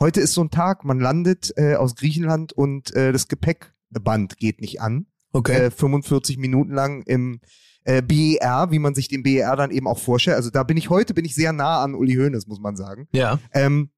heute 0.00 0.20
ist 0.20 0.34
so 0.34 0.42
ein 0.42 0.50
Tag, 0.50 0.84
man 0.84 1.00
landet 1.00 1.52
äh, 1.56 1.74
aus 1.76 1.94
Griechenland 1.94 2.52
und 2.52 2.94
äh, 2.94 3.12
das 3.12 3.28
Gepäckband 3.28 4.36
geht 4.36 4.60
nicht 4.60 4.80
an. 4.80 5.06
Okay. 5.32 5.66
Äh, 5.66 5.70
45 5.70 6.38
Minuten 6.38 6.72
lang 6.72 7.02
im 7.02 7.40
äh, 7.84 8.02
BER, 8.02 8.68
wie 8.70 8.78
man 8.78 8.94
sich 8.94 9.08
den 9.08 9.22
BER 9.22 9.56
dann 9.56 9.70
eben 9.70 9.86
auch 9.86 9.98
vorstellt. 9.98 10.36
Also 10.36 10.50
da 10.50 10.62
bin 10.62 10.76
ich 10.76 10.90
heute, 10.90 11.14
bin 11.14 11.24
ich 11.24 11.34
sehr 11.34 11.52
nah 11.52 11.82
an 11.82 11.94
Uli 11.94 12.14
Hoeneß, 12.14 12.46
muss 12.46 12.60
man 12.60 12.76
sagen. 12.76 13.08
ja. 13.12 13.38
Ähm, 13.52 13.90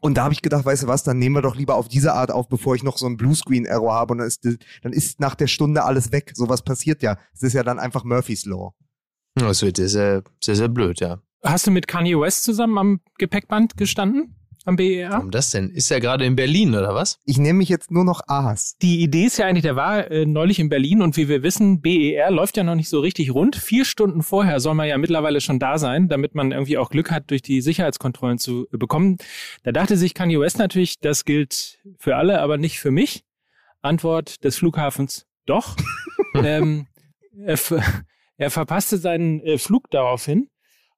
und 0.00 0.14
da 0.14 0.24
habe 0.24 0.34
ich 0.34 0.42
gedacht, 0.42 0.64
weißt 0.64 0.84
du 0.84 0.86
was, 0.88 1.02
dann 1.04 1.18
nehmen 1.18 1.36
wir 1.36 1.42
doch 1.42 1.56
lieber 1.56 1.74
auf 1.74 1.88
diese 1.88 2.12
Art 2.12 2.30
auf, 2.30 2.48
bevor 2.48 2.74
ich 2.74 2.82
noch 2.82 2.98
so 2.98 3.06
einen 3.06 3.16
Bluescreen-Error 3.16 3.94
habe 3.94 4.12
und 4.12 4.18
dann 4.18 4.26
ist, 4.26 4.44
dann 4.82 4.92
ist 4.92 5.20
nach 5.20 5.34
der 5.34 5.46
Stunde 5.46 5.84
alles 5.84 6.12
weg. 6.12 6.32
Sowas 6.34 6.62
passiert 6.62 7.02
ja. 7.02 7.18
Es 7.34 7.42
ist 7.42 7.54
ja 7.54 7.62
dann 7.62 7.78
einfach 7.78 8.04
Murphy's 8.04 8.44
Law. 8.44 8.74
Das 9.34 9.62
wird 9.62 9.78
sehr, 9.78 9.88
sehr, 9.88 10.22
sehr 10.40 10.68
blöd, 10.68 11.00
ja. 11.00 11.22
Hast 11.42 11.66
du 11.66 11.70
mit 11.70 11.88
Kanye 11.88 12.20
West 12.20 12.44
zusammen 12.44 12.78
am 12.78 13.00
Gepäckband 13.18 13.76
gestanden? 13.76 14.36
Am 14.66 14.74
BER? 14.74 15.10
Warum 15.10 15.30
das 15.30 15.50
denn? 15.50 15.70
Ist 15.70 15.92
er 15.92 16.00
gerade 16.00 16.24
in 16.24 16.34
Berlin 16.34 16.74
oder 16.74 16.92
was? 16.92 17.20
Ich 17.24 17.38
nenne 17.38 17.54
mich 17.54 17.68
jetzt 17.68 17.92
nur 17.92 18.04
noch 18.04 18.22
Aas. 18.26 18.76
Die 18.82 19.00
Idee 19.00 19.26
ist 19.26 19.36
ja 19.36 19.46
eigentlich, 19.46 19.62
der 19.62 19.76
war 19.76 20.10
äh, 20.10 20.26
neulich 20.26 20.58
in 20.58 20.68
Berlin 20.68 21.02
und 21.02 21.16
wie 21.16 21.28
wir 21.28 21.44
wissen, 21.44 21.80
BER 21.80 22.32
läuft 22.32 22.56
ja 22.56 22.64
noch 22.64 22.74
nicht 22.74 22.88
so 22.88 22.98
richtig 22.98 23.32
rund. 23.32 23.54
Vier 23.54 23.84
Stunden 23.84 24.24
vorher 24.24 24.58
soll 24.58 24.74
man 24.74 24.88
ja 24.88 24.98
mittlerweile 24.98 25.40
schon 25.40 25.60
da 25.60 25.78
sein, 25.78 26.08
damit 26.08 26.34
man 26.34 26.50
irgendwie 26.50 26.78
auch 26.78 26.90
Glück 26.90 27.12
hat, 27.12 27.30
durch 27.30 27.42
die 27.42 27.60
Sicherheitskontrollen 27.60 28.38
zu 28.38 28.66
äh, 28.72 28.76
bekommen. 28.76 29.18
Da 29.62 29.70
dachte 29.70 29.96
sich 29.96 30.14
Kanye 30.14 30.40
West 30.40 30.58
natürlich, 30.58 30.98
das 30.98 31.24
gilt 31.24 31.78
für 31.96 32.16
alle, 32.16 32.40
aber 32.40 32.58
nicht 32.58 32.80
für 32.80 32.90
mich. 32.90 33.22
Antwort 33.82 34.42
des 34.42 34.56
Flughafens, 34.56 35.26
doch. 35.46 35.76
ähm, 36.34 36.88
er, 37.40 37.56
ver 37.56 37.84
er 38.36 38.50
verpasste 38.50 38.98
seinen 38.98 39.40
äh, 39.42 39.58
Flug 39.58 39.88
daraufhin 39.92 40.48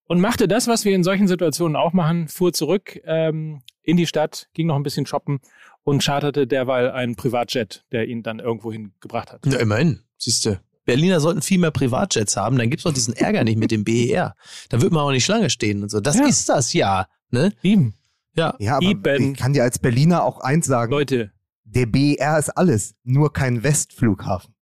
und 0.08 0.20
machte 0.20 0.48
das, 0.48 0.66
was 0.66 0.84
wir 0.84 0.94
in 0.96 1.04
solchen 1.04 1.28
Situationen 1.28 1.76
auch 1.76 1.92
machen, 1.92 2.26
fuhr 2.26 2.52
zurück 2.52 2.98
ähm, 3.04 3.62
in 3.82 3.96
die 3.96 4.06
Stadt, 4.06 4.48
ging 4.54 4.66
noch 4.66 4.76
ein 4.76 4.82
bisschen 4.82 5.06
shoppen 5.06 5.38
und 5.84 6.02
charterte 6.02 6.46
derweil 6.46 6.90
einen 6.90 7.14
Privatjet, 7.14 7.84
der 7.92 8.08
ihn 8.08 8.22
dann 8.24 8.40
irgendwo 8.40 8.72
hingebracht 8.72 9.32
hat. 9.32 9.46
Ja, 9.46 9.58
immerhin. 9.60 10.00
Siehst 10.18 10.44
du. 10.46 10.60
Berliner 10.84 11.20
sollten 11.20 11.42
viel 11.42 11.58
mehr 11.58 11.70
Privatjets 11.70 12.36
haben, 12.36 12.56
dann 12.58 12.70
gibt's 12.70 12.84
doch 12.84 12.92
diesen 12.92 13.14
Ärger 13.14 13.44
nicht 13.44 13.58
mit 13.58 13.70
dem 13.70 13.84
BER. 13.84 14.34
Da 14.70 14.80
wird 14.82 14.90
man 14.92 15.02
auch 15.02 15.10
nicht 15.10 15.24
Schlange 15.24 15.50
stehen 15.50 15.82
und 15.82 15.90
so. 15.90 16.00
Das 16.00 16.16
Ja. 16.16 16.26
ist 16.26 16.48
das 16.48 16.72
ja. 16.72 17.06
Ne? 17.30 17.52
Ihm, 17.62 17.92
Ja. 18.34 18.54
Ja, 18.58 18.76
aber 18.76 18.86
Eben. 18.86 19.32
ich 19.32 19.38
kann 19.38 19.52
dir 19.52 19.62
als 19.64 19.78
Berliner 19.78 20.24
auch 20.24 20.40
eins 20.40 20.66
sagen. 20.66 20.90
Leute, 20.90 21.30
Der 21.64 21.84
BER 21.84 22.38
ist 22.38 22.48
alles, 22.50 22.94
nur 23.04 23.32
kein 23.34 23.62
Westflughafen. 23.62 24.54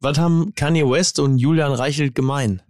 Was 0.00 0.16
haben 0.18 0.54
Kanye 0.54 0.88
West 0.88 1.18
und 1.18 1.36
Julian 1.38 1.72
Reichelt 1.72 2.14
gemein? 2.14 2.62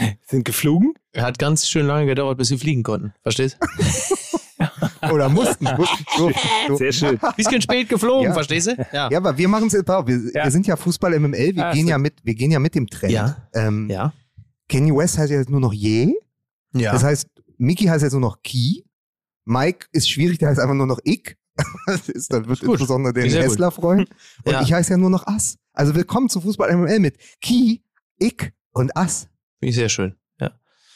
sind 0.26 0.44
geflogen? 0.44 0.94
Er 1.12 1.24
hat 1.24 1.38
ganz 1.38 1.68
schön 1.68 1.86
lange 1.86 2.06
gedauert, 2.06 2.38
bis 2.38 2.48
sie 2.48 2.58
fliegen 2.58 2.82
konnten. 2.82 3.12
Verstehst? 3.22 3.58
Oder 5.10 5.28
mussten. 5.28 5.64
mussten 5.64 6.04
so, 6.16 6.30
so. 6.68 6.76
Sehr 6.76 6.92
schön. 6.92 7.18
Bisschen 7.36 7.62
spät 7.62 7.88
geflogen, 7.88 8.26
Ja. 8.26 8.32
verstehst 8.34 8.68
du? 8.68 8.76
Ja. 8.92 9.08
Ja, 9.10 9.18
aber 9.18 9.36
wir 9.38 9.48
machen 9.48 9.66
es 9.68 9.72
jetzt 9.72 9.90
auch. 9.90 10.06
Wir, 10.06 10.16
Ja. 10.34 10.44
wir 10.44 10.50
sind 10.50 10.66
ja 10.66 10.76
Fußball 10.76 11.18
MML, 11.18 11.56
wir 11.56 11.66
Ah, 11.66 11.72
gehen 11.72 11.86
ja 11.88 11.98
mit, 11.98 12.14
wir 12.24 12.34
gehen 12.34 12.50
ja 12.50 12.58
mit 12.58 12.74
dem 12.74 12.86
Trend. 12.86 13.12
Ja. 13.12 13.48
Ähm, 13.54 13.88
Ja. 13.90 14.12
Kanye 14.68 14.94
West 14.94 15.18
heißt 15.18 15.30
ja 15.32 15.38
jetzt 15.38 15.50
nur 15.50 15.60
noch 15.60 15.72
Je. 15.72 16.14
Ja. 16.74 16.92
Das 16.92 17.02
heißt, 17.02 17.26
Mickey 17.58 17.86
heißt 17.86 18.02
jetzt 18.02 18.12
nur 18.12 18.20
noch 18.20 18.42
Key. 18.42 18.82
Mike 19.44 19.86
ist 19.92 20.08
schwierig, 20.08 20.38
der 20.38 20.50
heißt 20.50 20.60
einfach 20.60 20.74
nur 20.76 20.86
noch 20.86 20.98
Ich. 21.04 21.36
Das 21.86 22.08
ist, 22.08 22.32
dann 22.32 22.46
wird 22.48 22.60
Gut. 22.60 22.70
insbesondere 22.72 23.12
den. 23.12 23.30
Hessler 23.30 23.70
freuen. 23.70 24.06
Und 24.44 24.52
Ja. 24.52 24.62
ich 24.62 24.72
heiße 24.72 24.92
ja 24.92 24.96
nur 24.96 25.10
noch 25.10 25.26
Ass. 25.26 25.56
Also 25.72 25.94
willkommen 25.94 26.28
zu 26.28 26.40
Fußball 26.40 26.70
MML 26.74 27.00
mit 27.00 27.16
Key, 27.40 27.78
Ich 28.18 28.52
und 28.72 28.96
Ass. 28.96 29.28
Finde 29.60 29.70
ich 29.70 29.76
sehr 29.76 29.88
schön. 29.88 30.14
Ja. 30.40 30.50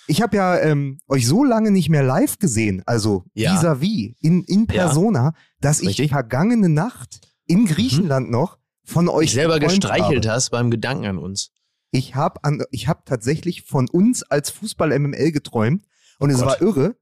Ich 0.08 0.20
habe 0.20 0.36
ja 0.36 0.58
ähm, 0.58 0.98
euch 1.08 1.26
so 1.26 1.44
lange 1.44 1.70
nicht 1.70 1.88
mehr 1.88 2.02
live 2.02 2.38
gesehen, 2.38 2.82
also 2.86 3.24
Ja. 3.34 3.54
vis-à-vis, 3.54 4.14
in, 4.20 4.42
in 4.44 4.60
Ja. 4.70 4.86
persona, 4.86 5.34
dass 5.60 5.80
ich 5.80 5.88
Richtig. 5.90 6.10
vergangene 6.10 6.68
Nacht 6.68 7.20
in 7.46 7.66
Griechenland 7.66 8.30
noch 8.30 8.58
von 8.84 9.08
euch 9.08 9.16
Euch 9.28 9.32
selber 9.34 9.60
gestreichelt 9.60 10.26
habe. 10.26 10.34
hast 10.34 10.50
beim 10.50 10.70
Gedanken 10.70 11.04
an 11.06 11.18
uns. 11.18 11.50
Ich 11.90 12.14
habe 12.16 12.40
ich 12.72 12.89
hab 12.89 13.06
tatsächlich 13.06 13.62
von 13.62 13.89
uns 13.89 14.22
als 14.24 14.50
Fußball 14.50 14.98
MML 14.98 15.30
geträumt 15.30 15.84
und 16.18 16.30
es 16.30 16.39
Gott. 16.39 16.46
war 16.46 16.60
irre. 16.62 16.96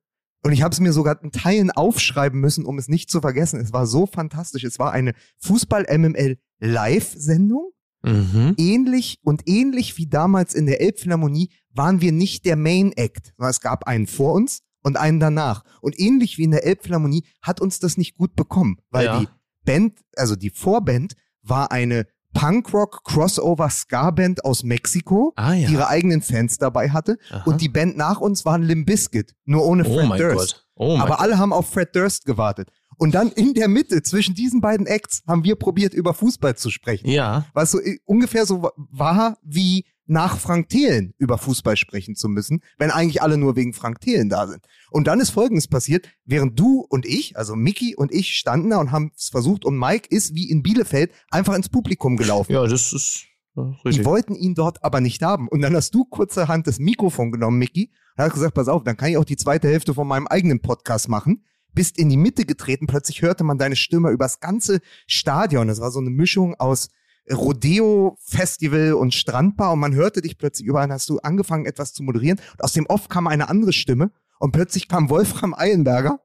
Und 0.44 0.50
ich 0.52 0.62
habe 0.62 0.72
es 0.72 0.80
mir 0.80 0.92
sogar 0.92 1.22
in 1.22 1.30
Teilen 1.30 1.70
aufschreiben 1.70 2.40
müssen, 2.40 2.66
um 2.66 2.76
es 2.76 2.88
nicht 2.88 3.08
zu 3.10 3.20
vergessen. 3.20 3.60
Es 3.60 3.72
war 3.72 3.86
so 3.86 4.06
fantastisch. 4.06 4.64
Es 4.64 4.80
war 4.80 4.90
eine 4.92 5.14
Fußball 5.38 5.86
MML 5.88 6.36
Live-Sendung. 6.58 7.70
Mhm. 8.02 8.54
Ähnlich 8.58 9.18
und 9.22 9.42
ähnlich 9.46 9.96
wie 9.98 10.06
damals 10.08 10.54
in 10.54 10.66
der 10.66 10.80
Elbphilharmonie 10.80 11.50
waren 11.70 12.00
wir 12.00 12.12
nicht 12.12 12.44
der 12.44 12.56
Main 12.56 12.92
Act, 12.92 13.32
sondern 13.36 13.50
es 13.50 13.60
gab 13.60 13.86
einen 13.86 14.06
vor 14.06 14.32
uns 14.32 14.60
und 14.82 14.96
einen 14.96 15.20
danach. 15.20 15.62
Und 15.80 15.98
ähnlich 15.98 16.38
wie 16.38 16.44
in 16.44 16.50
der 16.50 16.66
Elbphilharmonie 16.66 17.24
hat 17.40 17.60
uns 17.60 17.78
das 17.78 17.96
nicht 17.96 18.16
gut 18.16 18.34
bekommen, 18.34 18.76
weil 18.90 19.04
Ja. 19.06 19.20
die 19.20 19.28
Band, 19.64 19.98
also 20.16 20.34
die 20.36 20.50
Vorband 20.50 21.14
war 21.42 21.70
eine 21.70 22.06
Punkrock 22.34 23.04
Crossover 23.04 23.68
Ska 23.70 24.10
Band 24.10 24.44
aus 24.44 24.64
Mexiko, 24.64 25.32
Ah 25.36 25.52
ja. 25.52 25.68
die 25.68 25.74
ihre 25.74 25.88
eigenen 25.88 26.22
Fans 26.22 26.56
dabei 26.58 26.90
hatte 26.90 27.18
Aha. 27.30 27.42
und 27.44 27.60
die 27.60 27.68
Band 27.68 27.96
nach 27.96 28.20
uns 28.20 28.44
waren 28.44 28.62
Limp 28.62 28.86
Bizkit, 28.86 29.34
nur 29.44 29.64
ohne 29.66 29.84
oh 29.86 29.94
Fred 29.94 30.08
mein 30.08 30.18
Durst. 30.18 30.36
Gott. 30.54 30.66
Oh 30.74 30.98
Aber 30.98 31.20
alle 31.20 31.38
haben 31.38 31.52
auf 31.52 31.68
Fred 31.70 31.94
Durst 31.94 32.24
gewartet. 32.24 32.70
Und 33.02 33.14
dann 33.14 33.30
in 33.32 33.52
der 33.54 33.66
Mitte 33.68 34.02
zwischen 34.02 34.34
diesen 34.34 34.60
beiden 34.60 34.86
Acts 34.86 35.22
haben 35.26 35.42
wir 35.44 35.56
probiert 35.56 35.92
über 35.92 36.14
Fußball 36.14 36.56
zu 36.56 36.70
sprechen 36.70 37.08
Ja. 37.10 37.46
was 37.52 37.72
so 37.72 37.80
äh, 37.80 37.98
ungefähr 38.04 38.46
so 38.46 38.62
wa- 38.62 38.72
war 38.76 39.38
wie 39.42 39.86
nach 40.06 40.38
Frank 40.38 40.68
Thelen 40.68 41.14
über 41.18 41.38
Fußball 41.38 41.76
sprechen 41.76 42.14
zu 42.16 42.28
müssen, 42.28 42.60
wenn 42.78 42.90
eigentlich 42.90 43.22
alle 43.22 43.36
nur 43.38 43.56
wegen 43.56 43.72
Frank 43.72 44.00
Thelen 44.00 44.28
da 44.28 44.46
sind. 44.46 44.64
Und 44.90 45.06
dann 45.06 45.20
ist 45.20 45.30
Folgendes 45.30 45.68
passiert, 45.68 46.08
während 46.24 46.58
du 46.58 46.84
und 46.88 47.06
ich, 47.06 47.36
also 47.36 47.56
Mickey 47.56 47.94
und 47.96 48.12
ich 48.12 48.34
standen 48.34 48.70
da 48.70 48.78
und 48.78 48.90
haben 48.92 49.10
es 49.16 49.28
versucht 49.30 49.64
und 49.64 49.78
Mike 49.78 50.08
ist 50.10 50.34
wie 50.34 50.50
in 50.50 50.62
Bielefeld 50.62 51.12
einfach 51.30 51.54
ins 51.54 51.68
Publikum 51.68 52.16
gelaufen. 52.16 52.52
Ja, 52.52 52.66
das 52.66 52.92
ist 52.92 53.24
ja, 53.56 53.64
Die 53.64 53.88
richtig. 53.88 54.04
wollten 54.06 54.34
ihn 54.34 54.54
dort 54.54 54.84
aber 54.84 55.00
nicht 55.00 55.22
haben. 55.22 55.48
Und 55.48 55.60
dann 55.62 55.74
hast 55.74 55.94
du 55.94 56.04
kurzerhand 56.04 56.66
das 56.66 56.78
Mikrofon 56.78 57.32
genommen, 57.32 57.58
Mickey, 57.58 57.90
und 58.16 58.24
hast 58.24 58.34
gesagt, 58.34 58.54
pass 58.54 58.68
auf, 58.68 58.82
dann 58.84 58.96
kann 58.96 59.10
ich 59.10 59.16
auch 59.16 59.24
die 59.24 59.36
zweite 59.36 59.68
Hälfte 59.68 59.94
von 59.94 60.06
meinem 60.06 60.26
eigenen 60.26 60.60
Podcast 60.60 61.08
machen. 61.08 61.44
Bist 61.74 61.98
in 61.98 62.08
die 62.08 62.16
Mitte 62.16 62.44
getreten, 62.44 62.86
plötzlich 62.86 63.22
hörte 63.22 63.44
man 63.44 63.58
deine 63.58 63.76
Stimme 63.76 64.10
übers 64.10 64.40
ganze 64.40 64.80
Stadion. 65.06 65.68
Das 65.68 65.80
war 65.80 65.90
so 65.90 66.00
eine 66.00 66.10
Mischung 66.10 66.54
aus 66.54 66.90
Rodeo-Festival 67.30 68.94
und 68.94 69.14
Strandbar 69.14 69.72
und 69.72 69.78
man 69.78 69.94
hörte 69.94 70.22
dich 70.22 70.38
plötzlich 70.38 70.66
überall, 70.66 70.90
hast 70.90 71.08
du 71.08 71.18
angefangen 71.18 71.66
etwas 71.66 71.92
zu 71.92 72.02
moderieren 72.02 72.40
und 72.52 72.64
aus 72.64 72.72
dem 72.72 72.86
Off 72.86 73.08
kam 73.08 73.26
eine 73.26 73.48
andere 73.48 73.72
Stimme 73.72 74.10
und 74.38 74.52
plötzlich 74.52 74.88
kam 74.88 75.08
Wolfram 75.08 75.54
Eilenberger 75.54 76.20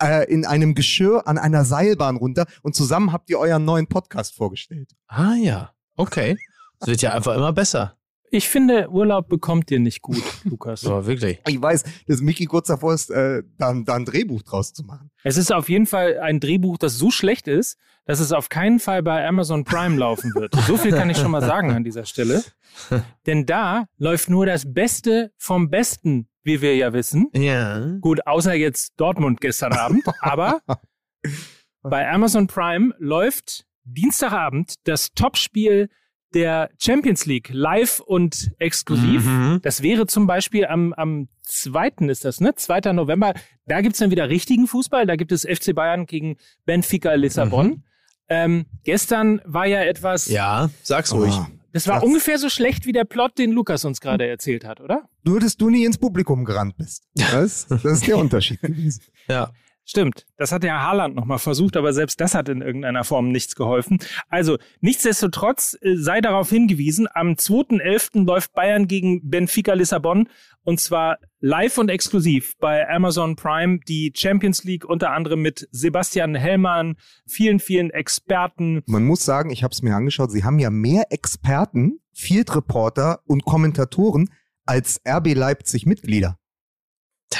äh, 0.00 0.30
in 0.30 0.44
einem 0.46 0.74
Geschirr 0.74 1.26
an 1.26 1.38
einer 1.38 1.64
Seilbahn 1.64 2.16
runter 2.16 2.46
und 2.62 2.76
zusammen 2.76 3.12
habt 3.12 3.28
ihr 3.30 3.38
euren 3.38 3.64
neuen 3.64 3.88
Podcast 3.88 4.34
vorgestellt. 4.34 4.94
Ah 5.08 5.34
ja. 5.34 5.72
Okay. 5.96 6.36
Es 6.80 6.86
wird 6.86 7.02
ja 7.02 7.12
einfach 7.12 7.34
immer 7.34 7.52
besser. 7.52 7.96
Ich 8.30 8.48
finde, 8.48 8.90
Urlaub 8.90 9.28
bekommt 9.28 9.70
dir 9.70 9.78
nicht 9.78 10.02
gut, 10.02 10.22
Lukas. 10.44 10.80
So, 10.80 11.06
wirklich. 11.06 11.40
Ich 11.46 11.60
weiß, 11.60 11.84
dass 12.06 12.20
Mickey 12.20 12.46
kurz 12.46 12.68
davor 12.68 12.94
ist, 12.94 13.10
äh, 13.10 13.42
da, 13.58 13.74
da 13.84 13.94
ein 13.94 14.04
Drehbuch 14.04 14.42
draus 14.42 14.72
zu 14.72 14.84
machen. 14.84 15.10
Es 15.22 15.36
ist 15.36 15.52
auf 15.52 15.68
jeden 15.68 15.86
Fall 15.86 16.18
ein 16.18 16.40
Drehbuch, 16.40 16.78
das 16.78 16.98
so 16.98 17.10
schlecht 17.10 17.48
ist, 17.48 17.78
dass 18.04 18.20
es 18.20 18.32
auf 18.32 18.48
keinen 18.48 18.78
Fall 18.78 19.02
bei 19.02 19.26
Amazon 19.26 19.64
Prime 19.64 19.96
laufen 19.96 20.32
wird. 20.34 20.54
So 20.54 20.76
viel 20.76 20.92
kann 20.92 21.10
ich 21.10 21.18
schon 21.18 21.30
mal 21.30 21.42
sagen 21.42 21.72
an 21.72 21.84
dieser 21.84 22.04
Stelle. 22.04 22.44
Denn 23.26 23.46
da 23.46 23.86
läuft 23.98 24.30
nur 24.30 24.46
das 24.46 24.72
Beste 24.72 25.32
vom 25.36 25.70
Besten, 25.70 26.28
wie 26.42 26.60
wir 26.60 26.76
ja 26.76 26.92
wissen. 26.92 27.28
Ja. 27.34 27.96
Gut, 28.00 28.26
außer 28.26 28.54
jetzt 28.54 28.94
Dortmund 28.96 29.40
gestern 29.40 29.72
Abend. 29.72 30.04
Aber 30.20 30.60
bei 31.82 32.08
Amazon 32.08 32.46
Prime 32.46 32.94
läuft 32.98 33.66
Dienstagabend 33.84 34.74
das 34.84 35.12
Topspiel 35.14 35.88
der 36.34 36.70
Champions 36.78 37.26
League 37.26 37.50
live 37.52 38.00
und 38.00 38.50
exklusiv. 38.58 39.24
Mhm. 39.24 39.60
Das 39.62 39.82
wäre 39.82 40.06
zum 40.06 40.26
Beispiel 40.26 40.66
am, 40.66 40.92
am 40.92 41.28
2. 41.42 41.88
ist 42.08 42.24
das, 42.24 42.40
ne? 42.40 42.54
2. 42.54 42.92
November. 42.92 43.34
Da 43.66 43.80
gibt's 43.80 43.98
dann 43.98 44.10
wieder 44.10 44.28
richtigen 44.28 44.66
Fußball. 44.66 45.06
Da 45.06 45.16
gibt 45.16 45.32
es 45.32 45.42
FC 45.42 45.74
Bayern 45.74 46.06
gegen 46.06 46.36
Benfica 46.64 47.14
Lissabon. 47.14 47.84
Ähm, 48.28 48.66
gestern 48.84 49.40
war 49.44 49.66
ja 49.66 49.82
etwas, 49.82 50.26
Ja, 50.26 50.70
sag's 50.82 51.12
ruhig. 51.14 51.32
Oh, 51.34 51.46
das 51.72 51.86
war 51.86 52.00
Satz. 52.00 52.04
ungefähr 52.08 52.38
so 52.38 52.48
schlecht 52.48 52.86
wie 52.86 52.92
der 52.92 53.04
Plot, 53.04 53.38
den 53.38 53.52
Lukas 53.52 53.84
uns 53.84 54.00
gerade 54.00 54.26
erzählt 54.26 54.64
hat, 54.64 54.80
oder? 54.80 55.08
Nur, 55.22 55.38
dass 55.40 55.56
du 55.56 55.70
nie 55.70 55.84
ins 55.84 55.98
Publikum 55.98 56.44
gerannt 56.44 56.76
bist. 56.76 57.04
Das, 57.32 57.66
das 57.68 57.84
ist 57.84 58.06
der 58.06 58.18
Unterschied 58.18 58.60
gewesen. 58.62 59.02
Ja. 59.28 59.52
Stimmt, 59.88 60.26
das 60.36 60.50
hat 60.50 60.64
ja 60.64 60.82
Haaland 60.82 61.14
nochmal 61.14 61.38
versucht, 61.38 61.76
aber 61.76 61.92
selbst 61.92 62.20
das 62.20 62.34
hat 62.34 62.48
in 62.48 62.60
irgendeiner 62.60 63.04
Form 63.04 63.28
nichts 63.28 63.54
geholfen. 63.54 63.98
Also, 64.28 64.58
nichtsdestotrotz 64.80 65.78
äh, 65.80 65.94
sei 65.94 66.20
darauf 66.20 66.50
hingewiesen, 66.50 67.06
am 67.14 67.34
2.11. 67.34 68.24
läuft 68.26 68.52
Bayern 68.52 68.88
gegen 68.88 69.30
Benfica 69.30 69.74
Lissabon 69.74 70.28
und 70.64 70.80
zwar 70.80 71.18
live 71.38 71.78
und 71.78 71.88
exklusiv 71.88 72.56
bei 72.58 72.88
Amazon 72.88 73.36
Prime 73.36 73.78
die 73.86 74.12
Champions 74.12 74.64
League 74.64 74.84
unter 74.84 75.12
anderem 75.12 75.40
mit 75.40 75.68
Sebastian 75.70 76.34
Hellmann, 76.34 76.96
vielen, 77.24 77.60
vielen 77.60 77.90
Experten. 77.90 78.82
Man 78.86 79.04
muss 79.04 79.24
sagen, 79.24 79.50
ich 79.50 79.62
habe 79.62 79.70
es 79.70 79.82
mir 79.82 79.94
angeschaut, 79.94 80.32
sie 80.32 80.42
haben 80.42 80.58
ja 80.58 80.70
mehr 80.70 81.04
Experten, 81.10 82.00
Field 82.12 82.56
Reporter 82.56 83.20
und 83.26 83.44
Kommentatoren 83.44 84.30
als 84.64 85.00
RB 85.08 85.34
Leipzig 85.34 85.86
Mitglieder. 85.86 86.40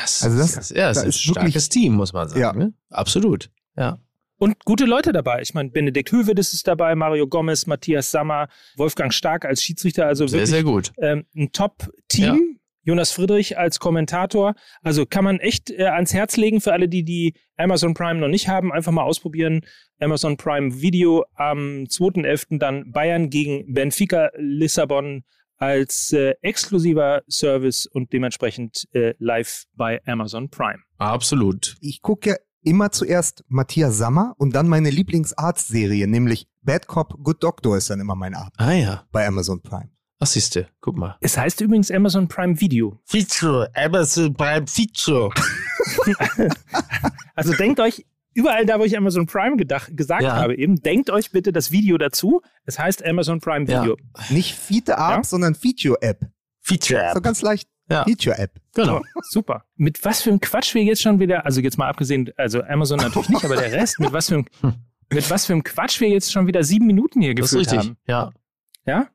Das, 0.00 0.22
Also 0.22 0.38
das- 0.38 0.54
das, 0.54 0.70
ja, 0.70 0.88
das 0.88 0.98
da 0.98 1.00
ist 1.02 1.04
ein 1.04 1.08
ist 1.08 1.28
wirklich- 1.28 1.43
starkes 1.52 1.69
Team, 1.69 1.94
muss 1.94 2.12
man 2.12 2.28
sagen. 2.28 2.40
Ja. 2.40 2.52
Ne? 2.52 2.72
Absolut. 2.90 3.50
Ja. 3.76 3.98
Und 4.38 4.62
gute 4.64 4.84
Leute 4.84 5.12
dabei. 5.12 5.40
Ich 5.40 5.54
meine, 5.54 5.70
Benedikt 5.70 6.12
Hövedes 6.12 6.52
ist 6.52 6.66
dabei, 6.69 6.94
Mario 6.94 7.26
Gomez, 7.26 7.66
Matthias 7.66 8.10
Sammer, 8.10 8.48
Wolfgang 8.76 9.12
Stark 9.14 9.44
als 9.46 9.62
Schiedsrichter. 9.62 10.06
Also 10.06 10.26
Sehr, 10.26 10.40
wirklich 10.40 10.50
sehr 10.50 10.62
gut. 10.62 10.93
ähm, 10.98 11.25
ein 11.34 11.52
Top-Team. 11.52 12.58
Jonas 12.82 13.10
Friedrich 13.10 13.58
als 13.58 13.81
Kommentator. 13.81 14.54
Also 14.82 15.06
kann 15.06 15.25
man 15.25 15.40
echt 15.40 15.70
äh, 15.70 15.87
ans 15.87 16.14
Herz 16.14 16.37
legen 16.37 16.60
für 16.60 16.72
alle, 16.72 16.88
die 16.88 17.02
die 17.02 17.34
Amazon 17.56 17.94
Prime 17.94 18.20
noch 18.20 18.28
nicht 18.28 18.46
haben. 18.46 18.72
Einfach 18.72 18.92
mal 18.92 19.02
ausprobieren. 19.02 19.62
Amazon 19.99 20.37
Prime 20.37 20.81
Video 20.82 21.25
am 21.34 21.87
2.11. 21.88 22.58
dann 22.60 22.92
Bayern 22.92 23.28
gegen 23.28 23.72
Benfica 23.75 24.31
Lissabon 24.37 25.25
als 25.58 26.12
äh, 26.12 26.34
exklusiver 26.42 27.22
Service 27.28 27.86
und 27.86 28.12
dementsprechend 28.12 28.86
äh, 28.92 29.14
live 29.18 29.64
bei 29.74 30.00
Amazon 30.06 30.48
Prime. 30.50 30.78
Absolut. 30.98 31.76
Ich 31.80 32.02
gucke 32.02 32.30
ja 32.30 32.36
immer 32.62 32.90
zuerst 32.90 33.44
Matthias 33.48 33.96
Sammer 33.96 34.34
und 34.38 34.54
dann 34.54 34.68
meine 34.68 34.90
Lieblingsarzt-Serie, 34.90 36.06
nämlich 36.08 36.48
Bad 36.62 36.86
Cop, 36.88 37.14
Good 37.22 37.42
Doctor 37.42 37.76
ist 37.76 37.90
dann 37.90 38.00
immer 38.00 38.16
mein 38.16 38.34
Abend 38.34 38.52
Ah 38.56 38.72
ja. 38.72 39.04
bei 39.12 39.26
Amazon 39.26 39.62
Prime. 39.62 39.90
Ach, 40.18 40.26
siehste. 40.26 40.68
Guck 40.80 40.96
mal. 40.96 41.16
Es 41.20 41.36
heißt 41.36 41.60
übrigens 41.60 41.90
Amazon 41.90 42.26
Prime 42.26 42.58
Video. 42.60 42.98
Feature. 43.04 43.70
Amazon 43.74 44.34
Prime 44.34 44.66
Feature. 44.66 45.30
Also 47.34 47.52
denkt 47.52 47.80
euch, 47.80 48.06
überall 48.36 48.66
da, 48.66 48.78
wo 48.78 48.84
ich 48.84 48.96
Amazon 48.96 49.26
Prime 49.26 49.56
gedacht, 49.56 49.96
gesagt 49.96 50.22
Ja. 50.22 50.36
habe, 50.36 50.56
eben, 50.56 50.76
denkt 50.82 51.10
euch 51.10 51.30
bitte 51.32 51.52
das 51.52 51.70
Video 51.72 51.98
dazu. 51.98 52.42
Es 52.64 52.78
heißt 52.78 53.04
Amazon 53.04 53.40
Prime 53.40 53.66
Ja. 53.70 53.82
Video. 53.82 53.96
Nicht 54.30 54.54
Fiete 54.54 54.92
App, 54.92 54.98
Ja? 54.98 55.24
sondern 55.24 55.54
Feature-App. 55.54 56.20
Feature. 56.60 57.10
So 57.14 57.20
ganz 57.20 57.42
leicht. 57.42 57.68
Ja. 57.90 58.04
Feature-App. 58.04 58.52
Genau. 58.74 58.98
Oh, 58.98 59.02
super. 59.22 59.64
Mit 59.76 60.04
was 60.04 60.22
für 60.22 60.30
einem 60.30 60.40
Quatsch 60.40 60.74
wir 60.74 60.82
jetzt 60.82 61.02
schon 61.02 61.18
wieder, 61.20 61.44
also 61.46 61.60
jetzt 61.60 61.78
mal 61.78 61.88
abgesehen, 61.88 62.30
also 62.36 62.62
Amazon 62.62 62.98
natürlich 62.98 63.28
nicht, 63.28 63.44
aber 63.44 63.56
der 63.56 63.72
Rest, 63.72 64.00
mit 64.00 64.12
was 64.12 64.28
für 64.28 64.34
einem, 64.36 64.46
mit 65.12 65.30
was 65.30 65.46
für 65.46 65.52
einem 65.52 65.62
Quatsch 65.64 66.00
wir 66.00 66.08
jetzt 66.08 66.32
schon 66.32 66.46
wieder 66.46 66.64
sieben 66.64 66.86
Minuten 66.86 67.20
hier 67.20 67.34
Das 67.34 67.54
richtig. 67.54 67.78
haben. 67.78 67.96
Ja. 68.06 68.32
Ja? 68.84 69.08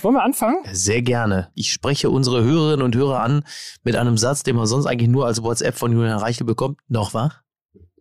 Wollen 0.00 0.14
wir 0.14 0.22
anfangen? 0.22 0.56
Sehr 0.72 1.02
gerne. 1.02 1.50
Ich 1.54 1.70
spreche 1.72 2.08
unsere 2.08 2.42
Hörerinnen 2.42 2.82
und 2.82 2.96
Hörer 2.96 3.20
an 3.20 3.44
mit 3.84 3.96
einem 3.96 4.16
Satz, 4.16 4.42
den 4.42 4.56
man 4.56 4.66
sonst 4.66 4.86
eigentlich 4.86 5.10
nur 5.10 5.26
als 5.26 5.42
WhatsApp 5.42 5.76
von 5.76 5.92
Julian 5.92 6.18
Reichel 6.18 6.46
bekommt. 6.46 6.78
Noch 6.88 7.12
wach? 7.12 7.42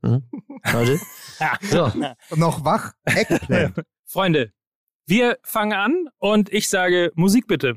Hm? 0.04 0.24
Warte. 0.64 1.00
So. 1.62 1.92
Noch 2.36 2.66
wach? 2.66 2.94
Eggplant. 3.06 3.76
Freunde, 4.06 4.52
wir 5.06 5.38
fangen 5.44 5.74
an 5.74 6.08
und 6.18 6.52
ich 6.52 6.68
sage 6.68 7.12
Musik 7.16 7.46
bitte. 7.48 7.76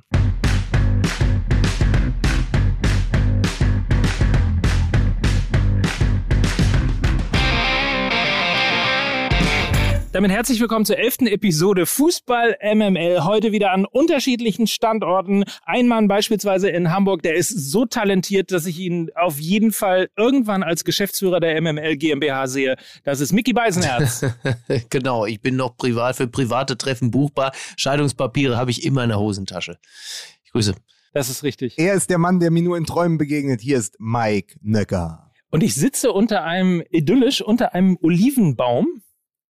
Damit 10.21 10.37
herzlich 10.37 10.61
willkommen 10.61 10.85
zur 10.85 10.99
elften 10.99 11.27
Episode 11.27 11.87
Fußball 11.87 12.59
MML. 12.63 13.25
Heute 13.25 13.53
wieder 13.53 13.73
an 13.73 13.87
unterschiedlichen 13.87 14.67
Standorten. 14.67 15.45
Ein 15.65 15.89
Mann 15.89 16.09
beispielsweise 16.09 16.69
in 16.69 16.93
Hamburg, 16.93 17.23
der 17.23 17.37
ist 17.37 17.49
so 17.49 17.87
talentiert, 17.87 18.53
dass 18.53 18.67
ich 18.67 18.79
ihn 18.79 19.11
auf 19.15 19.39
jeden 19.39 19.73
Fall 19.73 20.11
irgendwann 20.19 20.63
als 20.63 20.85
Geschäftsführer 20.85 21.41
der 21.41 21.59
MML 21.63 21.97
GmbH 21.97 22.49
sehe. 22.49 22.77
Das 23.03 23.21
ist 23.21 23.33
Mickey 23.33 23.55
Beisenherz. 23.55 24.27
genau, 24.91 25.25
ich 25.25 25.41
bin 25.41 25.57
noch 25.57 25.79
privat 25.79 26.17
für 26.17 26.29
private 26.29 26.77
Treffen 26.77 27.11
buchbar. 27.11 27.53
Scheidungspapiere 27.79 28.59
habe 28.59 28.71
ich 28.71 28.85
immer 28.85 29.03
in 29.05 29.09
der 29.09 29.21
Hosentasche. 29.21 29.79
Ich 30.45 30.53
grüße. 30.53 30.75
Das 31.15 31.31
ist 31.31 31.45
richtig. 31.45 31.79
Er 31.79 31.95
ist 31.95 32.11
der 32.11 32.19
Mann, 32.19 32.41
der 32.41 32.51
mir 32.51 32.63
nur 32.63 32.77
in 32.77 32.85
Träumen 32.85 33.17
begegnet. 33.17 33.63
Hier 33.63 33.79
ist 33.79 33.97
Mike 33.99 34.59
Nöcker. 34.61 35.31
Und 35.51 35.63
ich 35.63 35.75
sitze 35.75 36.13
unter 36.13 36.45
einem, 36.45 36.83
idyllisch, 36.91 37.41
unter 37.41 37.73
einem 37.73 37.97
Olivenbaum. 38.03 39.01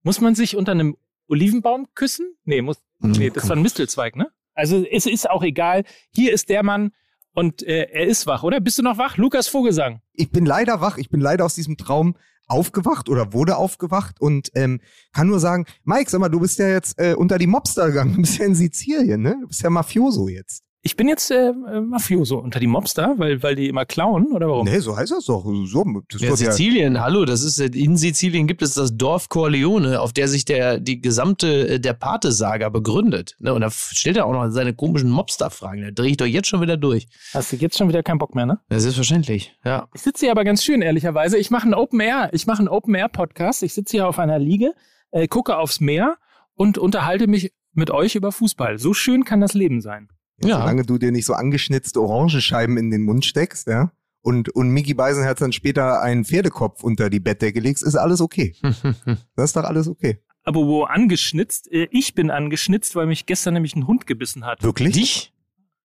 Muss 0.03 0.21
man 0.21 0.35
sich 0.35 0.55
unter 0.55 0.71
einem 0.71 0.97
Olivenbaum 1.27 1.87
küssen? 1.95 2.35
Nee, 2.43 2.61
muss, 2.61 2.77
nee 2.99 3.29
das 3.29 3.47
war 3.49 3.55
ein 3.55 3.61
Mistelzweig, 3.61 4.15
ne? 4.15 4.27
Also 4.53 4.83
es 4.83 5.05
ist 5.05 5.29
auch 5.29 5.43
egal. 5.43 5.83
Hier 6.11 6.33
ist 6.33 6.49
der 6.49 6.63
Mann 6.63 6.91
und 7.33 7.63
äh, 7.63 7.87
er 7.91 8.07
ist 8.07 8.27
wach, 8.27 8.43
oder? 8.43 8.59
Bist 8.59 8.77
du 8.77 8.83
noch 8.83 8.97
wach? 8.97 9.17
Lukas 9.17 9.47
Vogelsang. 9.47 10.01
Ich 10.13 10.31
bin 10.31 10.45
leider 10.45 10.81
wach. 10.81 10.97
Ich 10.97 11.09
bin 11.09 11.21
leider 11.21 11.45
aus 11.45 11.55
diesem 11.55 11.77
Traum 11.77 12.15
aufgewacht 12.47 13.07
oder 13.07 13.31
wurde 13.31 13.55
aufgewacht 13.55 14.19
und 14.19 14.49
ähm, 14.55 14.81
kann 15.13 15.27
nur 15.27 15.39
sagen, 15.39 15.65
Mike, 15.85 16.09
sag 16.09 16.19
mal, 16.19 16.29
du 16.29 16.41
bist 16.41 16.59
ja 16.59 16.67
jetzt 16.67 16.99
äh, 16.99 17.13
unter 17.13 17.37
die 17.37 17.47
Mobster 17.47 17.87
gegangen. 17.87 18.15
Du 18.15 18.21
bist 18.21 18.37
ja 18.37 18.45
in 18.45 18.55
Sizilien, 18.55 19.21
ne? 19.21 19.37
Du 19.41 19.47
bist 19.47 19.61
ja 19.61 19.69
Mafioso 19.69 20.27
jetzt. 20.27 20.63
Ich 20.83 20.95
bin 20.95 21.07
jetzt 21.07 21.29
äh, 21.29 21.49
äh, 21.49 21.79
Mafioso 21.79 22.39
unter 22.39 22.59
die 22.59 22.65
Mobster, 22.65 23.13
weil, 23.17 23.43
weil 23.43 23.55
die 23.55 23.67
immer 23.67 23.85
klauen, 23.85 24.31
oder 24.31 24.49
warum? 24.49 24.65
Nee, 24.65 24.79
so 24.79 24.97
heißt 24.97 25.11
das 25.11 25.25
doch. 25.25 25.43
So, 25.43 25.85
das 26.09 26.21
Ja, 26.21 26.29
wird 26.29 26.39
ja, 26.39 26.51
Sizilien, 26.51 26.99
hallo, 26.99 27.23
das 27.25 27.43
ist, 27.43 27.59
äh, 27.59 27.65
in 27.67 27.97
Sizilien 27.97 28.47
gibt 28.47 28.63
es 28.63 28.73
das 28.73 28.97
Dorf 28.97 29.29
Corleone, 29.29 30.01
auf 30.01 30.11
der 30.11 30.27
sich 30.27 30.43
der, 30.43 30.79
die 30.79 30.99
gesamte, 30.99 31.67
äh, 31.67 31.79
der 31.79 31.93
Pate-Saga 31.93 32.69
begründet. 32.69 33.35
Ne? 33.37 33.53
Und 33.53 33.61
da 33.61 33.69
stellt 33.69 34.17
er 34.17 34.25
auch 34.25 34.31
noch 34.33 34.49
seine 34.49 34.73
komischen 34.73 35.11
Mobster-Fragen. 35.11 35.83
Da 35.83 35.91
drehe 35.91 36.11
ich 36.11 36.17
doch 36.17 36.25
jetzt 36.25 36.47
schon 36.47 36.61
wieder 36.61 36.77
durch. 36.77 37.07
Hast 37.31 37.51
du 37.51 37.57
jetzt 37.57 37.77
schon 37.77 37.87
wieder 37.87 38.01
keinen 38.01 38.17
Bock 38.17 38.33
mehr, 38.33 38.47
ne? 38.47 38.59
Ja, 38.71 38.79
selbstverständlich, 38.79 39.55
ja. 39.63 39.87
Ich 39.93 40.01
sitze 40.01 40.25
hier 40.25 40.31
aber 40.31 40.43
ganz 40.43 40.63
schön, 40.63 40.81
ehrlicherweise. 40.81 41.37
Ich 41.37 41.51
mache 41.51 41.65
einen 41.65 41.75
Open 41.75 41.99
Air. 41.99 42.29
Ich 42.33 42.47
mache 42.47 42.57
einen 42.59 42.69
Open 42.69 42.95
Air 42.95 43.09
Podcast. 43.09 43.61
Ich 43.61 43.75
sitze 43.75 43.97
hier 43.97 44.07
auf 44.07 44.17
einer 44.17 44.39
Liege, 44.39 44.73
äh, 45.11 45.27
gucke 45.27 45.57
aufs 45.57 45.79
Meer 45.79 46.17
und 46.55 46.79
unterhalte 46.79 47.27
mich 47.27 47.53
mit 47.73 47.91
euch 47.91 48.15
über 48.15 48.31
Fußball. 48.31 48.79
So 48.79 48.95
schön 48.95 49.25
kann 49.25 49.41
das 49.41 49.53
Leben 49.53 49.79
sein. 49.81 50.09
Ja, 50.43 50.49
Ja. 50.49 50.59
solange 50.61 50.83
du 50.83 50.97
dir 50.97 51.11
nicht 51.11 51.25
so 51.25 51.33
angeschnitzte 51.33 52.01
Orangenscheiben 52.01 52.77
in 52.77 52.91
den 52.91 53.03
Mund 53.03 53.25
steckst, 53.25 53.67
ja, 53.67 53.91
und, 54.21 54.49
und 54.49 54.69
Mickey 54.69 54.93
Beisenherz 54.93 55.39
dann 55.39 55.51
später 55.51 56.01
einen 56.01 56.25
Pferdekopf 56.25 56.83
unter 56.83 57.09
die 57.09 57.19
Bettdecke 57.19 57.59
legst, 57.59 57.83
ist 57.83 57.95
alles 57.95 58.21
okay. 58.21 58.55
Das 59.35 59.49
ist 59.49 59.55
doch 59.55 59.63
alles 59.63 59.87
okay. 59.87 60.19
Aber 60.43 60.61
wo 60.65 60.83
angeschnitzt? 60.83 61.71
Äh, 61.71 61.87
ich 61.91 62.13
bin 62.15 62.31
angeschnitzt, 62.31 62.95
weil 62.95 63.05
mich 63.07 63.25
gestern 63.25 63.53
nämlich 63.55 63.75
ein 63.75 63.85
Hund 63.87 64.07
gebissen 64.07 64.45
hat. 64.45 64.63
Wirklich? 64.63 64.93
Dich? 64.93 65.33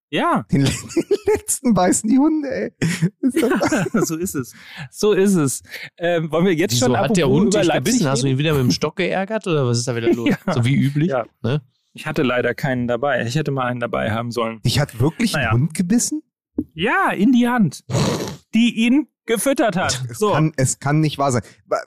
Ja, 0.09 0.45
Den, 0.53 0.65
den 0.65 1.05
letzten 1.35 1.75
beißen 1.75 2.09
die 2.09 2.19
Hunde, 2.19 2.49
ey. 2.49 2.73
Ist 3.21 3.43
doch- 3.43 4.03
so 4.07 4.17
ist 4.17 4.35
es. 4.35 4.55
So 4.91 5.13
ist 5.13 5.35
es. 5.35 5.63
Ähm, 5.99 6.31
wollen 6.31 6.47
wir 6.47 6.55
jetzt 6.55 6.73
Wieso 6.75 6.87
schon 6.87 6.97
hat 6.97 7.17
der 7.17 7.29
Hund 7.29 7.55
dich 7.55 7.71
gebissen? 7.71 8.07
Hast 8.07 8.23
du 8.23 8.29
ihn 8.29 8.39
wieder 8.39 8.53
mit 8.55 8.63
dem 8.63 8.71
Stock 8.71 8.97
geärgert 8.97 9.47
oder 9.47 9.67
was 9.67 9.79
ist 9.79 9.89
da 9.89 9.97
wieder 9.97 10.13
los? 10.13 10.29
Ja. 10.47 10.55
So 10.55 10.65
wie 10.65 10.75
üblich. 10.77 11.09
Ja. 11.09 11.27
Ne? 11.43 11.61
Ich 11.97 12.07
hatte 12.07 12.23
leider 12.23 12.55
keinen 12.55 12.87
dabei. 12.87 13.25
Ich 13.27 13.35
hätte 13.37 13.51
mal 13.51 13.65
einen 13.67 13.81
dabei 13.81 14.11
haben 14.13 14.31
sollen. 14.31 14.61
Dich 14.63 14.79
hat 14.79 15.01
wirklich 15.01 15.33
Naja. 15.33 15.49
ein 15.51 15.55
Hund 15.55 15.75
gebissen? 15.75 16.23
Ja, 16.75 17.11
in 17.11 17.33
die 17.33 17.49
Hand, 17.49 17.85
die 18.55 18.75
ihn 18.87 19.09
gefüttert 19.25 19.77
hat. 19.77 20.05
Es, 20.11 20.19
So. 20.19 20.33
kann, 20.33 20.53
es 20.57 20.79
kann 20.79 21.01
nicht 21.01 21.19
wahr 21.19 21.33
sein. 21.33 21.43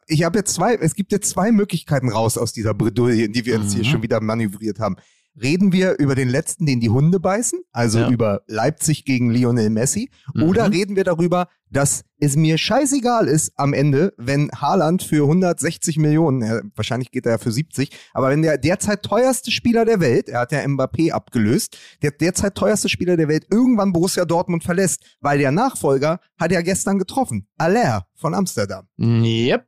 Ich 0.08 0.24
habe 0.24 0.40
jetzt 0.40 0.54
zwei, 0.56 0.76
es 0.76 0.96
gibt 0.96 1.12
jetzt 1.12 1.30
zwei 1.30 1.52
Möglichkeiten 1.52 2.10
raus 2.10 2.38
aus 2.38 2.54
dieser 2.54 2.74
Bredouille, 2.74 3.26
in 3.26 3.34
die 3.34 3.46
wir 3.46 3.56
uns 3.56 3.74
hier 3.74 3.84
Mhm. 3.84 3.88
schon 3.88 4.04
wieder 4.04 4.20
manövriert 4.20 4.80
haben. 4.80 4.96
Reden 5.42 5.72
wir 5.72 5.98
über 6.00 6.16
den 6.16 6.28
letzten, 6.30 6.66
den 6.66 6.80
die 6.80 6.90
Hunde 6.90 7.20
beißen, 7.20 7.60
also 7.72 8.00
Ja. 8.00 8.10
über 8.10 8.42
Leipzig 8.48 9.06
gegen 9.06 9.30
Lionel 9.32 9.70
Messi, 9.70 10.10
oder 10.36 10.68
Mhm. 10.68 10.74
reden 10.74 10.96
wir 10.96 11.04
darüber, 11.04 11.48
dass 11.72 12.04
es 12.20 12.36
mir 12.36 12.58
scheißegal 12.58 13.28
ist 13.28 13.52
am 13.56 13.74
Ende, 13.74 14.14
wenn 14.18 14.50
Haaland 14.52 15.04
für 15.04 15.28
160 15.28 15.98
Millionen, 15.98 16.42
ja, 16.42 16.60
wahrscheinlich 16.76 17.12
geht 17.12 17.26
er 17.26 17.34
ja 17.34 17.38
für 17.38 17.52
70, 17.52 17.92
aber 18.14 18.30
wenn 18.30 18.42
der 18.42 18.58
derzeit 18.58 19.04
teuerste 19.04 19.52
Spieler 19.52 19.86
der 19.86 20.00
Welt, 20.00 20.30
er 20.30 20.40
hat 20.42 20.52
ja 20.52 20.60
Mbappé 20.60 21.12
abgelöst, 21.12 21.78
der 22.02 22.12
derzeit 22.12 22.56
teuerste 22.56 22.90
Spieler 22.90 23.16
der 23.18 23.28
Welt 23.28 23.46
irgendwann 23.52 23.94
Borussia 23.94 24.26
Dortmund 24.26 24.64
verlässt, 24.64 25.04
weil 25.22 25.38
der 25.40 25.52
Nachfolger 25.52 26.20
hat 26.38 26.52
er 26.52 26.64
gestern 26.64 26.98
getroffen, 27.00 27.48
Aller 27.58 28.08
von 28.16 28.34
Amsterdam. 28.34 28.88
Yep. 28.98 29.68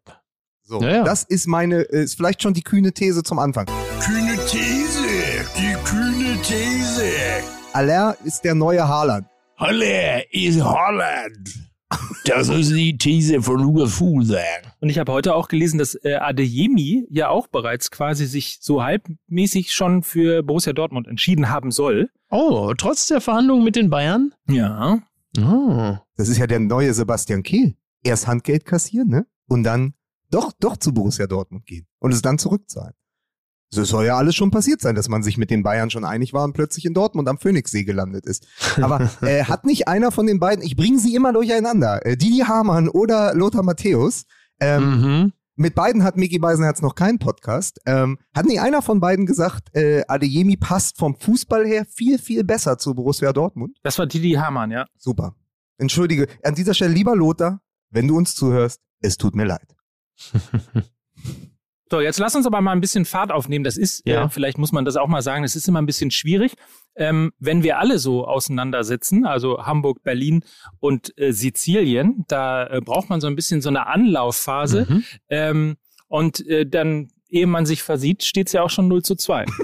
So, 0.64 0.82
Ja, 0.82 0.90
ja. 0.98 1.04
das 1.04 1.24
ist 1.24 1.48
meine, 1.48 1.82
ist 1.82 2.16
vielleicht 2.16 2.42
schon 2.42 2.54
die 2.54 2.62
kühne 2.64 2.94
These 2.94 3.24
zum 3.24 3.40
Anfang. 3.40 3.68
Kühne 4.00 4.38
These, 4.48 5.01
These. 6.44 7.04
Aller 7.74 8.18
ist 8.24 8.44
der 8.44 8.56
neue 8.56 8.88
Haaland. 8.88 9.28
Halle 9.58 10.24
ist 10.32 10.64
Holland. 10.64 11.70
Das 12.26 12.50
ist 12.50 12.72
die 12.72 12.98
These 12.98 13.42
von 13.44 13.60
Lukas 13.60 13.94
Fuglsang. 13.94 14.40
Und 14.80 14.90
ich 14.90 14.98
habe 14.98 15.12
heute 15.12 15.36
auch 15.36 15.48
gelesen, 15.48 15.78
dass 15.78 15.94
äh, 16.04 16.16
Adeyemi 16.16 17.06
ja 17.12 17.30
auch 17.30 17.48
bereits 17.48 17.92
quasi 17.92 18.26
sich 18.26 18.58
so 18.62 18.84
halbmäßig 18.84 19.72
schon 19.72 20.02
für 20.02 20.42
Borussia 20.42 20.74
Dortmund 20.74 21.08
entschieden 21.08 21.50
haben 21.50 21.70
soll. 21.70 22.10
Oh, 22.32 22.74
trotz 22.76 23.06
der 23.08 23.22
Verhandlungen 23.22 23.64
mit 23.64 23.76
den 23.76 23.92
Bayern? 23.92 24.34
Ja. 24.48 25.00
Oh. 25.38 25.98
Das 26.18 26.28
ist 26.28 26.38
ja 26.38 26.48
der 26.48 26.60
neue 26.60 26.94
Sebastian 26.94 27.44
Kehl. 27.44 27.76
Erst 28.04 28.28
Handgeld 28.28 28.66
kassieren, 28.66 29.10
ne? 29.10 29.28
Und 29.48 29.64
dann 29.64 29.94
doch, 30.32 30.54
doch 30.60 30.78
zu 30.78 30.92
Borussia 30.94 31.28
Dortmund 31.28 31.68
gehen. 31.68 31.86
Und 32.00 32.14
es 32.14 32.22
dann 32.24 32.40
zurückzahlen. 32.40 32.94
So 33.74 33.86
soll 33.86 34.06
ja 34.06 34.18
alles 34.18 34.36
schon 34.36 34.52
passiert 34.52 34.82
sein, 34.82 34.96
dass 34.96 35.08
man 35.08 35.24
sich 35.24 35.38
mit 35.38 35.50
den 35.50 35.64
Bayern 35.64 35.90
schon 35.90 36.04
einig 36.04 36.34
war 36.34 36.44
und 36.44 36.52
plötzlich 36.54 36.84
in 36.86 36.94
Dortmund 36.94 37.30
am 37.30 37.38
Phoenixsee 37.38 37.84
gelandet 37.86 38.26
ist. 38.26 38.46
Aber 38.82 39.10
äh, 39.22 39.46
hat 39.46 39.66
nicht 39.66 39.88
einer 39.88 40.12
von 40.12 40.28
den 40.28 40.40
beiden, 40.40 40.64
ich 40.64 40.76
bringe 40.76 41.00
sie 41.00 41.16
immer 41.16 41.32
durcheinander, 41.32 42.06
äh, 42.06 42.18
Didi 42.18 42.40
Hamann 42.40 42.90
oder 42.90 43.34
Lothar 43.34 43.64
Matthäus, 43.64 44.26
ähm, 44.60 45.00
Mhm. 45.24 45.34
mit 45.56 45.74
beiden 45.74 46.04
hat 46.04 46.18
Micky 46.18 46.38
Beisenherz 46.38 46.82
noch 46.82 46.96
keinen 46.96 47.18
Podcast. 47.18 47.80
Ähm, 47.86 48.18
hat 48.36 48.46
nicht 48.46 48.60
einer 48.60 48.82
von 48.82 49.00
beiden 49.00 49.26
gesagt, 49.26 49.74
äh, 49.74 50.04
Adeyemi 50.08 50.58
passt 50.58 50.98
vom 50.98 51.16
Fußball 51.16 51.66
her 51.66 51.86
viel, 51.86 52.20
viel 52.20 52.44
besser 52.44 52.78
zu 52.78 52.94
Borussia 52.94 53.32
Dortmund? 53.32 53.78
Das 53.84 53.98
war 53.98 54.06
Didi 54.06 54.34
Hamann, 54.34 54.72
ja. 54.72 54.86
Super. 54.98 55.36
Entschuldige, 55.78 56.28
an 56.44 56.56
dieser 56.56 56.74
Stelle, 56.74 56.94
lieber 56.94 57.16
Lothar, 57.16 57.62
wenn 57.90 58.08
du 58.08 58.18
uns 58.18 58.36
zuhörst, 58.36 58.80
es 59.00 59.16
tut 59.18 59.34
mir 59.34 59.46
leid. 59.46 59.76
So, 61.92 62.00
jetzt 62.00 62.20
lass 62.20 62.36
uns 62.36 62.46
aber 62.46 62.62
mal 62.62 62.72
ein 62.72 62.80
bisschen 62.80 63.04
Fahrt 63.04 63.32
aufnehmen. 63.34 63.66
Das 63.66 63.76
ist, 63.78 64.08
Ja. 64.08 64.24
äh, 64.26 64.30
vielleicht 64.30 64.58
muss 64.58 64.72
man 64.72 64.86
das 64.86 64.96
auch 64.96 65.08
mal 65.10 65.22
sagen, 65.22 65.44
es 65.44 65.58
ist 65.58 65.68
immer 65.68 65.82
ein 65.82 65.86
bisschen 65.86 66.10
schwierig, 66.10 66.54
ähm, 66.96 67.34
wenn 67.38 67.64
wir 67.64 67.80
alle 67.80 68.00
so 68.00 68.26
auseinandersitzen, 68.26 69.26
also 69.26 69.66
Hamburg, 69.66 70.02
Berlin 70.02 70.44
und 70.80 71.12
äh, 71.18 71.34
Sizilien, 71.34 72.24
da 72.30 72.66
äh, 72.68 72.80
braucht 72.82 73.10
man 73.10 73.20
so 73.20 73.28
ein 73.28 73.36
bisschen 73.36 73.62
so 73.62 73.68
eine 73.70 73.88
Anlaufphase. 73.88 74.88
Mhm. 74.90 75.04
Ähm, 75.30 75.78
und 76.08 76.48
äh, 76.48 76.66
dann, 76.66 77.10
ehe 77.30 77.46
man 77.48 77.66
sich 77.66 77.84
versieht, 77.84 78.24
steht 78.24 78.48
es 78.48 78.54
ja 78.54 78.62
auch 78.64 78.70
schon 78.70 78.88
0 78.88 79.04
zu 79.04 79.16
2. 79.16 79.46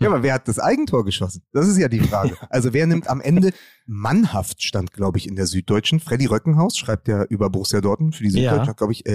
Ja, 0.00 0.08
aber 0.08 0.22
wer 0.22 0.34
hat 0.34 0.48
das 0.48 0.58
Eigentor 0.58 1.04
geschossen? 1.04 1.42
Das 1.52 1.68
ist 1.68 1.76
ja 1.78 1.88
die 1.88 2.00
Frage. 2.00 2.36
Also 2.50 2.72
wer 2.72 2.86
nimmt 2.86 3.08
am 3.08 3.20
Ende 3.20 3.52
Mannhaft 3.86 4.62
stand, 4.62 4.92
glaube 4.92 5.18
ich, 5.18 5.28
in 5.28 5.36
der 5.36 5.46
Süddeutschen. 5.46 6.00
Freddy 6.00 6.26
Röckenhaus 6.26 6.76
schreibt 6.78 7.06
ja 7.08 7.24
über 7.24 7.50
Borussia 7.50 7.80
Dortmund 7.80 8.16
für 8.16 8.22
die 8.24 8.30
Süddeutsche, 8.30 8.66
Ja. 8.66 8.72
glaube 8.72 8.92
ich, 8.92 9.06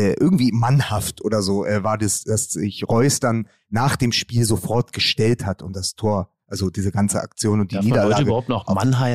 äh, 0.00 0.14
irgendwie 0.18 0.50
Mannhaft 0.50 1.22
oder 1.22 1.42
so 1.42 1.66
äh, 1.66 1.84
war 1.84 1.98
das, 1.98 2.24
dass 2.24 2.50
sich 2.50 2.88
Reus 2.88 3.20
dann 3.20 3.46
nach 3.68 3.96
dem 3.96 4.12
Spiel 4.12 4.44
sofort 4.44 4.94
gestellt 4.94 5.44
hat 5.44 5.62
und 5.62 5.76
das 5.76 5.94
Tor, 5.94 6.30
also 6.46 6.70
diese 6.70 6.90
ganze 6.90 7.20
Aktion 7.20 7.60
und 7.60 7.70
die 7.70 7.74
Darf 7.74 7.84
man 7.84 7.92
Niederlage. 7.92 8.22
überhaupt 8.22 8.48
noch 8.48 8.66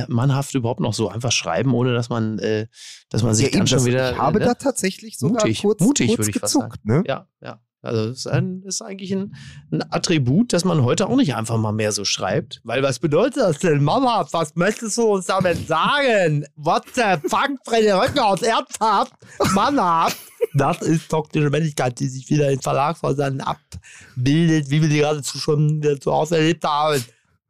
mannhaft 0.08 0.54
überhaupt 0.54 0.82
noch 0.82 0.94
so 0.94 1.10
einfach 1.10 1.32
schreiben, 1.32 1.74
ohne 1.74 1.94
dass 1.94 2.10
man, 2.10 2.38
äh, 2.38 2.68
dass 3.10 3.24
man 3.24 3.34
sich 3.34 3.46
ja, 3.46 3.51
dann 3.51 3.62
eben, 3.62 3.68
schon 3.68 3.86
wieder. 3.86 4.12
ich 4.12 4.18
habe 4.20 4.39
äh, 4.39 4.46
da 4.46 4.54
tatsächlich 4.54 5.18
sogar 5.18 5.44
Mutig, 5.44 5.62
kurz, 5.63 5.82
mutig, 5.82 6.15
kurz 6.15 6.32
gezuckt. 6.32 6.86
Ne? 6.86 7.04
Ja, 7.08 7.27
ja. 7.42 7.60
Also 7.86 8.08
das 8.10 8.18
ist, 8.20 8.27
ein, 8.27 8.62
das 8.63 8.75
ist 8.75 8.82
eigentlich 8.82 9.12
ein, 9.13 9.36
ein 9.72 9.84
Attribut, 9.92 10.54
das 10.54 10.65
man 10.65 10.84
heute 10.84 11.08
auch 11.08 11.15
nicht 11.15 11.36
einfach 11.36 11.58
mal 11.58 11.72
mehr 11.72 11.92
so 11.92 12.06
schreibt. 12.06 12.62
Weil 12.63 12.84
was 12.84 13.00
bedeutet 13.00 13.38
das 13.44 13.60
denn? 13.60 13.84
Mama, 13.84 14.27
was 14.32 14.56
möchtest 14.56 14.98
du 14.98 15.04
uns 15.13 15.25
damit 15.27 15.68
sagen? 15.68 16.46
What 16.56 16.84
the 16.96 17.18
fuck, 17.27 17.51
Freddy 17.65 17.89
Röckhaus, 17.92 18.42
ernsthaft? 18.42 19.13
Mannhaft? 19.54 20.18
Das 20.54 20.82
ist 20.82 21.10
toxische 21.10 21.50
Männlichkeit, 21.50 22.00
die 22.00 22.08
sich 22.08 22.30
wieder 22.30 22.50
in 22.51 22.62
Verlagshäusern 22.62 23.42
abbildet, 23.42 24.70
wie 24.70 24.82
wir 24.82 24.89
die 24.89 25.00
gerade 25.00 25.22
zu 25.22 25.38
schon 25.38 25.82
zu 26.00 26.12
Hause 26.13 26.38
erlebt 26.38 26.63
haben. 26.63 27.04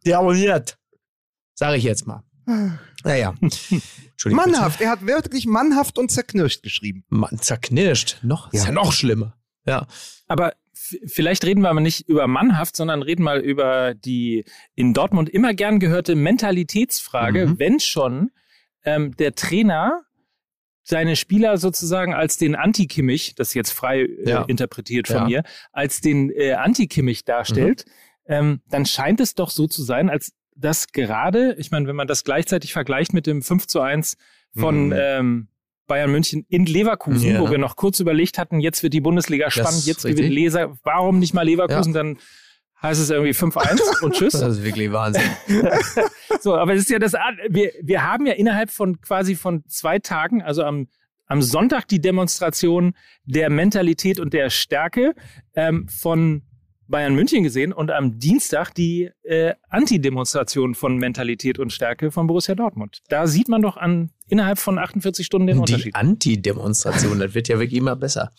Dermoniert. 0.06 0.77
Sage 1.54 1.77
ich 1.77 1.84
jetzt 1.84 2.06
mal. 2.08 2.24
Naja. 3.04 3.34
Entschuldigung. 3.42 4.46
Mannhaft, 4.51 4.82
er 4.82 4.89
hat 4.92 5.06
wirklich 5.06 5.46
mannhaft 5.46 5.98
und 5.98 6.12
zerknirscht 6.12 6.63
geschrieben. 6.63 7.04
Mann, 7.10 7.38
zerknirscht. 7.39 8.18
Noch, 8.24 8.51
ist 8.54 8.62
Ja. 8.63 8.70
ja 8.70 8.72
noch 8.74 8.92
schlimmer. 8.92 9.36
Ja. 9.65 9.88
Aber 10.27 10.53
vielleicht 10.74 11.45
reden 11.45 11.62
wir 11.62 11.69
aber 11.69 11.79
nicht 11.81 12.07
über 12.07 12.27
Mannhaft, 12.27 12.75
sondern 12.75 13.01
reden 13.01 13.24
mal 13.24 13.39
über 13.39 13.93
die 13.95 14.45
in 14.75 14.93
Dortmund 14.93 15.29
immer 15.29 15.53
gern 15.53 15.79
gehörte 15.79 16.15
Mentalitätsfrage, 16.15 17.48
Mhm. 17.48 17.60
wenn 17.60 17.79
schon 17.79 18.31
ähm, 18.84 19.15
der 19.17 19.34
Trainer 19.36 20.03
seine 20.84 21.15
Spieler 21.15 21.57
sozusagen 21.57 22.13
als 22.13 22.38
den 22.38 22.53
Anti-Kimmich, 22.55 23.34
das 23.36 23.48
ist 23.50 23.53
jetzt 23.55 23.72
frei 23.72 24.01
äh, 24.01 24.29
Ja. 24.29 24.41
interpretiert 24.43 25.07
von 25.07 25.17
Ja. 25.17 25.25
mir, 25.25 25.43
als 25.72 26.01
den 26.01 26.29
äh, 26.29 26.53
Anti-Kimmich 26.53 27.25
darstellt, 27.25 27.86
ähm, 28.27 28.62
dann 28.69 28.86
scheint 28.86 29.19
es 29.19 29.34
doch 29.34 29.50
so 29.50 29.65
zu 29.65 29.81
sein, 29.84 30.10
als 30.12 30.34
dass 30.55 30.88
gerade, 30.91 31.55
ich 31.57 31.72
meine, 31.72 31.88
wenn 31.88 31.95
man 31.95 32.07
das 32.07 32.24
gleichzeitig 32.24 32.72
vergleicht 32.74 33.13
mit 33.13 33.25
dem 33.25 33.41
5 33.41 33.65
zu 33.67 33.81
1 33.81 34.17
von 34.55 34.88
Mhm. 34.88 34.93
ähm, 34.95 35.48
Bayern 35.88 36.12
München 36.12 36.46
in 36.50 36.65
Leverkusen, 36.65 37.34
Ja. 37.36 37.42
wo 37.42 37.50
wir 37.51 37.58
noch 37.58 37.75
kurz 37.75 38.00
überlegt 38.00 38.38
hatten, 38.38 38.60
jetzt 38.60 38.82
wird 38.84 38.94
die 38.94 39.01
Bundesliga 39.01 39.51
spannend, 39.51 39.86
jetzt 39.86 40.04
gewinnt 40.04 40.30
Leser, 40.34 40.77
warum 40.84 41.20
nicht 41.20 41.34
mal 41.34 41.44
Leverkusen, 41.44 41.94
dann 41.94 42.18
heißt 42.82 43.01
es 43.01 43.10
irgendwie 43.10 43.32
5-1 43.34 44.01
und 44.04 44.13
tschüss. 44.13 44.34
Das 44.34 44.58
ist 44.58 44.63
wirklich 44.63 44.92
Wahnsinn. 44.92 45.24
So, 46.42 46.56
aber 46.56 46.74
es 46.74 46.82
ist 46.82 46.89
ja 46.89 47.00
das, 47.00 47.13
wir, 47.50 47.72
wir 47.82 48.04
haben 48.04 48.25
ja 48.27 48.34
innerhalb 48.34 48.70
von 48.70 49.00
quasi 49.01 49.36
von 49.36 49.63
zwei 49.68 49.98
Tagen, 50.00 50.42
also 50.44 50.63
am, 50.63 50.88
am 51.25 51.42
Sonntag 51.42 51.88
die 51.88 52.00
Demonstration 52.01 52.94
der 53.24 53.50
Mentalität 53.50 54.20
und 54.20 54.34
der 54.34 54.50
Stärke 54.51 55.15
ähm, 55.56 55.88
von 55.88 56.44
Bayern 56.88 57.15
München 57.15 57.44
gesehen 57.44 57.74
und 57.74 57.92
am 57.92 58.20
Dienstag 58.20 58.74
die 58.74 59.10
äh, 59.24 59.54
Antidemonstration 59.70 60.75
von 60.75 60.98
Mentalität 60.98 61.60
und 61.60 61.72
Stärke 61.72 62.12
von 62.12 62.27
Borussia 62.27 62.56
Dortmund. 62.56 63.01
Da 63.10 63.27
sieht 63.27 63.50
man 63.50 63.62
doch 63.62 63.77
an 63.77 64.12
innerhalb 64.27 64.60
von 64.60 64.77
48 64.77 65.25
Stunden 65.25 65.48
den 65.48 65.58
Die 65.58 65.62
Unterschied. 65.62 65.96
Anti-Demonstration, 65.96 67.20
das 67.20 67.34
wird 67.34 67.48
ja 67.48 67.60
wirklich 67.60 67.80
immer 67.80 67.96
besser. 67.96 68.32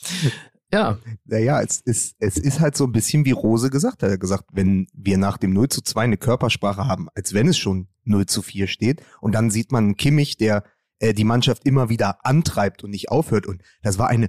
Ja, 0.73 0.99
Naja, 1.25 1.63
es 1.63 1.81
ist, 1.81 2.17
es 2.19 2.37
ist 2.37 2.61
halt 2.61 2.77
so 2.77 2.85
ein 2.85 2.93
bisschen 2.93 3.25
wie 3.25 3.31
Rose 3.31 3.71
gesagt 3.71 4.03
hat. 4.03 4.09
Er 4.09 4.15
hat 4.15 4.21
gesagt, 4.21 4.45
wenn 4.53 4.89
wir 4.93 5.17
nach 5.17 5.39
dem 5.39 5.53
0 5.53 5.69
zu 5.69 5.81
2 5.81 6.03
eine 6.03 6.17
Körpersprache 6.17 6.87
haben, 6.87 7.09
als 7.15 7.35
wenn 7.35 7.49
es 7.49 7.57
schon 7.57 7.89
0 8.05 8.27
zu 8.27 8.43
4 8.43 8.67
steht, 8.67 9.01
und 9.21 9.33
dann 9.33 9.51
sieht 9.51 9.71
man 9.71 9.85
einen 9.85 9.97
Kimmich, 9.97 10.37
der 10.37 10.65
äh, 10.99 11.15
die 11.15 11.25
Mannschaft 11.25 11.67
immer 11.67 11.89
wieder 11.89 12.25
antreibt 12.25 12.83
und 12.83 12.91
nicht 12.91 13.11
aufhört. 13.11 13.47
Und 13.47 13.63
das 13.83 13.99
war 13.99 14.09
eine 14.09 14.29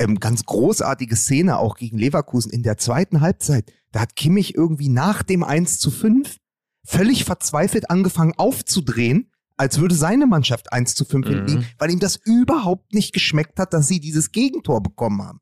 ähm, 0.00 0.18
ganz 0.18 0.44
großartige 0.44 1.14
Szene 1.14 1.58
auch 1.58 1.76
gegen 1.76 1.98
Leverkusen 1.98 2.50
in 2.50 2.62
der 2.64 2.78
zweiten 2.78 3.20
Halbzeit. 3.20 3.72
Da 3.92 4.00
hat 4.00 4.16
Kimmich 4.16 4.54
irgendwie 4.56 4.88
nach 4.88 5.22
dem 5.22 5.44
1 5.44 5.78
zu 5.78 5.90
5 5.90 6.38
völlig 6.84 7.24
verzweifelt 7.24 7.90
angefangen 7.90 8.34
aufzudrehen, 8.36 9.30
als 9.56 9.78
würde 9.78 9.94
seine 9.94 10.26
Mannschaft 10.26 10.72
1 10.72 10.94
zu 10.94 11.04
5 11.04 11.26
Mhm. 11.26 11.30
hinten 11.30 11.46
liegen, 11.48 11.66
weil 11.78 11.90
ihm 11.90 12.00
das 12.00 12.16
überhaupt 12.16 12.94
nicht 12.94 13.12
geschmeckt 13.12 13.58
hat, 13.60 13.74
dass 13.74 13.86
sie 13.86 14.00
dieses 14.00 14.32
Gegentor 14.32 14.82
bekommen 14.82 15.22
haben. 15.22 15.40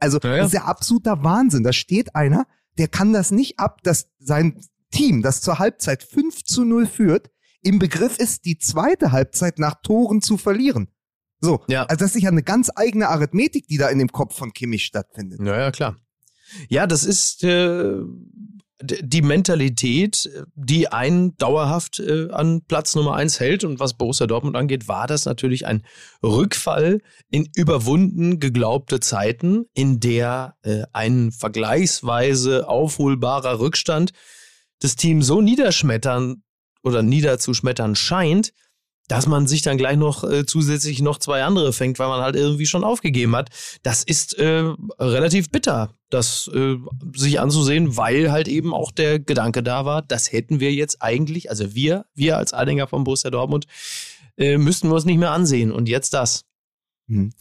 Also 0.00 0.18
Ja, 0.22 0.30
ja. 0.30 0.36
das 0.38 0.46
ist 0.48 0.54
ja 0.54 0.64
absoluter 0.64 1.22
Wahnsinn. 1.22 1.62
Da 1.62 1.72
steht 1.72 2.14
einer, 2.16 2.46
der 2.78 2.88
kann 2.88 3.12
das 3.12 3.30
nicht 3.30 3.58
ab, 3.60 3.82
dass 3.82 4.08
sein 4.18 4.60
Team, 4.90 5.22
das 5.22 5.40
zur 5.40 5.60
Halbzeit 5.60 6.02
5 6.02 6.42
zu 6.42 6.64
0 6.64 6.86
führt, 6.86 7.30
im 7.62 7.78
Begriff 7.78 8.18
ist, 8.18 8.44
die 8.44 8.58
zweite 8.58 9.12
Halbzeit 9.12 9.58
nach 9.58 9.76
Toren 9.82 10.20
zu 10.22 10.36
verlieren. 10.36 10.88
So, 11.40 11.60
Ja. 11.68 11.84
also 11.84 12.04
das 12.04 12.14
ist 12.16 12.22
ja 12.22 12.30
eine 12.30 12.42
ganz 12.42 12.70
eigene 12.74 13.08
Arithmetik, 13.08 13.66
die 13.66 13.78
da 13.78 13.88
in 13.88 13.98
dem 13.98 14.12
Kopf 14.12 14.36
von 14.36 14.52
Kimmich 14.52 14.84
stattfindet. 14.84 15.40
naja, 15.40 15.70
klar. 15.70 15.96
Ja, 16.68 16.86
das 16.86 17.04
ist 17.04 17.44
äh, 17.44 17.94
die 18.82 19.22
Mentalität, 19.22 20.28
die 20.54 20.88
einen 20.88 21.36
dauerhaft 21.36 22.00
äh, 22.00 22.28
an 22.30 22.62
Platz 22.66 22.94
Nummer 22.94 23.14
eins 23.14 23.38
hält. 23.38 23.62
Und 23.62 23.78
was 23.78 23.94
Borussia 23.94 24.26
Dortmund 24.26 24.56
angeht, 24.56 24.88
war 24.88 25.06
das 25.06 25.26
natürlich 25.26 25.66
ein 25.66 25.84
Rückfall 26.22 27.00
in 27.30 27.48
überwunden 27.54 28.40
geglaubte 28.40 28.98
Zeiten, 29.00 29.66
in 29.74 30.00
der 30.00 30.56
äh, 30.62 30.82
ein 30.92 31.30
vergleichsweise 31.30 32.68
aufholbarer 32.68 33.60
Rückstand 33.60 34.12
das 34.80 34.96
Team 34.96 35.22
so 35.22 35.40
niederschmettern 35.42 36.42
oder 36.82 37.02
niederzuschmettern 37.02 37.94
scheint, 37.94 38.52
dass 39.10 39.26
man 39.26 39.48
sich 39.48 39.62
dann 39.62 39.76
gleich 39.76 39.96
noch 39.96 40.22
äh, 40.22 40.46
zusätzlich 40.46 41.02
noch 41.02 41.18
zwei 41.18 41.42
andere 41.42 41.72
fängt, 41.72 41.98
weil 41.98 42.06
man 42.06 42.20
halt 42.20 42.36
irgendwie 42.36 42.66
schon 42.66 42.84
aufgegeben 42.84 43.34
hat. 43.34 43.50
Das 43.82 44.04
ist 44.04 44.38
äh, 44.38 44.72
relativ 45.00 45.50
bitter, 45.50 45.96
das 46.10 46.48
äh, 46.54 46.76
sich 47.16 47.40
anzusehen, 47.40 47.96
weil 47.96 48.30
halt 48.30 48.46
eben 48.46 48.72
auch 48.72 48.92
der 48.92 49.18
Gedanke 49.18 49.64
da 49.64 49.84
war, 49.84 50.02
das 50.02 50.30
hätten 50.30 50.60
wir 50.60 50.72
jetzt 50.72 51.02
eigentlich, 51.02 51.50
also 51.50 51.74
wir, 51.74 52.04
wir 52.14 52.36
als 52.36 52.52
Anhänger 52.52 52.86
von 52.86 53.02
Borussia 53.02 53.30
Dortmund, 53.30 53.66
äh, 54.36 54.58
müssten 54.58 54.88
wir 54.88 54.94
uns 54.94 55.06
nicht 55.06 55.18
mehr 55.18 55.32
ansehen. 55.32 55.72
Und 55.72 55.88
jetzt 55.88 56.14
das. 56.14 56.44
Hm. 57.08 57.32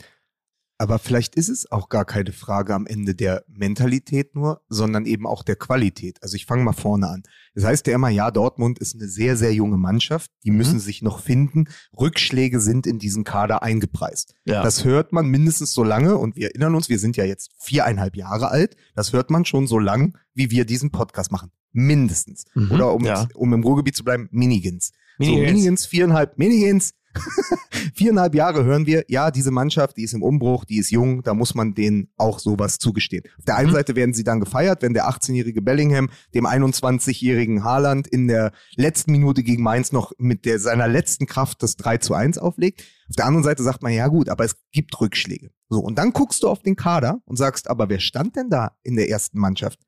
Aber 0.81 0.97
vielleicht 0.97 1.35
ist 1.35 1.49
es 1.49 1.69
auch 1.69 1.89
gar 1.89 2.05
keine 2.05 2.31
Frage 2.31 2.73
am 2.73 2.87
Ende 2.87 3.13
der 3.13 3.43
Mentalität 3.49 4.33
nur, 4.33 4.61
sondern 4.69 5.05
eben 5.05 5.27
auch 5.27 5.43
der 5.43 5.57
Qualität. 5.57 6.23
Also 6.23 6.37
ich 6.37 6.45
fange 6.45 6.63
mal 6.63 6.71
vorne 6.71 7.09
an. 7.09 7.23
Das 7.53 7.65
heißt 7.65 7.85
ja 7.87 7.95
immer, 7.95 8.07
ja, 8.07 8.31
Dortmund 8.31 8.79
ist 8.79 8.95
eine 8.95 9.09
sehr, 9.09 9.35
sehr 9.35 9.53
junge 9.53 9.75
Mannschaft. 9.75 10.31
Die 10.45 10.51
müssen 10.51 10.79
sich 10.79 11.01
noch 11.01 11.19
finden. 11.19 11.67
Rückschläge 11.99 12.61
sind 12.61 12.87
in 12.87 12.97
diesen 12.97 13.25
Kader 13.25 13.61
eingepreist. 13.61 14.35
Ja. 14.45 14.63
Das 14.63 14.85
hört 14.85 15.11
man 15.11 15.27
mindestens 15.27 15.73
so 15.73 15.83
lange, 15.83 16.17
und 16.17 16.37
wir 16.37 16.47
erinnern 16.47 16.75
uns, 16.75 16.87
wir 16.87 16.97
sind 16.97 17.17
ja 17.17 17.25
jetzt 17.25 17.51
viereinhalb 17.59 18.15
Jahre 18.15 18.49
alt, 18.49 18.77
das 18.95 19.11
hört 19.11 19.31
man 19.31 19.43
schon 19.43 19.67
so 19.67 19.79
lang, 19.79 20.17
wie 20.33 20.49
wir 20.49 20.63
diesen 20.63 20.91
Podcast 20.91 21.29
machen. 21.29 21.51
Mindestens. 21.73 22.45
Mhm, 22.53 22.71
Oder 22.71 22.93
um, 22.93 23.03
ja. 23.03 23.27
um 23.35 23.53
im 23.53 23.63
Ruhrgebiet 23.63 23.97
zu 23.97 24.05
bleiben, 24.05 24.29
Minigins. 24.31 24.93
So, 25.17 25.25
Minigins. 25.25 25.51
Minigins, 25.51 25.85
viereinhalb, 25.87 26.37
Minigins. 26.37 26.93
viereinhalb 27.93 28.35
Jahre 28.35 28.63
hören 28.63 28.85
wir, 28.85 29.03
ja, 29.07 29.31
diese 29.31 29.51
Mannschaft, 29.51 29.97
die 29.97 30.03
ist 30.03 30.13
im 30.13 30.23
Umbruch, 30.23 30.65
die 30.65 30.77
ist 30.77 30.91
jung, 30.91 31.23
da 31.23 31.33
muss 31.33 31.55
man 31.55 31.73
denen 31.73 32.09
auch 32.17 32.39
sowas 32.39 32.77
zugestehen. 32.77 33.23
Auf 33.37 33.45
der 33.45 33.55
einen 33.57 33.69
Mhm. 33.69 33.73
Seite 33.73 33.95
werden 33.95 34.13
sie 34.13 34.23
dann 34.23 34.39
gefeiert, 34.39 34.81
wenn 34.81 34.93
der 34.93 35.09
18-jährige 35.09 35.61
Bellingham 35.61 36.09
dem 36.33 36.45
21-jährigen 36.45 37.63
Haaland 37.63 38.07
in 38.07 38.27
der 38.27 38.51
letzten 38.75 39.11
Minute 39.11 39.43
gegen 39.43 39.63
Mainz 39.63 39.91
noch 39.91 40.11
mit 40.17 40.45
der, 40.45 40.59
seiner 40.59 40.87
letzten 40.87 41.25
Kraft 41.25 41.63
das 41.63 41.75
3 41.75 41.97
zu 41.97 42.13
1 42.13 42.37
auflegt. 42.37 42.83
Auf 43.09 43.15
der 43.15 43.25
anderen 43.25 43.43
Seite 43.43 43.63
sagt 43.63 43.81
man, 43.81 43.91
ja 43.91 44.07
gut, 44.07 44.29
aber 44.29 44.45
es 44.45 44.55
gibt 44.71 44.99
Rückschläge. 44.99 45.51
So, 45.69 45.79
und 45.79 45.97
dann 45.97 46.13
guckst 46.13 46.43
du 46.43 46.49
auf 46.49 46.61
den 46.61 46.75
Kader 46.75 47.21
und 47.25 47.37
sagst, 47.37 47.69
aber 47.69 47.89
wer 47.89 47.99
stand 47.99 48.35
denn 48.35 48.49
da 48.49 48.77
in 48.83 48.95
der 48.95 49.09
ersten 49.09 49.39
Mannschaft? 49.39 49.79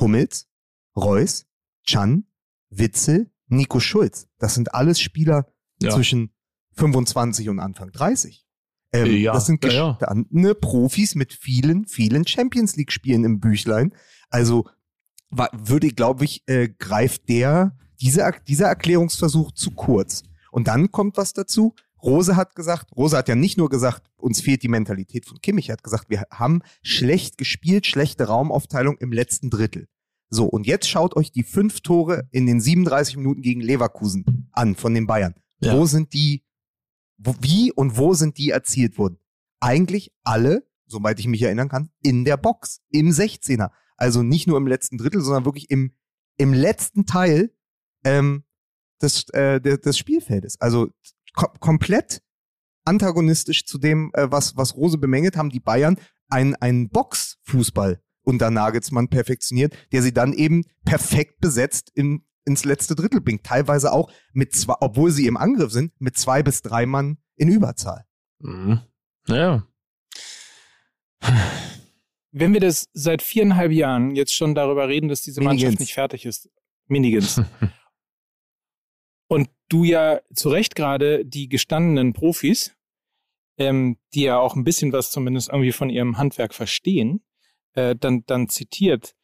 Hummels, 0.00 0.48
Reus, 0.96 1.46
Chan, 1.84 2.24
Witzel, 2.70 3.30
Nico 3.48 3.80
Schulz. 3.80 4.28
Das 4.38 4.54
sind 4.54 4.74
alles 4.74 5.00
Spieler 5.00 5.46
Ja. 5.82 5.90
zwischen 5.90 6.32
25 6.72 7.48
und 7.48 7.58
Anfang 7.58 7.90
30. 7.92 8.44
Ähm, 8.92 9.16
Ja, 9.16 9.32
das 9.32 9.46
sind 9.46 9.64
ja, 9.64 9.70
ja. 9.70 9.92
gestandene 9.92 10.54
Profis 10.54 11.14
mit 11.14 11.32
vielen, 11.32 11.86
vielen 11.86 12.26
Champions 12.26 12.76
League-Spielen 12.76 13.24
im 13.24 13.40
Büchlein. 13.40 13.94
Also 14.28 14.66
würde, 15.52 15.88
glaube 15.90 16.24
ich, 16.24 16.42
äh, 16.46 16.68
greift 16.68 17.28
der, 17.28 17.76
dieser, 18.00 18.32
dieser 18.32 18.66
Erklärungsversuch 18.66 19.52
zu 19.52 19.72
kurz. 19.72 20.24
Und 20.50 20.66
dann 20.66 20.90
kommt 20.90 21.16
was 21.16 21.32
dazu. 21.32 21.74
Rose 22.02 22.34
hat 22.34 22.54
gesagt, 22.54 22.96
Rose 22.96 23.16
hat 23.16 23.28
ja 23.28 23.34
nicht 23.34 23.58
nur 23.58 23.68
gesagt, 23.68 24.10
uns 24.16 24.40
fehlt 24.40 24.62
die 24.62 24.68
Mentalität 24.68 25.26
von 25.26 25.40
Kimmich, 25.40 25.68
er 25.68 25.74
hat 25.74 25.84
gesagt, 25.84 26.08
wir 26.08 26.24
haben 26.30 26.62
schlecht 26.82 27.36
gespielt, 27.36 27.86
schlechte 27.86 28.24
Raumaufteilung 28.24 28.96
im 28.98 29.12
letzten 29.12 29.50
Drittel. 29.50 29.86
So, 30.30 30.46
und 30.46 30.66
jetzt 30.66 30.88
schaut 30.88 31.14
euch 31.16 31.30
die 31.30 31.42
fünf 31.42 31.80
Tore 31.80 32.28
in 32.30 32.46
den 32.46 32.60
37 32.60 33.16
Minuten 33.16 33.42
gegen 33.42 33.60
Leverkusen 33.60 34.48
an 34.52 34.76
von 34.76 34.94
den 34.94 35.06
Bayern. 35.06 35.34
Ja. 35.60 35.76
Wo 35.76 35.86
sind 35.86 36.12
die, 36.12 36.44
wo, 37.18 37.34
wie 37.40 37.72
und 37.72 37.96
wo 37.96 38.14
sind 38.14 38.38
die 38.38 38.50
erzielt 38.50 38.98
worden? 38.98 39.18
Eigentlich 39.60 40.12
alle, 40.24 40.66
soweit 40.86 41.20
ich 41.20 41.26
mich 41.26 41.42
erinnern 41.42 41.68
kann, 41.68 41.90
in 42.02 42.24
der 42.24 42.36
Box, 42.36 42.80
im 42.90 43.10
16er. 43.10 43.70
Also 43.96 44.22
nicht 44.22 44.46
nur 44.46 44.56
im 44.56 44.66
letzten 44.66 44.96
Drittel, 44.96 45.20
sondern 45.20 45.44
wirklich 45.44 45.70
im, 45.70 45.94
im 46.38 46.54
letzten 46.54 47.04
Teil 47.04 47.54
ähm, 48.04 48.44
des, 49.02 49.28
äh, 49.30 49.60
des, 49.60 49.80
des 49.80 49.98
Spielfeldes. 49.98 50.60
Also 50.60 50.88
ko 51.34 51.48
komplett 51.60 52.22
antagonistisch 52.84 53.66
zu 53.66 53.78
dem, 53.78 54.10
äh, 54.14 54.30
was, 54.30 54.56
was 54.56 54.74
Rose 54.74 54.98
bemängelt 54.98 55.36
haben, 55.36 55.50
die 55.50 55.60
Bayern 55.60 55.98
einen, 56.28 56.54
einen 56.56 56.88
Boxfußball 56.88 58.02
unter 58.22 58.50
Nagelsmann 58.50 59.08
perfektioniert, 59.08 59.74
der 59.92 60.02
sie 60.02 60.12
dann 60.12 60.32
eben 60.32 60.64
perfekt 60.84 61.40
besetzt 61.40 61.90
in, 61.94 62.24
ins 62.44 62.64
letzte 62.64 62.94
Drittel 62.94 63.20
bringt. 63.20 63.44
Teilweise 63.44 63.92
auch 63.92 64.10
mit 64.32 64.54
zwei, 64.54 64.74
obwohl 64.80 65.10
sie 65.10 65.26
im 65.26 65.36
Angriff 65.36 65.72
sind, 65.72 65.92
mit 66.00 66.16
zwei 66.16 66.42
bis 66.42 66.62
drei 66.62 66.86
Mann 66.86 67.18
in 67.36 67.48
Überzahl. 67.48 68.06
Mhm. 68.38 68.80
Ja. 69.26 69.66
Wenn 72.32 72.52
wir 72.52 72.60
das 72.60 72.88
seit 72.92 73.22
viereinhalb 73.22 73.72
Jahren 73.72 74.14
jetzt 74.14 74.34
schon 74.34 74.54
darüber 74.54 74.88
reden, 74.88 75.08
dass 75.08 75.22
diese 75.22 75.40
Minigans. 75.40 75.62
Mannschaft 75.62 75.80
nicht 75.80 75.94
fertig 75.94 76.26
ist, 76.26 76.48
Minigans, 76.86 77.42
und 79.28 79.48
du 79.68 79.84
ja 79.84 80.20
zu 80.34 80.48
Recht 80.48 80.74
gerade 80.74 81.24
die 81.24 81.48
gestandenen 81.48 82.12
Profis, 82.12 82.74
ähm, 83.58 83.98
die 84.14 84.22
ja 84.22 84.38
auch 84.38 84.56
ein 84.56 84.64
bisschen 84.64 84.92
was 84.92 85.10
zumindest 85.10 85.50
irgendwie 85.50 85.72
von 85.72 85.90
ihrem 85.90 86.18
Handwerk 86.18 86.54
verstehen, 86.54 87.22
äh, 87.74 87.94
dann, 87.94 88.24
dann 88.26 88.48
zitiert, 88.48 89.14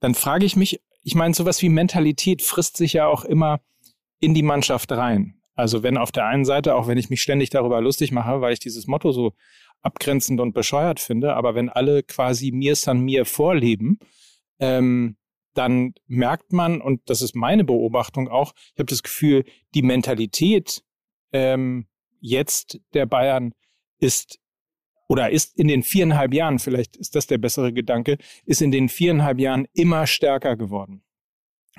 dann 0.00 0.14
frage 0.14 0.46
ich 0.46 0.56
mich, 0.56 0.80
ich 1.02 1.14
meine, 1.14 1.34
sowas 1.34 1.62
wie 1.62 1.68
Mentalität 1.68 2.42
frisst 2.42 2.76
sich 2.76 2.92
ja 2.92 3.06
auch 3.06 3.24
immer 3.24 3.60
in 4.20 4.34
die 4.34 4.42
Mannschaft 4.42 4.92
rein. 4.92 5.40
Also 5.54 5.82
wenn 5.82 5.98
auf 5.98 6.12
der 6.12 6.26
einen 6.26 6.44
Seite, 6.44 6.74
auch 6.74 6.86
wenn 6.86 6.98
ich 6.98 7.10
mich 7.10 7.20
ständig 7.20 7.50
darüber 7.50 7.80
lustig 7.80 8.12
mache, 8.12 8.40
weil 8.40 8.52
ich 8.52 8.60
dieses 8.60 8.86
Motto 8.86 9.12
so 9.12 9.32
abgrenzend 9.82 10.40
und 10.40 10.52
bescheuert 10.52 11.00
finde, 11.00 11.34
aber 11.34 11.54
wenn 11.54 11.68
alle 11.68 12.02
quasi 12.02 12.50
mir 12.50 12.76
san 12.76 13.00
mir 13.00 13.24
vorleben, 13.24 13.98
ähm, 14.58 15.16
dann 15.54 15.94
merkt 16.06 16.52
man, 16.52 16.80
und 16.80 17.02
das 17.10 17.22
ist 17.22 17.34
meine 17.34 17.64
Beobachtung 17.64 18.28
auch, 18.28 18.52
ich 18.74 18.78
habe 18.78 18.86
das 18.86 19.02
Gefühl, 19.02 19.44
die 19.74 19.82
Mentalität 19.82 20.82
ähm, 21.32 21.86
jetzt 22.20 22.80
der 22.94 23.06
Bayern 23.06 23.52
ist 23.98 24.38
oder 25.10 25.30
ist 25.30 25.58
in 25.58 25.66
den 25.66 25.82
viereinhalb 25.82 26.32
Jahren, 26.32 26.60
vielleicht 26.60 26.96
ist 26.96 27.16
das 27.16 27.26
der 27.26 27.38
bessere 27.38 27.72
Gedanke, 27.72 28.16
ist 28.46 28.62
in 28.62 28.70
den 28.70 28.88
viereinhalb 28.88 29.40
Jahren 29.40 29.66
immer 29.72 30.06
stärker 30.06 30.56
geworden. 30.56 31.02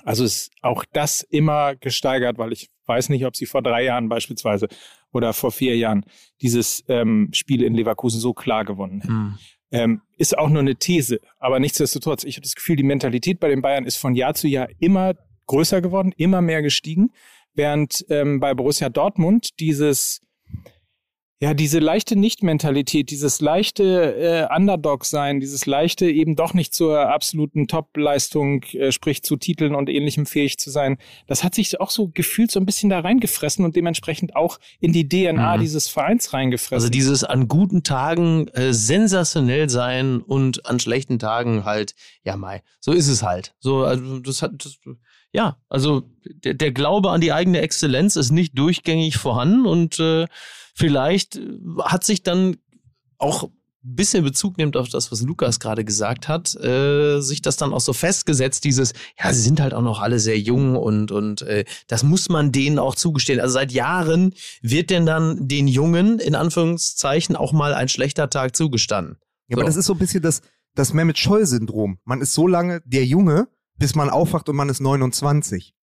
Also 0.04 0.26
ist 0.26 0.52
auch 0.62 0.84
das 0.92 1.22
immer 1.22 1.78
gesteigert, 1.78 2.38
weil 2.38 2.52
ich 2.52 2.70
weiß 2.88 3.08
nicht, 3.08 3.26
ob 3.26 3.38
sie 3.38 3.46
vor 3.46 3.62
drei 3.62 3.86
Jahren 3.86 4.10
beispielsweise 4.10 4.68
oder 5.14 5.32
vor 5.32 5.54
vier 5.54 5.78
Jahren 5.78 6.04
dieses 6.42 6.84
ähm, 6.90 7.30
Spiel 7.32 7.64
in 7.64 7.74
Leverkusen 7.74 8.20
so 8.20 8.34
klar 8.34 8.66
gewonnen 8.66 9.00
hätten. 9.00 9.14
Hm. 9.14 9.38
Ähm, 9.72 10.02
ist 10.18 10.38
auch 10.38 10.50
nur 10.50 10.60
eine 10.60 10.76
These, 10.76 11.22
aber 11.40 11.62
nichtsdestotrotz, 11.62 12.26
ich 12.26 12.36
habe 12.36 12.44
das 12.44 12.56
Gefühl, 12.56 12.76
die 12.76 12.84
Mentalität 12.84 13.40
bei 13.40 13.48
den 13.48 13.62
Bayern 13.62 13.86
ist 13.86 13.96
von 13.96 14.14
Jahr 14.14 14.34
zu 14.34 14.50
Jahr 14.50 14.68
immer 14.80 15.14
größer 15.48 15.80
geworden, 15.80 16.12
immer 16.18 16.42
mehr 16.42 16.62
gestiegen, 16.62 17.12
während 17.54 18.06
ähm, 18.10 18.42
bei 18.42 18.54
Borussia 18.54 18.90
Dortmund 18.90 19.58
dieses 19.62 20.20
ja, 21.44 21.56
diese 21.56 21.80
leichte 21.80 22.16
Nicht-Mentalität, 22.16 23.10
dieses 23.10 23.42
leichte 23.42 24.16
äh, 24.16 24.56
Underdog-Sein, 24.56 25.40
dieses 25.40 25.66
leichte 25.66 26.06
eben 26.06 26.36
doch 26.36 26.54
nicht 26.54 26.76
zur 26.76 27.10
absoluten 27.10 27.68
Top-Leistung, 27.68 28.62
äh, 28.74 28.92
sprich 28.92 29.24
zu 29.24 29.38
Titeln 29.38 29.74
und 29.74 29.90
ähnlichem 29.90 30.28
fähig 30.28 30.60
zu 30.60 30.70
sein, 30.70 31.00
das 31.26 31.44
hat 31.44 31.56
sich 31.56 31.82
auch 31.82 31.90
so 31.90 32.10
gefühlt 32.10 32.52
so 32.52 32.60
ein 32.60 32.68
bisschen 32.68 32.92
da 32.92 33.00
reingefressen 33.00 33.66
und 33.66 33.76
dementsprechend 33.76 34.36
auch 34.36 34.60
in 34.80 34.94
die 34.94 35.10
DNA 35.10 35.58
Mhm. 35.58 35.62
dieses 35.62 35.88
Vereins 35.88 36.32
reingefressen. 36.32 36.76
Also 36.76 36.90
dieses 36.90 37.24
an 37.24 37.48
guten 37.48 37.82
Tagen 37.82 38.48
äh, 38.50 38.72
sensationell 38.72 39.68
sein 39.68 40.22
und 40.22 40.68
an 40.68 40.80
schlechten 40.80 41.18
Tagen 41.18 41.66
halt, 41.66 41.96
ja 42.24 42.38
Mai, 42.38 42.62
so 42.80 42.92
ist 42.92 43.08
es 43.08 43.24
halt. 43.24 43.56
So, 43.60 43.84
also 43.84 44.20
das 44.20 44.44
hat, 44.44 44.52
das, 44.64 44.78
ja, 45.32 45.58
also 45.70 46.04
der, 46.24 46.54
der 46.54 46.72
Glaube 46.72 47.10
an 47.10 47.20
die 47.20 47.34
eigene 47.34 47.62
Exzellenz 47.62 48.16
ist 48.16 48.30
nicht 48.30 48.56
durchgängig 48.60 49.18
vorhanden 49.18 49.66
und 49.66 50.00
äh, 50.00 50.28
vielleicht 50.76 51.36
äh, 51.38 51.42
hat 51.84 52.04
sich 52.04 52.24
dann 52.24 52.58
auch 53.18 53.44
ein 53.84 53.96
bisschen 53.96 54.24
Bezug 54.24 54.58
nimmt 54.60 54.78
auf 54.78 54.90
das, 54.90 55.12
was 55.12 55.22
Lukas 55.24 55.60
gerade 55.60 55.84
gesagt 55.84 56.28
hat, 56.28 56.54
äh, 56.56 57.20
sich 57.20 57.42
das 57.42 57.58
dann 57.58 57.74
auch 57.74 57.82
so 57.82 57.94
festgesetzt, 57.94 58.64
dieses, 58.64 58.94
ja, 59.20 59.34
sie 59.34 59.42
sind 59.42 59.60
halt 59.60 59.74
auch 59.74 59.82
noch 59.82 60.00
alle 60.02 60.20
sehr 60.20 60.40
jung 60.40 60.76
und, 60.76 61.12
und 61.12 61.42
äh, 61.42 61.66
das 61.88 62.04
muss 62.04 62.30
man 62.30 62.52
denen 62.52 62.78
auch 62.78 62.94
zugestehen. 62.94 63.40
Also 63.40 63.54
seit 63.54 63.72
Jahren 63.72 64.36
wird 64.62 64.92
denn 64.92 65.08
dann 65.08 65.48
den 65.48 65.68
Jungen, 65.68 66.20
in 66.20 66.36
Anführungszeichen, 66.36 67.36
auch 67.36 67.54
mal 67.54 67.74
ein 67.74 67.90
schlechter 67.90 68.30
Tag 68.30 68.56
zugestanden. 68.56 69.18
Ja, 69.48 69.58
aber 69.58 69.64
So. 69.64 69.68
das 69.68 69.76
ist 69.78 69.86
so 69.88 69.94
ein 69.94 70.00
bisschen 70.00 70.22
das, 70.22 70.42
das 70.76 70.94
Mehmet 70.94 71.18
Scholl-Syndrom. 71.18 71.98
Man 72.06 72.22
ist 72.22 72.34
so 72.34 72.46
lange 72.48 72.82
der 72.86 73.06
Junge, 73.06 73.48
bis 73.80 73.96
man 73.96 74.12
aufwacht 74.12 74.48
und 74.48 74.56
man 74.56 74.70
ist 74.70 74.80
29. 74.80 75.74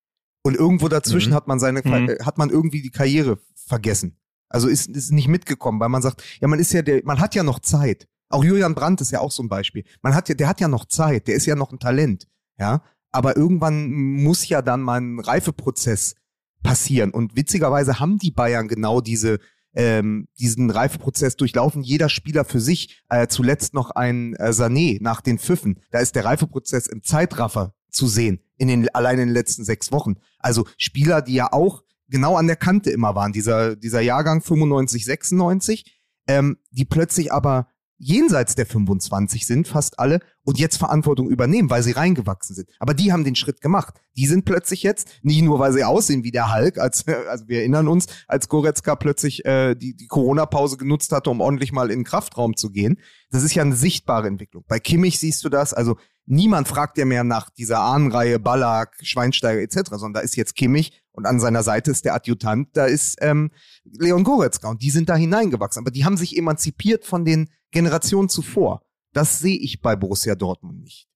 Und 0.44 0.54
irgendwo 0.54 0.86
dazwischen 0.88 1.30
Mhm. 1.30 1.34
hat 1.34 1.48
man 1.48 1.58
seine, 1.58 1.80
Mhm. 1.84 2.16
hat 2.24 2.38
man 2.38 2.48
irgendwie 2.50 2.80
die 2.80 2.90
Karriere 2.90 3.38
vergessen. 3.66 4.16
Also 4.48 4.68
ist, 4.68 4.88
ist 4.88 5.12
nicht 5.12 5.28
mitgekommen, 5.28 5.80
weil 5.80 5.88
man 5.88 6.02
sagt, 6.02 6.22
ja, 6.40 6.48
man 6.48 6.58
ist 6.58 6.72
ja 6.72 6.82
der, 6.82 7.02
man 7.04 7.20
hat 7.20 7.34
ja 7.34 7.42
noch 7.42 7.60
Zeit. 7.60 8.08
Auch 8.30 8.44
Julian 8.44 8.74
Brandt 8.74 9.00
ist 9.00 9.10
ja 9.10 9.20
auch 9.20 9.30
so 9.30 9.42
ein 9.42 9.48
Beispiel. 9.48 9.84
Man 10.02 10.14
hat 10.14 10.28
ja, 10.28 10.34
der 10.34 10.48
hat 10.48 10.60
ja 10.60 10.68
noch 10.68 10.86
Zeit, 10.86 11.28
der 11.28 11.34
ist 11.34 11.46
ja 11.46 11.54
noch 11.54 11.72
ein 11.72 11.78
Talent, 11.78 12.28
ja. 12.58 12.82
Aber 13.10 13.36
irgendwann 13.36 13.90
muss 13.90 14.48
ja 14.48 14.60
dann 14.60 14.82
mal 14.82 15.00
ein 15.00 15.18
Reifeprozess 15.18 16.14
passieren. 16.62 17.10
Und 17.10 17.36
witzigerweise 17.36 18.00
haben 18.00 18.18
die 18.18 18.30
Bayern 18.30 18.68
genau 18.68 19.00
diese, 19.00 19.38
ähm, 19.74 20.28
diesen 20.38 20.70
Reifeprozess 20.70 21.36
durchlaufen, 21.36 21.82
jeder 21.82 22.10
Spieler 22.10 22.44
für 22.44 22.60
sich. 22.60 23.02
Äh, 23.08 23.28
zuletzt 23.28 23.72
noch 23.72 23.90
ein 23.90 24.34
äh, 24.34 24.50
Sané 24.50 24.98
nach 25.00 25.22
den 25.22 25.38
Pfiffen. 25.38 25.80
Da 25.90 26.00
ist 26.00 26.16
der 26.16 26.26
Reifeprozess 26.26 26.86
im 26.86 27.02
Zeitraffer 27.02 27.74
zu 27.90 28.06
sehen, 28.06 28.40
in 28.58 28.68
den, 28.68 28.94
allein 28.94 29.18
in 29.18 29.28
den 29.28 29.34
letzten 29.34 29.64
sechs 29.64 29.90
Wochen. 29.90 30.16
Also 30.38 30.66
Spieler, 30.76 31.22
die 31.22 31.34
ja 31.34 31.52
auch 31.52 31.82
genau 32.08 32.36
an 32.36 32.46
der 32.46 32.56
Kante 32.56 32.90
immer 32.90 33.14
waren, 33.14 33.32
dieser, 33.32 33.76
dieser 33.76 34.00
Jahrgang 34.00 34.42
95, 34.42 35.04
96, 35.04 36.00
ähm, 36.26 36.58
die 36.70 36.84
plötzlich 36.84 37.32
aber 37.32 37.68
jenseits 37.98 38.54
der 38.54 38.66
25 38.66 39.44
sind, 39.44 39.68
fast 39.68 39.98
alle, 39.98 40.20
und 40.44 40.58
jetzt 40.58 40.76
Verantwortung 40.76 41.28
übernehmen, 41.28 41.68
weil 41.68 41.82
sie 41.82 41.92
reingewachsen 41.92 42.54
sind. 42.54 42.70
Aber 42.78 42.94
die 42.94 43.12
haben 43.12 43.24
den 43.24 43.34
Schritt 43.34 43.60
gemacht. 43.60 44.00
Die 44.16 44.26
sind 44.26 44.44
plötzlich 44.44 44.82
jetzt, 44.82 45.08
nicht 45.22 45.42
nur, 45.42 45.58
weil 45.58 45.72
sie 45.72 45.84
aussehen 45.84 46.24
wie 46.24 46.30
der 46.30 46.54
Hulk, 46.54 46.78
als, 46.78 47.04
also 47.28 47.48
wir 47.48 47.58
erinnern 47.58 47.88
uns, 47.88 48.06
als 48.28 48.48
Goretzka 48.48 48.94
plötzlich 48.96 49.44
äh, 49.44 49.74
die, 49.74 49.94
die 49.94 50.06
Corona-Pause 50.06 50.76
genutzt 50.76 51.12
hatte, 51.12 51.28
um 51.28 51.40
ordentlich 51.40 51.72
mal 51.72 51.90
in 51.90 52.00
den 52.00 52.04
Kraftraum 52.04 52.56
zu 52.56 52.70
gehen. 52.70 52.98
Das 53.30 53.42
ist 53.42 53.54
ja 53.54 53.62
eine 53.62 53.76
sichtbare 53.76 54.28
Entwicklung. 54.28 54.64
Bei 54.68 54.78
Kimmich 54.78 55.18
siehst 55.18 55.44
du 55.44 55.48
das, 55.48 55.74
also 55.74 55.96
niemand 56.24 56.68
fragt 56.68 56.98
ja 56.98 57.04
mehr 57.04 57.24
nach 57.24 57.50
dieser 57.50 57.80
Ahnenreihe 57.80 58.38
Ballack, 58.38 58.96
Schweinsteiger 59.02 59.60
etc., 59.60 59.90
sondern 59.90 60.14
da 60.14 60.20
ist 60.20 60.36
jetzt 60.36 60.54
Kimmich 60.54 61.02
und 61.18 61.26
an 61.26 61.40
seiner 61.40 61.64
Seite 61.64 61.90
ist 61.90 62.04
der 62.04 62.14
Adjutant, 62.14 62.68
da 62.74 62.86
ist 62.86 63.18
ähm, 63.20 63.50
Leon 63.82 64.22
Goretzka 64.22 64.70
und 64.70 64.82
die 64.82 64.90
sind 64.90 65.08
da 65.08 65.16
hineingewachsen. 65.16 65.82
Aber 65.82 65.90
die 65.90 66.04
haben 66.04 66.16
sich 66.16 66.36
emanzipiert 66.36 67.04
von 67.04 67.24
den 67.24 67.50
Generationen 67.72 68.28
zuvor. 68.28 68.82
Das 69.12 69.40
sehe 69.40 69.58
ich 69.58 69.80
bei 69.80 69.96
Borussia 69.96 70.36
Dortmund 70.36 70.80
nicht. 70.80 71.08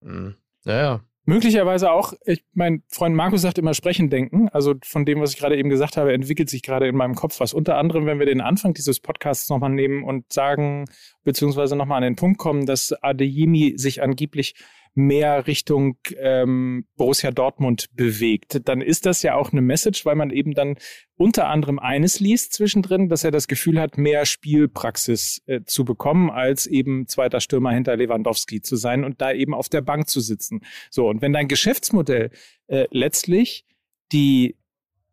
Mhm. 0.00 0.34
Ja, 0.64 0.82
ja. 0.82 1.00
Möglicherweise 1.24 1.92
auch, 1.92 2.14
ich, 2.24 2.44
mein 2.52 2.82
Freund 2.88 3.14
Markus 3.14 3.42
sagt 3.42 3.58
immer 3.58 3.74
sprechen 3.74 4.10
denken. 4.10 4.48
Also 4.48 4.74
von 4.82 5.04
dem, 5.04 5.20
was 5.20 5.34
ich 5.34 5.38
gerade 5.38 5.56
eben 5.56 5.68
gesagt 5.68 5.96
habe, 5.96 6.12
entwickelt 6.12 6.50
sich 6.50 6.62
gerade 6.62 6.88
in 6.88 6.96
meinem 6.96 7.14
Kopf 7.14 7.38
was. 7.38 7.52
Unter 7.54 7.76
anderem, 7.76 8.06
wenn 8.06 8.18
wir 8.18 8.26
den 8.26 8.40
Anfang 8.40 8.74
dieses 8.74 8.98
Podcasts 8.98 9.48
nochmal 9.48 9.70
nehmen 9.70 10.02
und 10.02 10.32
sagen, 10.32 10.86
beziehungsweise 11.22 11.76
nochmal 11.76 11.98
an 11.98 12.02
den 12.02 12.16
Punkt 12.16 12.38
kommen, 12.38 12.66
dass 12.66 12.92
Adeyemi 13.02 13.74
sich 13.76 14.02
angeblich 14.02 14.56
mehr 14.94 15.46
Richtung 15.46 15.98
ähm, 16.18 16.86
Borussia 16.96 17.30
Dortmund 17.30 17.86
bewegt, 17.94 18.68
dann 18.68 18.80
ist 18.80 19.06
das 19.06 19.22
ja 19.22 19.34
auch 19.34 19.52
eine 19.52 19.62
Message, 19.62 20.04
weil 20.04 20.16
man 20.16 20.30
eben 20.30 20.52
dann 20.52 20.76
unter 21.16 21.48
anderem 21.48 21.78
eines 21.78 22.20
liest 22.20 22.54
zwischendrin, 22.54 23.08
dass 23.08 23.24
er 23.24 23.30
das 23.30 23.46
Gefühl 23.46 23.80
hat, 23.80 23.98
mehr 23.98 24.26
Spielpraxis 24.26 25.42
äh, 25.46 25.60
zu 25.64 25.84
bekommen, 25.84 26.30
als 26.30 26.66
eben 26.66 27.06
zweiter 27.06 27.40
Stürmer 27.40 27.72
hinter 27.72 27.96
Lewandowski 27.96 28.62
zu 28.62 28.76
sein 28.76 29.04
und 29.04 29.20
da 29.20 29.32
eben 29.32 29.54
auf 29.54 29.68
der 29.68 29.82
Bank 29.82 30.08
zu 30.08 30.20
sitzen. 30.20 30.60
So, 30.90 31.08
und 31.08 31.22
wenn 31.22 31.32
dein 31.32 31.48
Geschäftsmodell 31.48 32.30
äh, 32.66 32.86
letztlich 32.90 33.64
die 34.12 34.56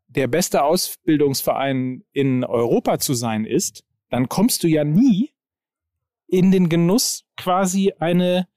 der 0.07 0.27
beste 0.27 0.63
Ausbildungsverein 0.63 2.03
in 2.13 2.43
Europa 2.43 2.97
zu 2.97 3.13
sein 3.13 3.45
ist, 3.45 3.83
dann 4.09 4.29
kommst 4.29 4.63
du 4.63 4.67
ja 4.67 4.83
nie 4.83 5.31
in 6.27 6.51
den 6.51 6.69
Genuss, 6.69 7.25
quasi 7.35 7.93
eine 7.99 8.47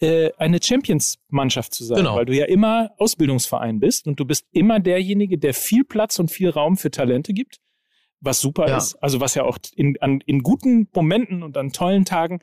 äh, 0.00 0.30
eine 0.38 0.60
Champions-Mannschaft 0.62 1.74
zu 1.74 1.84
sein, 1.84 1.98
Genau. 1.98 2.16
weil 2.16 2.26
du 2.26 2.34
ja 2.34 2.44
immer 2.46 2.90
Ausbildungsverein 2.98 3.80
bist 3.80 4.06
und 4.06 4.20
du 4.20 4.24
bist 4.24 4.46
immer 4.52 4.80
derjenige, 4.80 5.38
der 5.38 5.54
viel 5.54 5.84
Platz 5.84 6.18
und 6.18 6.30
viel 6.30 6.50
Raum 6.50 6.76
für 6.76 6.90
Talente 6.90 7.32
gibt 7.32 7.58
was 8.20 8.40
super 8.40 8.68
Ja. 8.68 8.78
ist. 8.78 8.96
Also 8.96 9.20
was 9.20 9.36
ja 9.36 9.44
auch 9.44 9.58
in, 9.76 9.96
an, 10.00 10.20
in 10.26 10.42
guten 10.42 10.88
Momenten 10.92 11.44
und 11.44 11.56
an 11.56 11.70
tollen 11.72 12.04
Tagen 12.04 12.40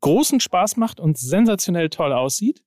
großen 0.00 0.40
Spaß 0.40 0.76
macht 0.76 1.00
und 1.00 1.16
sensationell 1.18 1.88
toll 1.88 2.12
aussieht, 2.12 2.62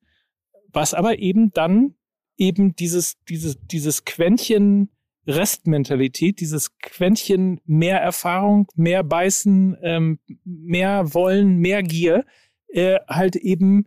was 0.70 0.96
aber 0.96 1.20
eben 1.20 1.52
dann 1.52 1.94
eben 2.36 2.76
dieses, 2.76 3.18
dieses, 3.30 3.60
dieses 3.68 4.06
Quäntchen 4.06 4.90
Restmentalität, 5.28 6.40
dieses 6.40 6.78
Quäntchen 6.80 7.62
mehr 7.66 8.00
Erfahrung, 8.02 8.68
mehr 8.76 9.04
Beißen, 9.04 9.78
ähm, 9.84 10.20
mehr 10.44 11.14
Wollen, 11.14 11.58
mehr 11.58 11.84
Gier, 11.84 12.26
äh, 12.68 13.00
halt 13.08 13.36
eben 13.36 13.86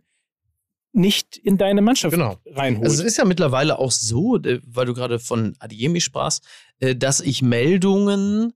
nicht 0.93 1.37
in 1.37 1.57
deine 1.57 1.81
Mannschaft 1.81 2.13
Genau. 2.13 2.37
reinholt. 2.45 2.87
Also 2.87 3.01
es 3.03 3.07
ist 3.07 3.17
ja 3.17 3.25
mittlerweile 3.25 3.77
auch 3.79 3.91
so, 3.91 4.37
äh, 4.37 4.59
weil 4.65 4.85
du 4.85 4.93
gerade 4.93 5.19
von 5.19 5.55
Adiemi 5.59 6.01
sprachst, 6.01 6.43
äh, 6.79 6.95
dass 6.95 7.19
ich 7.19 7.41
Meldungen, 7.41 8.53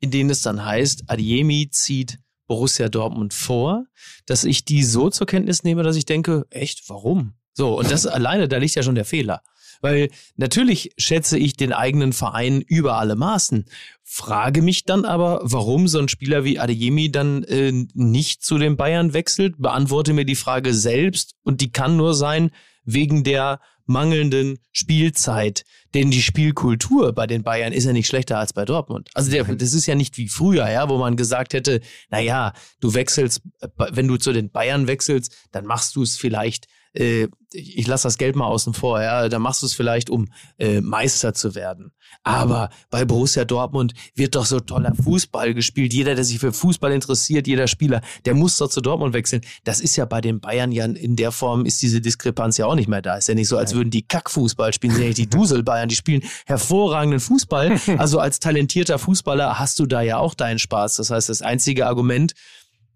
in 0.00 0.10
denen 0.10 0.30
es 0.30 0.42
dann 0.42 0.64
heißt, 0.64 1.04
Adiemi 1.08 1.68
zieht 1.70 2.18
Borussia 2.46 2.88
Dortmund 2.88 3.34
vor, 3.34 3.84
dass 4.26 4.44
ich 4.44 4.64
die 4.64 4.84
so 4.84 5.10
zur 5.10 5.26
Kenntnis 5.26 5.62
nehme, 5.62 5.82
dass 5.82 5.96
ich 5.96 6.04
denke, 6.04 6.46
echt, 6.50 6.88
warum? 6.88 7.34
So, 7.54 7.78
und 7.78 7.90
das 7.90 8.06
alleine, 8.06 8.48
da 8.48 8.56
liegt 8.58 8.74
ja 8.74 8.82
schon 8.82 8.94
der 8.94 9.04
Fehler. 9.04 9.42
Weil 9.82 10.08
natürlich 10.36 10.92
schätze 10.96 11.36
ich 11.36 11.56
den 11.56 11.72
eigenen 11.72 12.14
Verein 12.14 12.62
über 12.62 12.96
alle 12.96 13.16
Maßen. 13.16 13.66
Frage 14.02 14.62
mich 14.62 14.84
dann 14.84 15.04
aber, 15.04 15.40
warum 15.42 15.88
so 15.88 15.98
ein 15.98 16.08
Spieler 16.08 16.44
wie 16.44 16.58
Adeyemi 16.58 17.10
dann 17.10 17.42
äh, 17.44 17.72
nicht 17.92 18.42
zu 18.42 18.56
den 18.58 18.76
Bayern 18.76 19.12
wechselt. 19.12 19.56
Beantworte 19.58 20.14
mir 20.14 20.24
die 20.24 20.36
Frage 20.36 20.72
selbst 20.72 21.34
und 21.42 21.60
die 21.60 21.72
kann 21.72 21.96
nur 21.96 22.14
sein 22.14 22.50
wegen 22.84 23.24
der 23.24 23.60
mangelnden 23.86 24.58
Spielzeit. 24.72 25.64
Denn 25.94 26.10
die 26.10 26.22
Spielkultur 26.22 27.12
bei 27.12 27.26
den 27.26 27.42
Bayern 27.42 27.72
ist 27.72 27.84
ja 27.84 27.92
nicht 27.92 28.06
schlechter 28.06 28.38
als 28.38 28.52
bei 28.52 28.64
Dortmund. 28.64 29.10
Also 29.14 29.30
der, 29.30 29.44
das 29.44 29.74
ist 29.74 29.86
ja 29.86 29.94
nicht 29.94 30.16
wie 30.16 30.28
früher, 30.28 30.68
ja, 30.70 30.88
wo 30.88 30.98
man 30.98 31.16
gesagt 31.16 31.52
hätte, 31.52 31.80
na 32.08 32.20
ja, 32.20 32.52
du 32.80 32.94
wechselst, 32.94 33.42
äh, 33.60 33.68
wenn 33.90 34.08
du 34.08 34.16
zu 34.16 34.32
den 34.32 34.50
Bayern 34.50 34.86
wechselst, 34.86 35.36
dann 35.50 35.66
machst 35.66 35.96
du 35.96 36.02
es 36.02 36.16
vielleicht 36.16 36.66
äh, 36.94 37.28
ich 37.54 37.86
lasse 37.86 38.04
das 38.04 38.18
Geld 38.18 38.36
mal 38.36 38.46
außen 38.46 38.74
vor, 38.74 39.02
ja, 39.02 39.28
dann 39.28 39.42
machst 39.42 39.62
du 39.62 39.66
es 39.66 39.74
vielleicht, 39.74 40.10
um 40.10 40.28
äh, 40.58 40.80
Meister 40.80 41.34
zu 41.34 41.54
werden. 41.54 41.92
Aber 42.22 42.70
bei 42.90 43.04
Borussia 43.04 43.44
Dortmund 43.44 43.94
wird 44.14 44.34
doch 44.34 44.46
so 44.46 44.60
toller 44.60 44.94
Fußball 44.94 45.54
gespielt. 45.54 45.92
Jeder, 45.92 46.14
der 46.14 46.24
sich 46.24 46.38
für 46.38 46.52
Fußball 46.52 46.92
interessiert, 46.92 47.46
jeder 47.46 47.66
Spieler, 47.66 48.00
der 48.24 48.34
muss 48.34 48.56
doch 48.56 48.68
zu 48.68 48.80
Dortmund 48.80 49.14
wechseln. 49.14 49.42
Das 49.64 49.80
ist 49.80 49.96
ja 49.96 50.04
bei 50.04 50.20
den 50.20 50.40
Bayern 50.40 50.72
ja 50.72 50.84
in 50.84 51.16
der 51.16 51.32
Form, 51.32 51.66
ist 51.66 51.82
diese 51.82 52.00
Diskrepanz 52.00 52.58
ja 52.58 52.66
auch 52.66 52.74
nicht 52.74 52.88
mehr 52.88 53.02
da. 53.02 53.16
Ist 53.16 53.28
ja 53.28 53.34
nicht 53.34 53.48
so, 53.48 53.56
als 53.56 53.74
würden 53.74 53.90
die 53.90 54.02
Kackfußball 54.02 54.72
spielen, 54.72 54.92
sind 54.92 55.02
ja 55.02 55.08
nicht 55.08 55.18
die 55.18 55.30
Dusel-Bayern, 55.30 55.88
die 55.88 55.96
spielen 55.96 56.22
hervorragenden 56.46 57.20
Fußball. 57.20 57.80
Also 58.02 58.18
als 58.18 58.40
talentierter 58.40 58.98
Fußballer 58.98 59.58
hast 59.58 59.78
du 59.78 59.86
da 59.86 60.00
ja 60.00 60.16
auch 60.18 60.34
deinen 60.34 60.58
Spaß. 60.58 60.96
Das 60.96 61.10
heißt, 61.10 61.28
das 61.28 61.42
einzige 61.42 61.86
Argument, 61.86 62.32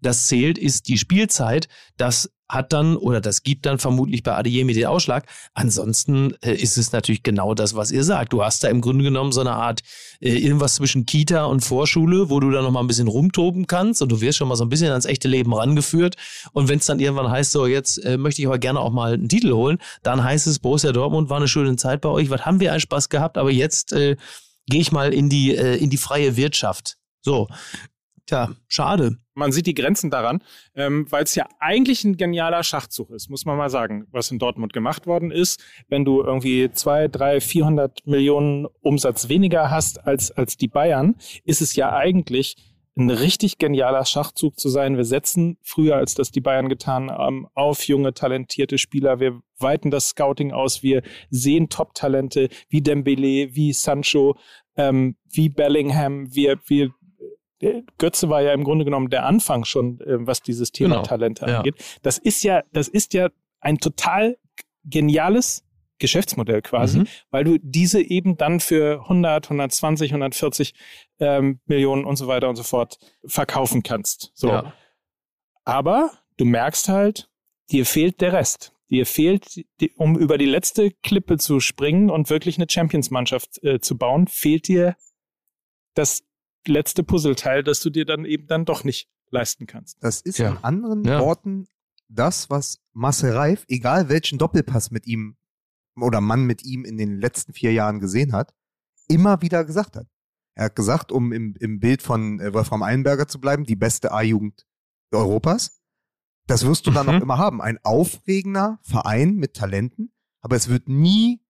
das 0.01 0.27
zählt, 0.27 0.57
ist 0.57 0.87
die 0.87 0.97
Spielzeit. 0.97 1.67
Das 1.97 2.29
hat 2.49 2.73
dann 2.73 2.95
oder 2.95 3.21
das 3.21 3.43
gibt 3.43 3.65
dann 3.65 3.79
vermutlich 3.79 4.23
bei 4.23 4.35
Adeyemi 4.35 4.73
den 4.73 4.85
Ausschlag. 4.85 5.25
Ansonsten 5.53 6.33
äh, 6.41 6.53
ist 6.53 6.77
es 6.77 6.91
natürlich 6.91 7.23
genau 7.23 7.53
das, 7.53 7.75
was 7.75 7.91
ihr 7.91 8.03
sagt. 8.03 8.33
Du 8.33 8.43
hast 8.43 8.63
da 8.63 8.69
im 8.69 8.81
Grunde 8.81 9.03
genommen 9.03 9.31
so 9.31 9.41
eine 9.41 9.51
Art 9.51 9.81
äh, 10.19 10.37
irgendwas 10.37 10.75
zwischen 10.75 11.05
Kita 11.05 11.45
und 11.45 11.61
Vorschule, 11.61 12.29
wo 12.29 12.39
du 12.39 12.51
dann 12.51 12.63
noch 12.63 12.71
mal 12.71 12.79
ein 12.79 12.87
bisschen 12.87 13.07
rumtoben 13.07 13.67
kannst 13.67 14.01
und 14.01 14.11
du 14.11 14.21
wirst 14.21 14.37
schon 14.37 14.47
mal 14.47 14.55
so 14.55 14.63
ein 14.63 14.69
bisschen 14.69 14.89
ans 14.89 15.05
echte 15.05 15.27
Leben 15.27 15.53
rangeführt. 15.53 16.15
Und 16.53 16.69
wenn 16.69 16.79
es 16.79 16.85
dann 16.85 16.99
irgendwann 16.99 17.29
heißt, 17.29 17.51
so 17.51 17.67
jetzt 17.67 18.03
äh, 18.05 18.17
möchte 18.17 18.41
ich 18.41 18.47
aber 18.47 18.59
gerne 18.59 18.79
auch 18.79 18.91
mal 18.91 19.13
einen 19.13 19.29
Titel 19.29 19.51
holen, 19.51 19.79
dann 20.03 20.23
heißt 20.23 20.47
es, 20.47 20.59
Borussia 20.59 20.91
Dortmund 20.91 21.29
war 21.29 21.37
eine 21.37 21.47
schöne 21.47 21.75
Zeit 21.75 22.01
bei 22.01 22.09
euch. 22.09 22.29
Was 22.29 22.45
haben 22.45 22.59
wir 22.59 22.71
einen 22.71 22.81
Spaß 22.81 23.09
gehabt? 23.09 23.37
Aber 23.37 23.51
jetzt 23.51 23.91
äh, 23.93 24.15
gehe 24.67 24.81
ich 24.81 24.91
mal 24.91 25.13
in 25.13 25.29
die 25.29 25.55
äh, 25.55 25.75
in 25.75 25.89
die 25.89 25.97
freie 25.97 26.37
Wirtschaft. 26.37 26.97
So, 27.21 27.47
tja, 28.27 28.51
schade. 28.67 29.17
Man 29.33 29.51
sieht 29.51 29.65
die 29.65 29.73
Grenzen 29.73 30.11
daran, 30.11 30.43
ähm, 30.75 31.05
weil 31.09 31.23
es 31.23 31.35
ja 31.35 31.47
eigentlich 31.59 32.03
ein 32.03 32.17
genialer 32.17 32.63
Schachzug 32.63 33.09
ist, 33.09 33.29
muss 33.29 33.45
man 33.45 33.57
mal 33.57 33.69
sagen, 33.69 34.07
was 34.11 34.31
in 34.31 34.39
Dortmund 34.39 34.73
gemacht 34.73 35.07
worden 35.07 35.31
ist. 35.31 35.63
Wenn 35.87 36.05
du 36.05 36.21
irgendwie 36.21 36.69
zwei, 36.71 37.07
drei, 37.07 37.39
400 37.41 38.05
Millionen 38.05 38.67
Umsatz 38.81 39.29
weniger 39.29 39.71
hast 39.71 40.05
als, 40.05 40.31
als 40.31 40.57
die 40.57 40.67
Bayern, 40.67 41.15
ist 41.43 41.61
es 41.61 41.75
ja 41.75 41.93
eigentlich 41.93 42.55
ein 42.97 43.09
richtig 43.11 43.59
genialer 43.59 44.05
Schachzug 44.05 44.59
zu 44.59 44.69
sein. 44.69 44.97
Wir 44.97 45.05
setzen 45.05 45.57
früher, 45.61 45.97
als 45.97 46.15
das 46.15 46.31
die 46.31 46.41
Bayern 46.41 46.67
getan 46.67 47.11
haben, 47.11 47.45
auf 47.53 47.83
junge, 47.83 48.13
talentierte 48.13 48.77
Spieler. 48.77 49.19
Wir 49.19 49.39
weiten 49.59 49.91
das 49.91 50.09
Scouting 50.09 50.51
aus. 50.51 50.81
Wir 50.81 51.03
sehen 51.29 51.69
Top-Talente 51.69 52.49
wie 52.69 52.81
Dembele, 52.81 53.53
wie 53.55 53.71
Sancho, 53.73 54.35
ähm, 54.77 55.15
wie 55.29 55.49
Bellingham. 55.49 56.33
Wir, 56.33 56.59
wir 56.65 56.91
Götze 57.97 58.29
war 58.29 58.41
ja 58.41 58.53
im 58.53 58.63
Grunde 58.63 58.85
genommen 58.85 59.09
der 59.09 59.25
Anfang 59.25 59.65
schon, 59.65 59.99
äh, 60.01 60.25
was 60.27 60.41
dieses 60.41 60.71
Thema 60.71 60.95
Genau, 60.95 61.03
Talente 61.03 61.45
ja. 61.47 61.57
angeht. 61.57 61.75
Das 62.03 62.17
ist 62.17 62.43
ja, 62.43 62.61
das 62.71 62.87
ist 62.87 63.13
ja 63.13 63.29
ein 63.59 63.79
total 63.79 64.37
geniales 64.83 65.63
Geschäftsmodell 65.99 66.61
quasi, 66.61 66.99
Mhm. 66.99 67.07
weil 67.31 67.43
du 67.43 67.57
diese 67.59 68.01
eben 68.01 68.37
dann 68.37 68.59
für 68.59 69.01
100, 69.07 69.49
120, 69.49 70.11
140 70.13 70.75
ähm, 71.19 71.59
Millionen 71.65 72.05
und 72.05 72.17
so 72.17 72.27
weiter 72.27 72.49
und 72.49 72.55
so 72.55 72.63
fort 72.63 72.99
verkaufen 73.25 73.81
kannst. 73.81 74.31
So. 74.35 74.49
Ja. 74.49 74.73
Aber 75.65 76.11
du 76.37 76.45
merkst 76.45 76.87
halt, 76.89 77.29
dir 77.71 77.85
fehlt 77.85 78.21
der 78.21 78.33
Rest. 78.33 78.73
Dir 78.91 79.05
fehlt, 79.07 79.65
die, 79.81 79.91
um 79.95 80.17
über 80.17 80.37
die 80.37 80.45
letzte 80.45 80.91
Klippe 80.91 81.37
zu 81.37 81.59
springen 81.59 82.09
und 82.11 82.29
wirklich 82.29 82.57
eine 82.57 82.67
Champions-Mannschaft 82.69 83.61
äh, 83.63 83.79
zu 83.81 83.97
bauen, 83.97 84.27
fehlt 84.27 84.67
dir 84.67 84.95
das 85.95 86.23
letzte 86.67 87.03
Puzzleteil, 87.03 87.63
das 87.63 87.79
du 87.79 87.89
dir 87.89 88.05
dann 88.05 88.25
eben 88.25 88.47
dann 88.47 88.65
doch 88.65 88.83
nicht 88.83 89.09
leisten 89.29 89.67
kannst. 89.67 89.97
Das 90.01 90.21
ist 90.21 90.35
Tja. 90.35 90.51
in 90.51 90.57
anderen 90.63 91.03
Ja. 91.03 91.19
Worten 91.19 91.67
das, 92.09 92.49
was 92.49 92.79
Marcel 92.93 93.31
Reif, 93.33 93.65
egal 93.67 94.07
welchen 94.09 94.37
Doppelpass 94.37 94.91
mit 94.91 95.05
ihm 95.07 95.35
oder 95.99 96.21
Mann 96.21 96.45
mit 96.45 96.63
ihm 96.63 96.85
in 96.85 96.97
den 96.97 97.19
letzten 97.19 97.53
vier 97.53 97.73
Jahren 97.73 97.99
gesehen 97.99 98.31
hat, 98.33 98.53
immer 99.09 99.41
wieder 99.41 99.65
gesagt 99.65 99.95
hat. 99.97 100.07
Er 100.55 100.65
hat 100.65 100.75
gesagt, 100.75 101.11
um 101.11 101.33
im, 101.33 101.55
im 101.59 101.79
Bild 101.79 102.01
von 102.01 102.39
äh, 102.39 102.53
Wolfram 102.53 102.81
Eilenberger 102.83 103.27
zu 103.27 103.39
bleiben, 103.39 103.63
die 103.65 103.75
beste 103.75 104.11
A-Jugend 104.11 104.65
Europas. 105.11 105.81
Das 106.47 106.65
wirst 106.65 106.87
du 106.87 106.91
dann 106.91 107.07
Mhm. 107.07 107.13
auch 107.15 107.21
immer 107.21 107.37
haben. 107.37 107.61
Ein 107.61 107.77
aufregender 107.83 108.79
Verein 108.81 109.35
mit 109.35 109.53
Talenten, 109.55 110.11
aber 110.41 110.55
es 110.55 110.69
wird 110.69 110.87
nie 110.87 111.41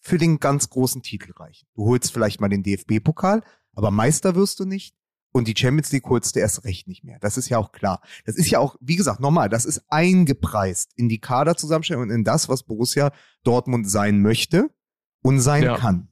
für 0.00 0.18
den 0.18 0.40
ganz 0.40 0.68
großen 0.68 1.02
Titel 1.02 1.32
reichen. 1.32 1.68
Du 1.74 1.84
holst 1.86 2.12
vielleicht 2.12 2.40
mal 2.40 2.48
den 2.48 2.62
DFB-Pokal, 2.64 3.42
aber 3.74 3.90
Meister 3.90 4.34
wirst 4.34 4.60
du 4.60 4.64
nicht. 4.64 4.94
Und 5.34 5.48
die 5.48 5.54
Champions 5.56 5.90
League 5.92 6.04
holst 6.08 6.36
du 6.36 6.40
erst 6.40 6.64
recht 6.64 6.88
nicht 6.88 7.04
mehr. 7.04 7.18
Das 7.20 7.38
ist 7.38 7.48
ja 7.48 7.56
auch 7.56 7.72
klar. 7.72 8.02
Das 8.26 8.36
ist 8.36 8.50
ja 8.50 8.58
auch, 8.58 8.76
wie 8.80 8.96
gesagt, 8.96 9.18
nochmal, 9.20 9.48
das 9.48 9.64
ist 9.64 9.82
eingepreist 9.88 10.92
in 10.96 11.08
die 11.08 11.20
Kaderzusammenstellung 11.20 12.02
und 12.02 12.10
in 12.10 12.22
das, 12.22 12.50
was 12.50 12.64
Borussia 12.64 13.12
Dortmund 13.42 13.88
sein 13.88 14.20
möchte 14.20 14.68
und 15.22 15.40
sein 15.40 15.62
Ja. 15.62 15.78
kann. 15.78 16.08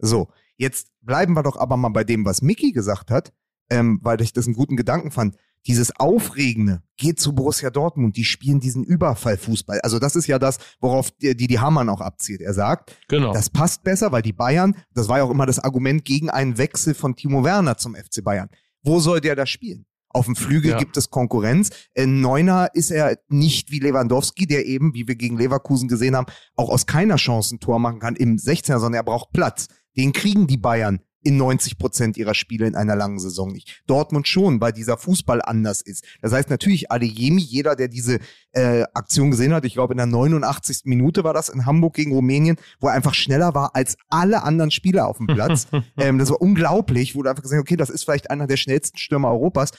So, 0.00 0.28
jetzt 0.56 0.88
bleiben 1.02 1.34
wir 1.34 1.44
doch 1.44 1.56
aber 1.56 1.76
mal 1.76 1.90
bei 1.90 2.02
dem, 2.02 2.24
was 2.24 2.42
Mickey 2.42 2.72
gesagt 2.72 3.12
hat, 3.12 3.32
ähm, 3.70 3.98
weil 4.02 4.20
ich 4.20 4.32
das 4.32 4.46
einen 4.46 4.54
guten 4.54 4.76
Gedanken 4.76 5.10
fand. 5.10 5.36
Dieses 5.66 5.98
Aufregende 5.98 6.82
geht 6.98 7.18
zu 7.18 7.34
Borussia 7.34 7.70
Dortmund, 7.70 8.16
die 8.18 8.24
spielen 8.24 8.60
diesen 8.60 8.84
Überfallfußball. 8.84 9.80
Also 9.80 9.98
das 9.98 10.14
ist 10.14 10.26
ja 10.26 10.38
das, 10.38 10.58
worauf 10.80 11.10
die 11.10 11.34
die, 11.34 11.46
die 11.46 11.58
Hamann 11.58 11.88
auch 11.88 12.02
abzielt. 12.02 12.42
Er 12.42 12.52
sagt, 12.52 12.94
Genau. 13.08 13.32
das 13.32 13.48
passt 13.48 13.82
besser, 13.82 14.12
weil 14.12 14.20
die 14.22 14.34
Bayern, 14.34 14.76
das 14.92 15.08
war 15.08 15.18
ja 15.18 15.24
auch 15.24 15.30
immer 15.30 15.46
das 15.46 15.58
Argument 15.58 16.04
gegen 16.04 16.28
einen 16.28 16.58
Wechsel 16.58 16.92
von 16.94 17.16
Timo 17.16 17.44
Werner 17.44 17.76
zum 17.78 17.94
FC 17.94 18.22
Bayern. 18.22 18.50
Wo 18.82 19.00
soll 19.00 19.20
der 19.22 19.36
da 19.36 19.46
spielen? 19.46 19.86
Auf 20.10 20.26
dem 20.26 20.36
Flügel 20.36 20.72
Ja. 20.72 20.78
gibt 20.78 20.96
es 20.98 21.08
Konkurrenz. 21.10 21.70
In 21.94 22.20
Neuner 22.20 22.68
ist 22.74 22.90
er 22.90 23.18
nicht 23.28 23.70
wie 23.72 23.80
Lewandowski, 23.80 24.46
der 24.46 24.66
eben, 24.66 24.92
wie 24.94 25.08
wir 25.08 25.16
gegen 25.16 25.38
Leverkusen 25.38 25.88
gesehen 25.88 26.14
haben, 26.14 26.26
auch 26.56 26.68
aus 26.68 26.84
keiner 26.86 27.16
Chance 27.16 27.56
ein 27.56 27.60
Tor 27.60 27.78
machen 27.80 27.98
kann 28.00 28.14
im 28.16 28.36
16er, 28.36 28.78
sondern 28.78 28.94
er 28.94 29.02
braucht 29.02 29.32
Platz. 29.32 29.66
Den 29.96 30.12
kriegen 30.12 30.46
die 30.46 30.56
Bayern 30.58 31.00
in 31.24 31.36
90 31.38 31.78
Prozent 31.78 32.16
ihrer 32.16 32.34
Spiele 32.34 32.66
in 32.66 32.74
einer 32.74 32.94
langen 32.94 33.18
Saison 33.18 33.50
nicht. 33.50 33.82
Dortmund 33.86 34.28
schon, 34.28 34.60
weil 34.60 34.72
dieser 34.72 34.98
Fußball 34.98 35.42
anders 35.42 35.80
ist. 35.80 36.04
Das 36.20 36.32
heißt 36.32 36.50
natürlich 36.50 36.92
Adeyemi, 36.92 37.40
jeder, 37.40 37.74
der 37.76 37.88
diese 37.88 38.20
äh, 38.52 38.82
Aktion 38.94 39.30
gesehen 39.30 39.54
hat, 39.54 39.64
ich 39.64 39.74
glaube 39.74 39.94
in 39.94 39.98
der 39.98 40.06
89. 40.06 40.82
Minute 40.84 41.24
war 41.24 41.34
das 41.34 41.48
in 41.48 41.66
Hamburg 41.66 41.94
gegen 41.94 42.12
Rumänien, 42.12 42.56
wo 42.78 42.88
er 42.88 42.94
einfach 42.94 43.14
schneller 43.14 43.54
war 43.54 43.74
als 43.74 43.96
alle 44.08 44.42
anderen 44.42 44.70
Spieler 44.70 45.08
auf 45.08 45.16
dem 45.16 45.26
Platz. 45.26 45.66
ähm, 45.96 46.18
das 46.18 46.30
war 46.30 46.40
unglaublich, 46.40 47.16
wo 47.16 47.22
du 47.22 47.30
einfach 47.30 47.42
gesagt 47.42 47.58
hast, 47.58 47.62
okay, 47.62 47.76
das 47.76 47.90
ist 47.90 48.04
vielleicht 48.04 48.30
einer 48.30 48.46
der 48.46 48.58
schnellsten 48.58 48.98
Stürmer 48.98 49.30
Europas. 49.30 49.72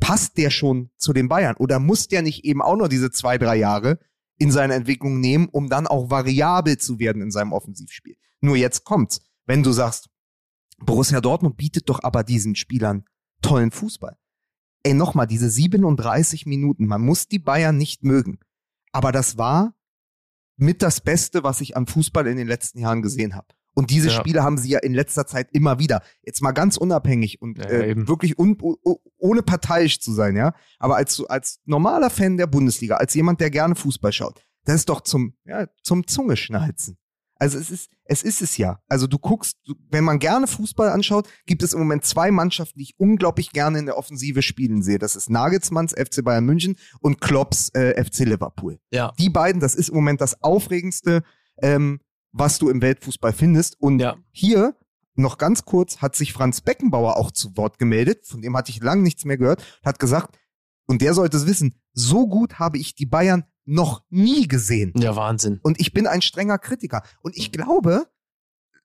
Passt 0.00 0.36
der 0.36 0.50
schon 0.50 0.90
zu 0.96 1.12
den 1.12 1.28
Bayern? 1.28 1.56
Oder 1.56 1.78
muss 1.78 2.08
der 2.08 2.22
nicht 2.22 2.44
eben 2.44 2.60
auch 2.60 2.76
nur 2.76 2.88
diese 2.88 3.10
zwei, 3.10 3.38
drei 3.38 3.56
Jahre 3.56 3.98
in 4.36 4.50
seine 4.50 4.74
Entwicklung 4.74 5.20
nehmen, 5.20 5.48
um 5.50 5.68
dann 5.68 5.86
auch 5.86 6.10
variabel 6.10 6.76
zu 6.76 6.98
werden 6.98 7.22
in 7.22 7.30
seinem 7.30 7.52
Offensivspiel? 7.52 8.16
Nur 8.40 8.56
jetzt 8.56 8.84
kommt's. 8.84 9.20
Wenn 9.46 9.62
du 9.62 9.72
sagst, 9.72 10.10
Borussia 10.78 11.20
Dortmund 11.20 11.56
bietet 11.56 11.88
doch 11.88 12.02
aber 12.02 12.24
diesen 12.24 12.54
Spielern 12.54 13.04
tollen 13.42 13.70
Fußball. 13.70 14.16
Ey, 14.84 14.94
nochmal, 14.94 15.26
diese 15.26 15.50
37 15.50 16.46
Minuten, 16.46 16.86
man 16.86 17.02
muss 17.02 17.28
die 17.28 17.38
Bayern 17.40 17.76
nicht 17.76 18.04
mögen. 18.04 18.38
Aber 18.92 19.12
das 19.12 19.36
war 19.36 19.74
mit 20.56 20.82
das 20.82 21.00
Beste, 21.00 21.42
was 21.42 21.60
ich 21.60 21.76
an 21.76 21.86
Fußball 21.86 22.26
in 22.26 22.36
den 22.36 22.48
letzten 22.48 22.78
Jahren 22.78 23.02
gesehen 23.02 23.34
habe. 23.34 23.48
Und 23.74 23.90
diese 23.90 24.08
Ja. 24.08 24.14
Spiele 24.14 24.42
haben 24.42 24.58
sie 24.58 24.70
ja 24.70 24.80
in 24.80 24.92
letzter 24.92 25.26
Zeit 25.26 25.50
immer 25.52 25.78
wieder. 25.78 26.02
Jetzt 26.22 26.42
mal 26.42 26.50
ganz 26.52 26.76
unabhängig 26.76 27.40
und 27.40 27.58
Ja, 27.58 27.66
äh, 27.66 28.08
wirklich 28.08 28.38
un, 28.38 28.56
ohne 29.18 29.42
parteiisch 29.42 30.00
zu 30.00 30.12
sein, 30.12 30.36
ja. 30.36 30.52
Aber 30.80 30.96
als, 30.96 31.22
als 31.24 31.60
normaler 31.64 32.10
Fan 32.10 32.36
der 32.36 32.48
Bundesliga, 32.48 32.96
als 32.96 33.14
jemand, 33.14 33.40
der 33.40 33.50
gerne 33.50 33.76
Fußball 33.76 34.12
schaut, 34.12 34.44
das 34.64 34.76
ist 34.76 34.88
doch 34.88 35.02
zum, 35.02 35.34
ja, 35.44 35.68
zum 35.82 36.06
Zungeschnalzen. 36.08 36.98
Also 37.40 37.58
es 37.58 37.70
ist, 37.70 37.90
es 38.04 38.22
ist 38.22 38.42
es 38.42 38.56
ja. 38.56 38.80
Also 38.88 39.06
du 39.06 39.18
guckst, 39.18 39.56
wenn 39.90 40.04
man 40.04 40.18
gerne 40.18 40.46
Fußball 40.46 40.88
anschaut, 40.88 41.28
gibt 41.46 41.62
es 41.62 41.72
im 41.72 41.78
Moment 41.78 42.04
zwei 42.04 42.30
Mannschaften, 42.30 42.78
die 42.78 42.84
ich 42.84 42.94
unglaublich 42.98 43.50
gerne 43.52 43.78
in 43.78 43.86
der 43.86 43.96
Offensive 43.96 44.42
spielen 44.42 44.82
sehe. 44.82 44.98
Das 44.98 45.14
ist 45.14 45.30
Nagelsmanns 45.30 45.92
FC 45.92 46.24
Bayern 46.24 46.44
München 46.44 46.76
und 47.00 47.20
Klopps 47.20 47.68
äh, 47.74 48.02
FC 48.02 48.20
Liverpool. 48.20 48.78
Ja. 48.90 49.12
Die 49.18 49.30
beiden, 49.30 49.60
das 49.60 49.74
ist 49.74 49.88
im 49.88 49.94
Moment 49.94 50.20
das 50.20 50.42
Aufregendste, 50.42 51.22
ähm, 51.62 52.00
was 52.32 52.58
du 52.58 52.68
im 52.68 52.82
Weltfußball 52.82 53.32
findest. 53.32 53.80
Und 53.80 54.00
Ja. 54.00 54.16
hier 54.32 54.74
noch 55.14 55.38
ganz 55.38 55.64
kurz 55.64 55.98
hat 55.98 56.14
sich 56.16 56.32
Franz 56.32 56.60
Beckenbauer 56.60 57.16
auch 57.16 57.30
zu 57.30 57.56
Wort 57.56 57.78
gemeldet, 57.78 58.26
von 58.26 58.40
dem 58.42 58.56
hatte 58.56 58.70
ich 58.70 58.80
lange 58.82 59.02
nichts 59.02 59.24
mehr 59.24 59.36
gehört, 59.38 59.64
hat 59.84 59.98
gesagt, 59.98 60.38
und 60.86 61.02
der 61.02 61.12
sollte 61.14 61.36
es 61.36 61.46
wissen, 61.46 61.74
so 61.92 62.26
gut 62.28 62.58
habe 62.58 62.78
ich 62.78 62.94
die 62.94 63.06
Bayern 63.06 63.44
noch 63.68 64.02
nie 64.08 64.48
gesehen. 64.48 64.92
Ja, 64.96 65.14
Wahnsinn. 65.14 65.60
Und 65.62 65.80
ich 65.80 65.92
bin 65.92 66.06
ein 66.06 66.22
strenger 66.22 66.58
Kritiker. 66.58 67.02
Und 67.22 67.36
ich 67.36 67.52
glaube, 67.52 68.06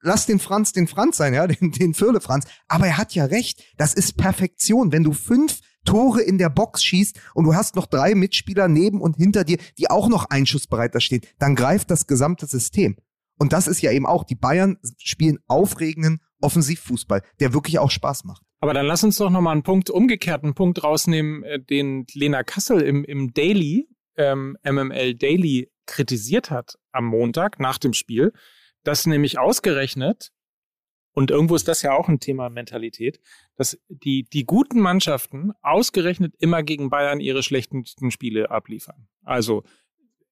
lass 0.02 0.26
den 0.26 0.40
Franz 0.40 0.74
den 0.74 0.88
Franz 0.88 1.18
sein, 1.18 1.34
ja, 1.34 1.48
den, 1.48 1.72
den 1.72 1.94
Firle 1.94 2.22
Franz. 2.22 2.46
Aber 2.68 2.88
er 2.88 2.98
hat 2.98 3.16
ja 3.16 3.26
recht. 3.26 3.64
Das 3.78 3.94
ist 3.94 4.18
Perfektion. 4.18 4.92
Wenn 4.92 5.04
du 5.04 5.14
fünf 5.14 5.62
Tore 5.86 6.22
in 6.22 6.38
der 6.38 6.50
Box 6.50 6.84
schießt 6.84 7.20
und 7.34 7.46
du 7.46 7.56
hast 7.56 7.76
noch 7.76 7.88
drei 7.88 8.16
Mitspieler 8.16 8.68
neben 8.68 9.02
und 9.02 9.18
hinter 9.18 9.44
dir, 9.44 9.58
die 9.78 9.90
auch 9.90 10.08
noch 10.08 10.30
einschussbereit 10.30 10.94
da 10.96 11.00
stehen, 11.00 11.22
dann 11.40 11.56
greift 11.56 11.90
das 11.90 12.08
gesamte 12.08 12.46
System. 12.46 12.96
Und 13.40 13.52
das 13.52 13.68
ist 13.68 13.82
ja 13.82 13.92
eben 13.92 14.06
auch, 14.06 14.24
die 14.24 14.36
Bayern 14.36 14.78
spielen 14.98 15.40
aufregenden 15.48 16.20
Offensivfußball, 16.40 17.22
der 17.40 17.54
wirklich 17.54 17.80
auch 17.80 17.92
Spaß 17.92 18.26
macht. 18.26 18.44
Aber 18.60 18.74
dann 18.74 18.86
lass 18.86 19.04
uns 19.04 19.18
doch 19.18 19.30
nochmal 19.30 19.54
einen 19.54 19.64
Punkt, 19.64 19.90
umgekehrten 19.90 20.54
Punkt 20.54 20.84
rausnehmen, 20.84 21.44
äh, 21.44 21.60
den 21.60 22.06
Lena 22.14 22.44
Kassel 22.44 22.82
im, 22.82 23.04
im 23.04 23.34
Daily, 23.34 23.90
ähm, 24.18 24.58
MML 24.64 25.16
Daily 25.16 25.72
kritisiert 25.86 26.50
hat 26.50 26.78
am 26.92 27.06
Montag 27.06 27.60
nach 27.60 27.78
dem 27.78 27.94
Spiel, 27.94 28.34
dass 28.84 29.06
nämlich 29.06 29.40
ausgerechnet, 29.40 30.32
und 31.14 31.30
irgendwo 31.30 31.56
ist 31.56 31.68
das 31.68 31.82
ja 31.82 31.94
auch 31.94 32.08
ein 32.08 32.20
Thema 32.20 32.50
Mentalität, 32.50 33.20
dass 33.56 33.78
die, 33.88 34.24
die 34.24 34.46
guten 34.46 34.80
Mannschaften 34.80 35.52
ausgerechnet 35.62 36.34
immer 36.40 36.64
gegen 36.64 36.90
Bayern 36.90 37.20
ihre 37.20 37.44
schlechtesten 37.44 38.10
Spiele 38.12 38.50
abliefern. 38.50 39.08
Also 39.24 39.64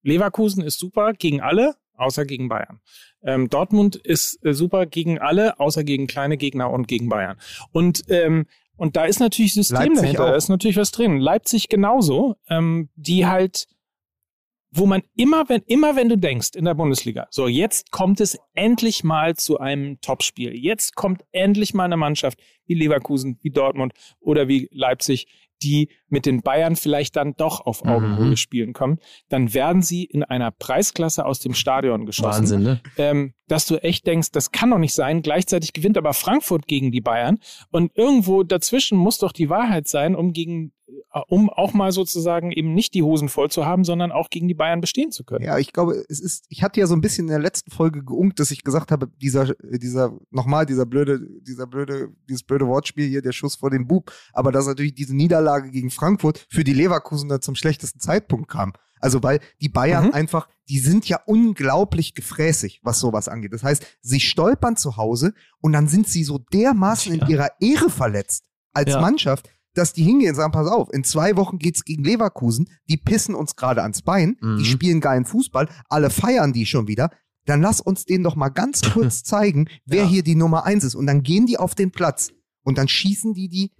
Leverkusen 0.02 0.64
ist 0.64 0.80
super 0.80 1.14
gegen 1.14 1.42
alle, 1.42 1.76
außer 1.94 2.26
gegen 2.26 2.50
Bayern. 2.50 2.82
Ähm, 3.22 3.50
Dortmund 3.50 3.96
ist 3.96 4.44
äh, 4.44 4.54
super 4.54 4.88
gegen 4.88 5.20
alle, 5.20 5.60
außer 5.60 5.84
gegen 5.84 6.08
kleine 6.08 6.38
Gegner 6.38 6.72
und 6.72 6.88
gegen 6.88 7.10
Bayern. 7.10 7.38
Und 7.72 8.04
ähm, 8.10 8.48
und 8.78 8.96
da 8.96 9.06
ist 9.06 9.20
natürlich 9.20 9.54
System 9.54 9.96
dahinter, 9.96 10.28
da 10.28 10.36
ist 10.36 10.50
natürlich 10.50 10.78
was 10.78 10.92
drin. 10.92 11.18
Leipzig 11.18 11.70
genauso, 11.70 12.36
ähm, 12.50 12.90
die 12.96 13.26
halt, 13.26 13.68
wo 14.72 14.86
man 14.86 15.04
immer, 15.16 15.48
wenn 15.50 15.62
immer, 15.68 15.96
wenn 15.96 16.10
du 16.10 16.18
denkst 16.18 16.52
in 16.56 16.66
der 16.66 16.74
Bundesliga, 16.74 17.28
so 17.30 17.48
jetzt 17.48 17.92
kommt 17.92 18.22
es 18.22 18.40
endlich 18.54 19.04
mal 19.04 19.36
zu 19.36 19.60
einem 19.60 20.00
Topspiel. 20.02 20.56
Jetzt 20.56 20.96
kommt 20.96 21.24
endlich 21.32 21.74
mal 21.74 21.86
eine 21.86 21.98
Mannschaft 21.98 22.40
wie 22.66 22.74
Leverkusen, 22.74 23.38
wie 23.42 23.52
Dortmund 23.52 23.94
oder 24.20 24.48
wie 24.48 24.70
Leipzig, 24.72 25.28
die 25.64 25.90
mit 26.08 26.26
den 26.26 26.42
Bayern 26.42 26.76
vielleicht 26.76 27.16
dann 27.16 27.34
doch 27.36 27.62
auf 27.62 27.86
Augenhöhe 27.86 28.32
Mhm. 28.32 28.36
spielen 28.36 28.74
kommen, 28.74 29.00
dann 29.30 29.54
werden 29.54 29.82
sie 29.82 30.04
in 30.04 30.24
einer 30.24 30.52
Preisklasse 30.52 31.26
aus 31.26 31.40
dem 31.40 31.54
Stadion 31.54 32.06
geschossen 32.06 32.42
Wahnsinn, 32.42 32.64
ne? 32.64 32.82
ähm, 32.98 33.34
dass 33.48 33.66
du 33.66 33.76
echt 33.78 34.08
denkst, 34.08 34.32
das 34.32 34.52
kann 34.52 34.70
doch 34.72 34.78
nicht 34.78 34.94
sein. 34.94 35.22
Gleichzeitig 35.22 35.74
gewinnt 35.74 35.98
aber 35.98 36.14
Frankfurt 36.14 36.68
gegen 36.68 36.92
die 36.92 37.02
Bayern. 37.02 37.38
Und 37.72 37.92
irgendwo 37.96 38.44
dazwischen 38.44 38.98
muss 38.98 39.18
doch 39.18 39.32
die 39.32 39.50
Wahrheit 39.50 39.88
sein, 39.88 40.16
um 40.16 40.32
gegen, 40.34 40.72
um 41.28 41.50
auch 41.50 41.74
mal 41.74 41.92
sozusagen 41.92 42.52
eben 42.52 42.74
nicht 42.74 42.94
die 42.94 43.04
Hosen 43.04 43.30
voll 43.30 43.50
zu 43.52 43.66
haben, 43.66 43.84
sondern 43.84 44.12
auch 44.12 44.30
gegen 44.30 44.48
die 44.48 44.54
Bayern 44.54 44.82
bestehen 44.82 45.12
zu 45.12 45.24
können. 45.24 45.44
Ja, 45.46 45.58
ich 45.58 45.74
glaube, 45.74 46.04
es 46.10 46.20
ist, 46.20 46.46
ich 46.50 46.64
hatte 46.64 46.80
ja 46.80 46.88
so 46.88 46.94
ein 46.96 47.02
bisschen 47.02 47.26
in 47.26 47.32
der 47.32 47.40
letzten 47.40 47.72
Folge 47.72 48.04
geunkt, 48.04 48.40
dass 48.40 48.52
ich 48.52 48.64
gesagt 48.64 48.92
habe, 48.92 49.08
dieser, 49.22 49.50
äh, 49.64 49.78
dieser, 49.80 50.18
nochmal, 50.30 50.66
dieser 50.66 50.86
blöde, 50.86 51.20
dieser 51.42 51.68
blöde, 51.68 52.10
dieses 52.30 52.44
blöde 52.44 52.68
Wortspiel 52.68 53.08
hier, 53.08 53.22
der 53.22 53.32
Schuss 53.32 53.56
vor 53.56 53.70
dem 53.70 53.88
Bub, 53.88 54.12
aber 54.34 54.52
dass 54.52 54.68
natürlich 54.68 54.94
diese 54.96 55.16
Niederlage 55.16 55.72
gegen 55.72 55.90
Frankfurt 55.92 56.46
für 56.50 56.64
die 56.64 56.74
Leverkusener 56.74 57.42
zum 57.42 57.56
schlechtesten 57.56 58.00
Zeitpunkt 58.00 58.50
kam. 58.50 58.74
Also, 59.00 59.24
weil 59.24 59.40
die 59.62 59.70
Bayern 59.70 60.06
Mhm. 60.08 60.14
einfach, 60.14 60.48
die 60.70 60.78
sind 60.78 61.10
ja 61.10 61.20
unglaublich 61.26 62.14
gefräßig, 62.14 62.82
was 62.84 63.00
sowas 63.00 63.28
angeht. 63.28 63.52
Das 63.52 63.64
heißt, 63.64 63.86
sie 64.02 64.20
stolpern 64.20 64.78
zu 64.78 64.96
Hause 64.98 65.34
und 65.60 65.74
dann 65.74 65.88
sind 65.88 66.08
sie 66.08 66.24
so 66.24 66.38
dermaßen 66.38 67.16
Ja. 67.16 67.26
in 67.26 67.30
ihrer 67.32 67.50
Ehre 67.60 67.90
verletzt 67.90 68.46
als 68.74 68.92
Ja. 68.92 69.02
Mannschaft, 69.02 69.50
dass 69.74 69.94
die 69.94 70.04
hingehen 70.04 70.30
und 70.32 70.36
sagen, 70.36 70.52
pass 70.52 70.68
auf, 70.68 70.90
in 70.92 71.04
zwei 71.04 71.36
Wochen 71.38 71.58
geht's 71.60 71.84
gegen 71.86 72.04
Leverkusen, 72.04 72.68
die 72.90 72.98
pissen 72.98 73.36
uns 73.36 73.56
gerade 73.56 73.82
ans 73.84 74.02
Bein, 74.02 74.38
Mhm. 74.42 74.58
die 74.58 74.66
spielen 74.66 75.00
geilen 75.02 75.26
Fußball, 75.26 75.70
alle 75.90 76.10
feiern 76.10 76.54
die 76.54 76.66
schon 76.66 76.88
wieder. 76.88 77.10
Dann 77.46 77.62
lass 77.62 77.82
uns 77.82 78.06
denen 78.06 78.24
doch 78.24 78.36
mal 78.36 78.50
ganz 78.50 78.82
kurz 78.82 79.24
zeigen, 79.24 79.68
wer 79.86 80.04
Ja. 80.04 80.10
hier 80.10 80.24
die 80.24 80.36
Nummer 80.36 80.66
eins 80.66 80.84
ist. 80.84 80.96
Und 80.96 81.08
dann 81.08 81.24
gehen 81.24 81.46
die 81.48 81.58
auf 81.58 81.74
den 81.76 81.92
Platz 81.92 82.32
und 82.64 82.78
dann 82.78 82.88
schießen 82.88 83.34
die 83.34 83.50
die 83.50 83.72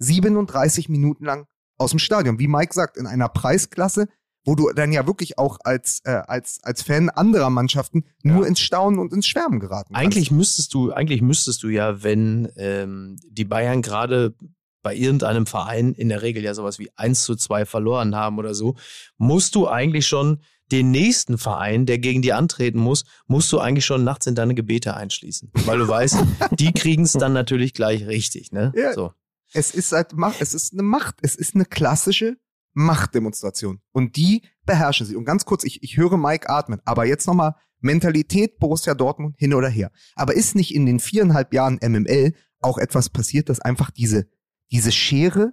37 0.00 0.88
Minuten 0.88 1.24
lang 1.24 1.46
aus 1.78 1.90
dem 1.90 1.98
Stadion. 1.98 2.38
Wie 2.38 2.48
Mike 2.48 2.72
sagt, 2.74 2.96
in 2.96 3.06
einer 3.06 3.28
Preisklasse, 3.28 4.08
wo 4.44 4.54
du 4.54 4.70
dann 4.74 4.92
ja 4.92 5.06
wirklich 5.06 5.38
auch 5.38 5.58
als, 5.64 6.00
äh, 6.04 6.10
als, 6.10 6.60
als 6.62 6.82
Fan 6.82 7.10
anderer 7.10 7.50
Mannschaften 7.50 8.04
nur 8.22 8.46
ins 8.46 8.60
Staunen 8.60 8.98
und 9.00 9.12
ins 9.12 9.26
Schwärmen 9.26 9.58
geraten 9.60 9.92
kannst. 9.92 10.04
Eigentlich 10.04 10.30
müsstest 10.30 10.72
du, 10.74 10.92
eigentlich 10.92 11.20
müsstest 11.20 11.62
du 11.62 11.68
ja, 11.68 12.02
wenn 12.02 12.48
ähm, 12.56 13.16
die 13.28 13.44
Bayern 13.44 13.82
gerade 13.82 14.34
bei 14.86 14.94
irgendeinem 14.94 15.46
Verein 15.46 15.94
in 15.94 16.08
der 16.08 16.22
Regel 16.22 16.44
ja 16.44 16.54
sowas 16.54 16.78
wie 16.78 16.92
1 16.94 17.24
zu 17.24 17.34
2 17.34 17.66
verloren 17.66 18.14
haben 18.14 18.38
oder 18.38 18.54
so, 18.54 18.76
musst 19.18 19.56
du 19.56 19.66
eigentlich 19.66 20.06
schon 20.06 20.38
den 20.70 20.92
nächsten 20.92 21.38
Verein, 21.38 21.86
der 21.86 21.98
gegen 21.98 22.22
die 22.22 22.32
antreten 22.32 22.78
muss, 22.78 23.04
musst 23.26 23.50
du 23.50 23.58
eigentlich 23.58 23.84
schon 23.84 24.04
nachts 24.04 24.28
in 24.28 24.36
deine 24.36 24.54
Gebete 24.54 24.94
einschließen. 24.96 25.50
Weil 25.64 25.78
du 25.78 25.88
weißt, 25.88 26.18
die 26.52 26.72
kriegen 26.72 27.02
es 27.02 27.14
dann 27.14 27.32
natürlich 27.32 27.74
gleich 27.74 28.06
richtig, 28.06 28.52
ne? 28.52 28.72
Ja. 28.76 28.92
So. 28.92 29.12
Es 29.52 29.72
ist 29.72 29.90
halt 29.90 30.12
Macht, 30.12 30.40
es 30.40 30.54
ist 30.54 30.72
eine 30.72 30.84
Macht, 30.84 31.16
es 31.20 31.34
ist 31.34 31.56
eine 31.56 31.64
klassische 31.64 32.36
Machtdemonstration. 32.74 33.80
Und 33.90 34.14
die 34.14 34.42
beherrschen 34.66 35.04
sie. 35.04 35.16
Und 35.16 35.24
ganz 35.24 35.46
kurz, 35.46 35.64
ich, 35.64 35.82
ich 35.82 35.96
höre 35.96 36.16
Mike 36.16 36.48
atmen, 36.48 36.80
aber 36.84 37.06
jetzt 37.06 37.26
nochmal 37.26 37.56
Mentalität 37.80 38.60
Borussia 38.60 38.94
Dortmund 38.94 39.34
hin 39.36 39.52
oder 39.52 39.68
her. 39.68 39.90
Aber 40.14 40.34
ist 40.34 40.54
nicht 40.54 40.72
in 40.72 40.86
den 40.86 41.00
viereinhalb 41.00 41.52
Jahren 41.52 41.80
MML 41.82 42.34
auch 42.60 42.78
etwas 42.78 43.10
passiert, 43.10 43.48
dass 43.48 43.60
einfach 43.60 43.90
diese, 43.90 44.28
diese 44.70 44.92
Schere 44.92 45.52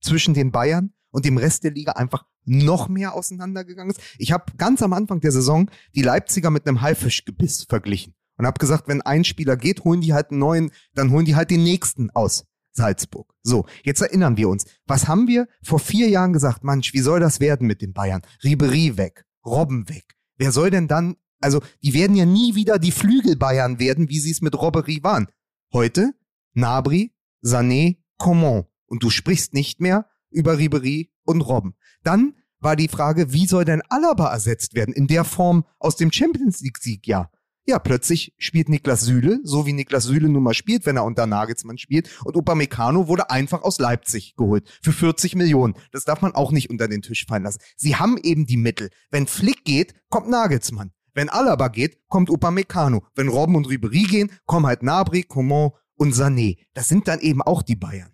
zwischen 0.00 0.34
den 0.34 0.50
Bayern 0.50 0.92
und 1.10 1.24
dem 1.24 1.38
Rest 1.38 1.64
der 1.64 1.72
Liga 1.72 1.92
einfach 1.92 2.24
noch 2.44 2.88
mehr 2.88 3.14
auseinandergegangen 3.14 3.94
ist? 3.94 4.00
Ich 4.18 4.32
habe 4.32 4.52
ganz 4.56 4.82
am 4.82 4.92
Anfang 4.92 5.20
der 5.20 5.32
Saison 5.32 5.70
die 5.94 6.02
Leipziger 6.02 6.50
mit 6.50 6.66
einem 6.66 6.80
Haifischgebiss 6.80 7.64
verglichen 7.68 8.14
und 8.36 8.46
habe 8.46 8.58
gesagt, 8.58 8.88
wenn 8.88 9.02
ein 9.02 9.24
Spieler 9.24 9.56
geht, 9.56 9.84
holen 9.84 10.00
die 10.00 10.12
halt 10.12 10.30
einen 10.30 10.40
neuen, 10.40 10.70
dann 10.94 11.10
holen 11.10 11.24
die 11.24 11.36
halt 11.36 11.50
den 11.50 11.62
nächsten 11.62 12.10
aus. 12.10 12.44
Salzburg. 12.76 13.32
So, 13.42 13.66
jetzt 13.84 14.00
erinnern 14.00 14.36
wir 14.36 14.48
uns. 14.48 14.64
Was 14.86 15.06
haben 15.06 15.28
wir 15.28 15.46
vor 15.62 15.78
vier 15.78 16.08
Jahren 16.08 16.32
gesagt? 16.32 16.64
Mensch, 16.64 16.92
wie 16.92 17.00
soll 17.00 17.20
das 17.20 17.40
werden 17.40 17.66
mit 17.66 17.80
den 17.80 17.92
Bayern? 17.92 18.22
Ribery 18.42 18.96
weg, 18.96 19.24
Robben 19.46 19.88
weg. 19.88 20.16
Wer 20.36 20.50
soll 20.50 20.70
denn 20.70 20.88
dann, 20.88 21.16
also 21.40 21.60
die 21.82 21.94
werden 21.94 22.16
ja 22.16 22.26
nie 22.26 22.54
wieder 22.56 22.78
die 22.78 22.90
Flügel-Bayern 22.90 23.78
werden, 23.78 24.08
wie 24.08 24.18
sie 24.18 24.32
es 24.32 24.40
mit 24.40 24.60
Robbery 24.60 25.02
waren. 25.02 25.28
Heute 25.72 26.14
Nabri, 26.54 27.14
Sané, 27.44 27.98
Coman. 28.18 28.64
Und 28.86 29.02
du 29.02 29.10
sprichst 29.10 29.54
nicht 29.54 29.80
mehr 29.80 30.06
über 30.30 30.58
Ribery 30.58 31.10
und 31.24 31.40
Robben. 31.40 31.74
Dann 32.02 32.34
war 32.60 32.76
die 32.76 32.88
Frage, 32.88 33.32
wie 33.32 33.46
soll 33.46 33.64
denn 33.64 33.82
Alaba 33.88 34.32
ersetzt 34.32 34.74
werden 34.74 34.94
in 34.94 35.06
der 35.06 35.24
Form 35.24 35.64
aus 35.78 35.96
dem 35.96 36.12
Champions 36.12 36.60
League-Sieg? 36.60 37.06
Ja, 37.06 37.30
ja, 37.66 37.78
plötzlich 37.78 38.34
spielt 38.36 38.68
Niklas 38.68 39.00
Süle, 39.02 39.40
so 39.42 39.64
wie 39.64 39.72
Niklas 39.72 40.04
Süle 40.04 40.28
nun 40.28 40.42
mal 40.42 40.52
spielt, 40.52 40.84
wenn 40.84 40.96
er 40.96 41.04
unter 41.04 41.26
Nagelsmann 41.26 41.78
spielt. 41.78 42.10
Und 42.24 42.36
Upamecano 42.36 43.08
wurde 43.08 43.30
einfach 43.30 43.62
aus 43.62 43.78
Leipzig 43.78 44.34
geholt. 44.36 44.68
Für 44.82 44.92
40 44.92 45.34
Millionen. 45.34 45.74
Das 45.90 46.04
darf 46.04 46.20
man 46.20 46.34
auch 46.34 46.52
nicht 46.52 46.68
unter 46.68 46.88
den 46.88 47.00
Tisch 47.00 47.24
fallen 47.26 47.44
lassen. 47.44 47.60
Sie 47.76 47.96
haben 47.96 48.18
eben 48.22 48.44
die 48.44 48.58
Mittel. 48.58 48.90
Wenn 49.10 49.26
Flick 49.26 49.64
geht, 49.64 49.94
kommt 50.10 50.28
Nagelsmann. 50.28 50.92
Wenn 51.14 51.30
Alaba 51.30 51.68
geht, 51.68 52.06
kommt 52.08 52.28
Upamecano. 52.28 53.06
Wenn 53.14 53.28
Robben 53.28 53.56
und 53.56 53.68
Ribery 53.70 54.02
gehen, 54.02 54.30
kommen 54.44 54.66
halt 54.66 54.82
Nabri, 54.82 55.22
Coman 55.22 55.70
und 56.04 56.14
Sané. 56.14 56.58
Das 56.74 56.88
sind 56.88 57.08
dann 57.08 57.20
eben 57.20 57.42
auch 57.42 57.62
die 57.62 57.76
Bayern. 57.76 58.12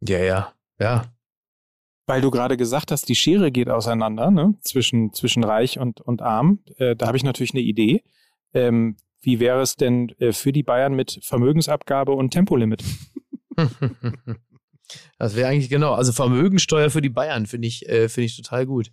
Ja, 0.00 0.18
ja, 0.18 0.54
ja. 0.78 1.04
Weil 2.06 2.20
du 2.20 2.30
gerade 2.30 2.56
gesagt 2.56 2.90
hast, 2.90 3.08
die 3.08 3.14
Schere 3.14 3.50
geht 3.50 3.68
auseinander 3.68 4.30
ne? 4.30 4.54
zwischen, 4.60 5.12
zwischen 5.12 5.42
Reich 5.42 5.78
und, 5.78 6.00
und 6.00 6.22
Arm. 6.22 6.60
Äh, 6.76 6.96
da 6.96 7.06
habe 7.06 7.16
ich 7.16 7.24
natürlich 7.24 7.54
eine 7.54 7.62
Idee. 7.62 8.02
Ähm, 8.52 8.96
wie 9.20 9.40
wäre 9.40 9.62
es 9.62 9.76
denn 9.76 10.10
äh, 10.18 10.32
für 10.32 10.52
die 10.52 10.62
Bayern 10.62 10.94
mit 10.94 11.18
Vermögensabgabe 11.22 12.12
und 12.12 12.30
Tempolimit? 12.30 12.82
Das 15.18 15.34
wäre 15.34 15.48
eigentlich 15.48 15.70
genau. 15.70 15.94
Also 15.94 16.12
Vermögensteuer 16.12 16.90
für 16.90 17.00
die 17.00 17.08
Bayern 17.08 17.46
finde 17.46 17.66
ich, 17.68 17.88
äh, 17.88 18.10
finde 18.10 18.26
ich 18.26 18.36
total 18.36 18.66
gut. 18.66 18.92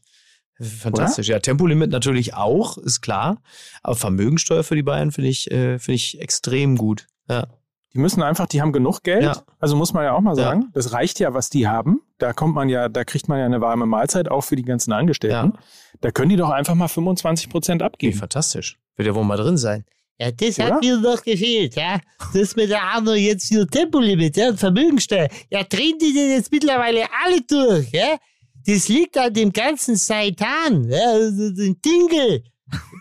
Fantastisch. 0.59 1.27
Ja, 1.27 1.39
Tempolimit 1.39 1.91
natürlich 1.91 2.33
auch, 2.33 2.77
ist 2.77 3.01
klar. 3.01 3.41
Aber 3.81 3.95
Vermögensteuer 3.95 4.63
für 4.63 4.75
die 4.75 4.83
Bayern 4.83 5.11
finde 5.11 5.29
ich, 5.29 5.51
äh, 5.51 5.79
finde 5.79 5.95
ich 5.95 6.21
extrem 6.21 6.77
gut. 6.77 7.07
Ja. 7.29 7.47
Die 7.93 7.99
müssen 7.99 8.21
einfach, 8.23 8.47
die 8.47 8.61
haben 8.61 8.71
genug 8.71 9.03
Geld. 9.03 9.23
Ja. 9.23 9.41
Also 9.59 9.75
muss 9.75 9.91
man 9.93 10.03
ja 10.05 10.13
auch 10.13 10.21
mal 10.21 10.37
Ja. 10.37 10.43
sagen, 10.43 10.69
das 10.73 10.93
reicht 10.93 11.19
ja, 11.19 11.33
was 11.33 11.49
die 11.49 11.67
haben. 11.67 12.01
Da 12.19 12.31
kommt 12.33 12.55
man 12.55 12.69
ja, 12.69 12.87
da 12.87 13.03
kriegt 13.03 13.27
man 13.27 13.39
ja 13.39 13.45
eine 13.45 13.59
warme 13.61 13.85
Mahlzeit 13.85 14.29
auch 14.31 14.41
für 14.41 14.55
die 14.55 14.63
ganzen 14.63 14.93
Angestellten. 14.93 15.53
Da 15.99 16.11
können 16.11 16.29
die 16.29 16.35
doch 16.37 16.49
einfach 16.49 16.75
mal 16.75 16.87
25 16.87 17.49
Prozent 17.49 17.83
abgeben. 17.83 18.17
fantastisch. 18.17 18.77
Wird 18.95 19.07
ja 19.07 19.15
wohl 19.15 19.23
mal 19.25 19.37
drin 19.37 19.57
sein. 19.57 19.83
Ja, 20.19 20.31
das 20.31 20.59
Oder? 20.59 20.75
hat 20.75 20.81
mir 20.81 21.01
doch 21.01 21.23
gefehlt, 21.23 21.75
ja. 21.75 21.99
Das 22.33 22.55
mit 22.55 22.69
der 22.69 22.83
Arno 22.83 23.13
jetzt 23.13 23.47
hier 23.49 23.67
Tempolimit, 23.67 24.37
ja, 24.37 24.49
und 24.49 24.59
Vermögensteuer. 24.59 25.27
Ja, 25.49 25.63
drehen 25.63 25.97
die 25.99 26.13
denn 26.13 26.29
jetzt 26.31 26.51
mittlerweile 26.51 27.05
alle 27.25 27.41
durch, 27.41 27.89
ja? 27.91 28.17
Das 28.67 28.87
liegt 28.87 29.17
an 29.17 29.33
dem 29.33 29.51
ganzen 29.51 29.95
Seitan, 29.95 30.87
ja, 30.87 30.99
also 31.13 31.49
den 31.51 31.81
Dinkel. 31.81 32.43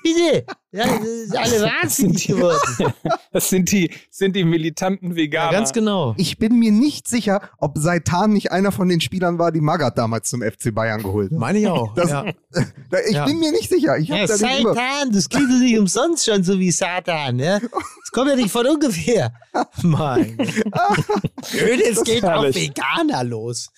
Bitte, 0.03 0.45
ja, 0.73 0.87
das 0.87 1.07
ist 1.07 1.37
alle 1.37 1.63
wahnsinnig 1.63 2.27
geworden. 2.27 2.93
Das 3.33 3.49
sind 3.49 3.71
die, 3.71 3.93
sind 4.11 4.35
die 4.35 4.43
militanten 4.43 5.11
Ja, 5.11 5.17
Veganer. 5.17 5.53
ganz 5.53 5.73
genau. 5.73 6.15
Ich 6.17 6.37
bin 6.39 6.59
mir 6.59 6.73
nicht 6.73 7.07
sicher, 7.07 7.41
ob 7.59 7.79
Seitan 7.79 8.33
nicht 8.33 8.51
einer 8.51 8.73
von 8.73 8.89
den 8.89 9.01
Spielern 9.01 9.39
war, 9.39 9.53
die 9.53 9.61
Magath 9.61 9.97
damals 9.99 10.29
zum 10.29 10.43
FC 10.43 10.75
Bayern 10.75 11.01
geholt 11.03 11.31
hat. 11.31 11.39
Meine 11.39 11.61
ich 11.61 11.69
auch. 11.69 11.95
Das- 11.95 12.11
ja. 12.11 12.25
Ich 13.09 13.15
Ja. 13.15 13.25
bin 13.27 13.39
mir 13.39 13.53
nicht 13.53 13.69
sicher. 13.69 13.99
Ich 13.99 14.09
Ja, 14.09 14.27
da 14.27 14.37
Seitan, 14.37 15.13
das 15.13 15.29
klingt 15.29 15.49
ja 15.51 15.57
nicht 15.59 15.79
umsonst 15.79 16.25
schon 16.25 16.43
so 16.43 16.59
wie 16.59 16.73
Satan, 16.73 17.39
ja. 17.39 17.61
Das 17.61 18.11
kommt 18.13 18.31
ja 18.31 18.35
nicht 18.37 18.51
von 18.51 18.67
ungefähr. 18.67 19.33
Mein 19.83 20.37
Jetzt 21.53 22.05
geht 22.05 22.25
auf. 22.25 22.53
Veganer 22.53 23.23
los. 23.23 23.69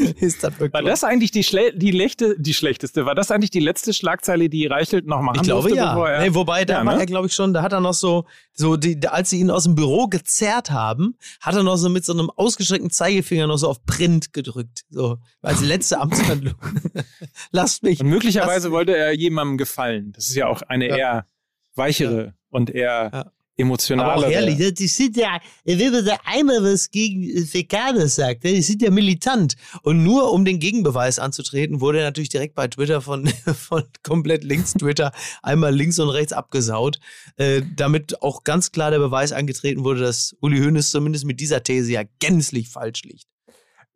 ist 0.20 0.42
das 0.42 0.52
wirklich 0.58 0.72
War 0.72 0.82
das 0.82 1.04
eigentlich 1.04 1.30
die, 1.30 1.42
Schle 1.44 1.72
die, 1.74 1.90
lechte, 1.90 2.34
die 2.38 2.54
schlechteste? 2.54 3.06
War 3.06 3.14
das 3.14 3.30
eigentlich 3.30 3.50
die 3.50 3.60
letzte 3.60 3.92
Schlagzeile, 3.92 4.48
die 4.48 4.66
Reichelt 4.66 5.06
noch 5.06 5.20
machen 5.22 5.36
Ich 5.36 5.42
glaube 5.42 5.68
durfte, 5.68 5.76
ja. 5.76 6.06
er, 6.06 6.20
nee, 6.22 6.34
wobei, 6.34 6.64
da 6.64 6.80
Ja, 6.80 6.86
war 6.86 6.94
ne? 6.94 7.00
er, 7.00 7.06
glaube 7.06 7.26
ich, 7.28 7.34
schon, 7.34 7.52
da 7.52 7.62
hat 7.62 7.72
er 7.72 7.80
noch 7.80 7.94
so, 7.94 8.24
so 8.52 8.76
die, 8.76 8.98
als 9.06 9.30
sie 9.30 9.40
ihn 9.40 9.50
aus 9.50 9.64
dem 9.64 9.74
Büro 9.74 10.06
gezerrt 10.08 10.70
haben, 10.70 11.16
hat 11.40 11.54
er 11.54 11.62
noch 11.62 11.76
so 11.76 11.88
mit 11.88 12.04
so 12.04 12.12
einem 12.12 12.30
ausgestreckten 12.30 12.90
Zeigefinger 12.90 13.46
noch 13.46 13.56
so 13.58 13.68
auf 13.68 13.84
Print 13.84 14.32
gedrückt. 14.32 14.82
So, 14.90 15.18
als 15.42 15.60
letzte 15.62 15.98
Amtshandlung. 16.00 16.54
Lasst 17.52 17.82
mich. 17.82 18.00
Und 18.00 18.08
möglicherweise 18.08 18.70
wollte 18.70 18.96
er 18.96 19.12
jemandem 19.14 19.58
gefallen. 19.58 20.12
Das 20.12 20.28
ist 20.28 20.34
ja 20.36 20.46
auch 20.46 20.62
eine 20.62 20.88
Ja. 20.88 20.96
eher 20.96 21.26
weichere 21.74 22.34
und 22.50 22.70
eher 22.70 23.32
Ja. 23.60 23.64
emotionalere. 23.64 24.14
Aber 24.14 24.26
auch 24.26 24.30
herrlich. 24.30 24.58
Ja, 24.58 24.70
die 24.70 24.86
sind 24.86 25.16
ja, 25.16 25.38
wenn 25.64 25.92
man 25.92 26.04
da 26.04 26.16
einmal 26.24 26.62
was 26.62 26.90
gegen 26.90 27.22
Veganer 27.52 28.08
sagt, 28.08 28.44
ja, 28.44 28.50
die 28.50 28.62
sind 28.62 28.82
ja 28.82 28.90
militant. 28.90 29.56
Und 29.82 30.02
nur 30.02 30.32
um 30.32 30.44
den 30.44 30.58
Gegenbeweis 30.58 31.18
anzutreten, 31.18 31.80
wurde 31.80 31.98
er 31.98 32.04
natürlich 32.04 32.28
direkt 32.28 32.54
bei 32.54 32.68
Twitter 32.68 33.00
von, 33.00 33.26
von 33.54 33.84
komplett 34.02 34.44
links 34.44 34.72
Twitter 34.74 35.12
einmal 35.42 35.74
links 35.74 35.98
und 35.98 36.08
rechts 36.08 36.32
abgesaut, 36.32 36.98
äh, 37.36 37.62
damit 37.76 38.22
auch 38.22 38.44
ganz 38.44 38.72
klar 38.72 38.90
der 38.90 38.98
Beweis 38.98 39.32
angetreten 39.32 39.84
wurde, 39.84 40.00
dass 40.00 40.34
Uli 40.40 40.58
Hoeneß 40.58 40.90
zumindest 40.90 41.24
mit 41.24 41.40
dieser 41.40 41.62
These 41.62 41.92
ja 41.92 42.02
gänzlich 42.18 42.68
falsch 42.68 43.02
liegt. 43.04 43.29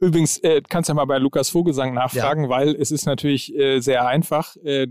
Übrigens, 0.00 0.38
äh, 0.38 0.60
kannst 0.68 0.88
ja 0.88 0.94
mal 0.94 1.04
bei 1.04 1.18
Lukas 1.18 1.50
Vogelsang 1.50 1.94
nachfragen, 1.94 2.48
weil 2.48 2.74
es 2.74 2.90
ist 2.90 3.06
natürlich 3.06 3.54
äh, 3.54 3.80
sehr 3.80 4.06
einfach, 4.06 4.56
äh, 4.64 4.88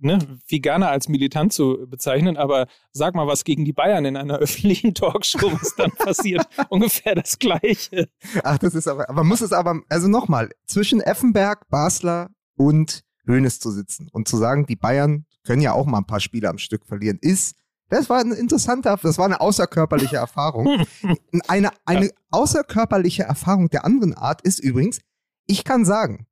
ne, 0.00 0.18
Veganer 0.48 0.88
als 0.90 1.08
militant 1.08 1.52
zu 1.52 1.86
bezeichnen, 1.88 2.36
aber 2.36 2.66
sag 2.90 3.14
mal 3.14 3.26
was 3.26 3.44
gegen 3.44 3.64
die 3.64 3.72
Bayern 3.72 4.04
in 4.04 4.16
einer 4.16 4.38
öffentlichen 4.38 4.94
Talkshow, 4.94 5.52
was 5.52 5.74
dann 5.76 5.90
passiert. 5.98 6.46
Ungefähr 6.70 7.14
das 7.14 7.38
Gleiche. 7.38 8.08
Ach, 8.42 8.58
das 8.58 8.74
ist 8.74 8.88
aber, 8.88 9.08
aber 9.10 9.24
muss 9.24 9.42
es 9.42 9.52
aber, 9.52 9.80
also 9.88 10.08
nochmal, 10.08 10.50
zwischen 10.66 11.00
Effenberg, 11.00 11.68
Basler 11.68 12.30
und 12.56 13.02
Hoeneß 13.28 13.60
zu 13.60 13.70
sitzen 13.70 14.08
und 14.12 14.26
zu 14.28 14.36
sagen, 14.36 14.66
die 14.66 14.76
Bayern 14.76 15.26
können 15.44 15.62
ja 15.62 15.72
auch 15.72 15.86
mal 15.86 15.98
ein 15.98 16.06
paar 16.06 16.20
Spiele 16.20 16.48
am 16.48 16.58
Stück 16.58 16.86
verlieren, 16.86 17.18
ist, 17.20 17.56
das 17.88 18.08
war 18.10 18.18
ein 18.20 18.32
interessanter, 18.32 18.98
das 19.02 19.18
war 19.18 19.26
eine 19.26 19.40
außerkörperliche 19.40 20.16
Erfahrung. 20.16 20.84
Eine, 21.48 21.70
eine 21.84 22.10
außerkörperliche 22.30 23.22
Erfahrung 23.22 23.68
der 23.68 23.84
anderen 23.84 24.14
Art 24.14 24.42
ist 24.42 24.58
übrigens, 24.58 25.00
ich 25.46 25.64
kann 25.64 25.84
sagen, 25.84 26.26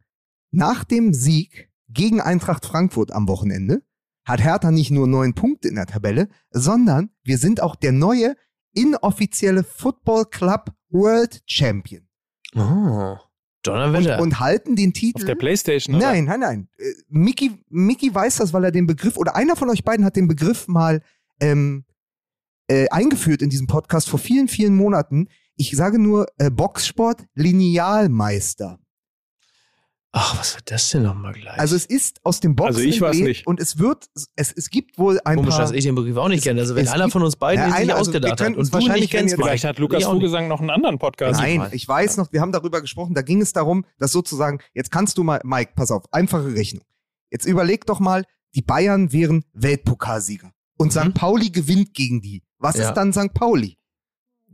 nach 0.51 0.85
dem 0.85 1.13
Sieg 1.15 1.71
gegen 1.89 2.21
Eintracht 2.21 2.65
Frankfurt 2.67 3.13
am 3.13 3.29
Wochenende 3.29 3.83
hat 4.25 4.43
Hertha 4.43 4.71
nicht 4.71 4.91
nur 4.91 5.07
neun 5.07 5.35
Punkte 5.35 5.69
in 5.69 5.75
der 5.77 5.87
Tabelle, 5.87 6.29
sondern 6.51 7.11
wir 7.23 7.39
sind 7.39 7.61
auch 7.63 7.77
der 7.77 7.93
neue 7.93 8.35
inoffizielle 8.73 9.63
Football 9.65 10.25
Club 10.27 10.73
World 10.91 11.43
Champion. 11.47 12.09
Oh, 12.55 12.59
Und, 12.61 13.19
Donnerwetter. 13.63 14.21
und 14.21 14.41
halten 14.41 14.77
den 14.77 14.93
Titel. 14.93 15.19
Auf 15.23 15.25
der 15.27 15.35
Playstation, 15.35 15.97
oder? 15.97 16.07
Nein, 16.13 16.25
nein, 16.25 16.41
nein. 16.41 16.69
Äh, 16.79 16.93
Mickey, 17.09 17.53
Mickey 17.69 18.15
weiß 18.15 18.37
das, 18.37 18.53
weil 18.53 18.65
er 18.65 18.73
den 18.73 18.87
Begriff, 18.87 19.17
oder 19.17 19.37
einer 19.37 19.57
von 19.57 19.71
euch 19.71 19.85
beiden 19.85 20.05
hat 20.05 20.17
den 20.17 20.29
Begriff 20.29 20.69
mal 20.69 21.03
ähm, 21.41 21.85
äh, 22.69 22.89
eingeführt 22.89 23.43
in 23.43 23.51
diesem 23.51 23.67
Podcast 23.67 24.09
vor 24.09 24.19
vielen, 24.19 24.49
vielen 24.49 24.75
Monaten. 24.77 25.29
Ich 25.57 25.71
sage 25.77 25.99
nur 25.99 26.27
äh, 26.39 26.51
Boxsport 26.51 27.25
Linealmeister. 27.35 28.79
Ach, 30.17 30.39
was 30.39 30.55
wird 30.55 30.71
das 30.71 30.91
denn 30.91 31.03
nochmal 31.03 31.33
gleich? 31.33 31.59
Also 31.59 31.75
es 31.75 31.87
ist 31.87 32.25
aus 32.25 32.39
dem 32.39 32.55
Boxen 32.55 32.77
Also 32.77 32.89
ich 32.89 33.01
weiß 33.01 33.17
nicht. 33.19 33.49
und 33.49 33.59
es 33.59 33.81
wird, 33.81 34.07
es, 34.37 34.53
es 34.53 34.71
gibt 34.71 34.97
wohl 34.97 35.19
ein 35.25 35.35
Komisch, 35.39 35.51
paar... 35.57 35.63
dass 35.63 35.73
ich 35.73 35.83
den 35.83 35.97
Begriff 35.97 36.17
auch 36.17 36.29
nicht 36.29 36.39
Es- 36.39 36.45
kenne. 36.45 36.61
Also 36.61 36.77
wenn 36.77 36.87
einer 36.87 37.05
gibt- 37.07 37.13
von 37.15 37.23
uns 37.25 37.35
beiden 37.35 37.65
Ja, 37.65 37.71
sich 37.73 37.81
einer, 37.81 37.97
also 37.97 38.11
ausgedacht 38.11 38.41
hat 38.41 38.57
und 38.57 38.69
du 38.69 38.73
wahrscheinlich, 38.73 39.01
nicht 39.01 39.11
kennst, 39.11 39.35
Vielleicht 39.35 39.65
hat 39.65 39.81
Lukas. 39.81 40.05
Vogelsang 40.05 40.47
noch 40.47 40.61
einen 40.61 40.71
anderen 40.71 41.01
Podcast. 41.01 41.41
Nein, 41.41 41.67
ich 41.73 41.89
weiß 41.89 42.17
noch, 42.17 42.33
wir 42.33 42.41
haben 42.41 42.53
darüber 42.53 42.81
gesprochen, 42.81 43.15
da 43.15 43.23
ging 43.23 43.43
es 43.43 43.53
darum, 43.53 43.85
dass 43.99 44.13
sozusagen, 44.13 44.61
jetzt 44.73 44.93
kannst 44.93 45.19
du 45.19 45.25
mal, 45.25 45.41
Mike, 45.43 45.73
pass 45.75 45.91
auf, 45.91 46.05
einfache 46.13 46.55
Rechnung. 46.55 46.85
Jetzt 47.31 47.45
überleg 47.45 47.85
doch 47.85 47.99
mal, 47.99 48.25
die 48.55 48.63
Bayern 48.63 49.13
wären 49.13 49.45
Weltpokalsieger 49.53 50.53
und 50.77 50.93
St. 50.93 51.05
Mhm. 51.07 51.15
Pauli 51.15 51.51
gewinnt 51.51 51.95
gegen 51.95 52.21
die. 52.21 52.43
Was 52.59 52.77
Ja. 52.77 52.89
ist 52.89 52.95
dann 52.95 53.13
St. 53.13 53.33
Pauli? 53.35 53.77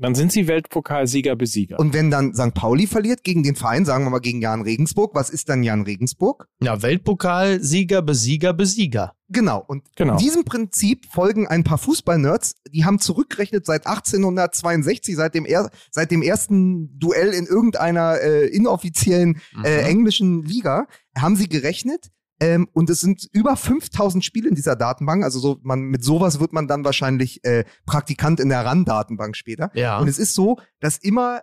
Dann 0.03 0.15
sind 0.15 0.33
sie 0.33 0.47
Weltpokalsieger, 0.49 1.37
Besieger. 1.37 1.79
Und 1.79 1.93
wenn 1.93 2.11
dann 2.11 2.33
St. 2.35 2.55
Pauli 2.55 2.87
verliert 2.87 3.23
gegen 3.23 3.43
den 3.43 3.55
Verein, 3.55 3.85
sagen 3.85 4.05
wir 4.05 4.11
mal 4.11 4.21
gegen 4.21 4.41
Jan 4.41 4.63
Regensburg, 4.63 5.15
was 5.15 5.29
ist 5.29 5.51
dann 5.51 5.63
Jan 5.63 5.83
Regensburg? 5.83 6.47
Ja, 6.63 6.81
Weltpokalsieger, 6.81 8.01
Besieger, 8.01 8.55
Besieger. 8.55 9.13
Genau. 9.29 9.63
Und 9.69 9.85
Genau. 9.97 10.17
diesem 10.17 10.45
Prinzip 10.45 11.05
folgen 11.13 11.47
ein 11.47 11.65
paar 11.65 11.77
Fußballnerds, 11.77 12.55
die 12.73 12.87
haben 12.87 12.99
zurückgerechnet 12.99 13.67
seit 13.67 13.87
1862, 13.87 15.17
seit 15.17 15.35
dem, 15.35 15.45
er, 15.45 15.71
seit 15.91 16.11
dem 16.11 16.23
ersten 16.23 16.99
Duell 16.99 17.35
in 17.35 17.45
irgendeiner 17.47 18.21
äh, 18.23 18.47
inoffiziellen 18.47 19.39
äh, 19.65 19.83
Mhm. 19.83 19.87
englischen 19.87 20.43
Liga, 20.45 20.87
haben 21.17 21.37
sie 21.37 21.49
gerechnet. 21.49 22.09
Ähm, 22.41 22.69
und 22.73 22.89
es 22.89 23.01
sind 23.01 23.29
über 23.33 23.55
5000 23.55 24.25
Spiele 24.25 24.49
in 24.49 24.55
dieser 24.55 24.75
Datenbank. 24.75 25.23
Also 25.23 25.39
so, 25.39 25.59
man, 25.63 25.83
mit 25.83 26.03
sowas 26.03 26.41
wird 26.41 26.53
man 26.53 26.67
dann 26.67 26.85
wahrscheinlich 26.85 27.45
äh, 27.45 27.65
Praktikant 27.85 28.41
in 28.41 28.49
der 28.49 28.65
RAN-Datenbank 28.65 29.37
später. 29.37 29.71
Ja. 29.75 29.99
Und 29.99 30.09
es 30.09 30.19
ist 30.19 30.35
so, 30.35 30.59
dass 30.81 30.97
immer 30.97 31.43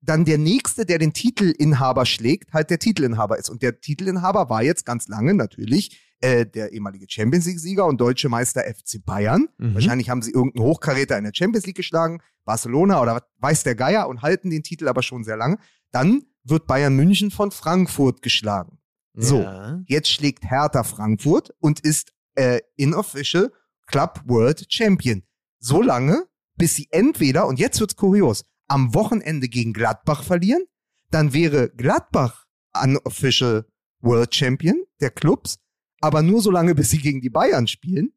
dann 0.00 0.24
der 0.24 0.38
Nächste, 0.38 0.86
der 0.86 0.98
den 0.98 1.12
Titelinhaber 1.12 2.06
schlägt, 2.06 2.52
halt 2.52 2.70
der 2.70 2.78
Titelinhaber 2.78 3.38
ist. 3.38 3.48
Und 3.48 3.62
der 3.62 3.80
Titelinhaber 3.80 4.48
war 4.48 4.62
jetzt 4.62 4.84
ganz 4.84 5.08
lange 5.08 5.34
natürlich 5.34 5.98
äh, 6.20 6.46
der 6.46 6.72
ehemalige 6.72 7.06
Champions 7.08 7.46
League-Sieger 7.46 7.86
und 7.86 8.00
deutsche 8.00 8.28
Meister 8.28 8.62
FC 8.62 9.04
Bayern. 9.04 9.48
Mhm. 9.58 9.74
Wahrscheinlich 9.74 10.10
haben 10.10 10.22
sie 10.22 10.32
irgendeinen 10.32 10.66
Hochkaräter 10.66 11.16
in 11.16 11.24
der 11.24 11.32
Champions 11.34 11.66
League 11.66 11.76
geschlagen, 11.76 12.20
Barcelona 12.44 13.00
oder 13.00 13.22
weiß 13.38 13.62
der 13.64 13.74
Geier 13.74 14.08
und 14.08 14.22
halten 14.22 14.50
den 14.50 14.62
Titel 14.62 14.88
aber 14.88 15.02
schon 15.02 15.24
sehr 15.24 15.36
lange. 15.36 15.58
Dann 15.90 16.22
wird 16.44 16.66
Bayern 16.66 16.94
München 16.94 17.30
von 17.30 17.50
Frankfurt 17.50 18.22
geschlagen. 18.22 18.77
So, 19.14 19.42
Ja. 19.42 19.82
jetzt 19.86 20.10
schlägt 20.10 20.44
Hertha 20.44 20.84
Frankfurt 20.84 21.54
und 21.60 21.80
ist 21.80 22.12
äh, 22.34 22.60
inofficial 22.76 23.52
Club 23.86 24.22
World 24.26 24.66
Champion. 24.68 25.22
So 25.60 25.82
lange, 25.82 26.26
bis 26.56 26.74
sie 26.76 26.88
entweder, 26.90 27.46
und 27.46 27.58
jetzt 27.58 27.80
wird's 27.80 27.96
kurios, 27.96 28.44
am 28.68 28.94
Wochenende 28.94 29.48
gegen 29.48 29.72
Gladbach 29.72 30.22
verlieren, 30.22 30.62
dann 31.10 31.32
wäre 31.32 31.70
Gladbach 31.70 32.44
unofficial 32.82 33.66
World 34.00 34.34
Champion 34.34 34.84
der 35.00 35.10
Clubs, 35.10 35.58
aber 36.00 36.22
nur 36.22 36.40
so 36.42 36.50
lange, 36.50 36.74
bis 36.74 36.90
sie 36.90 36.98
gegen 36.98 37.20
die 37.20 37.30
Bayern 37.30 37.66
spielen, 37.66 38.12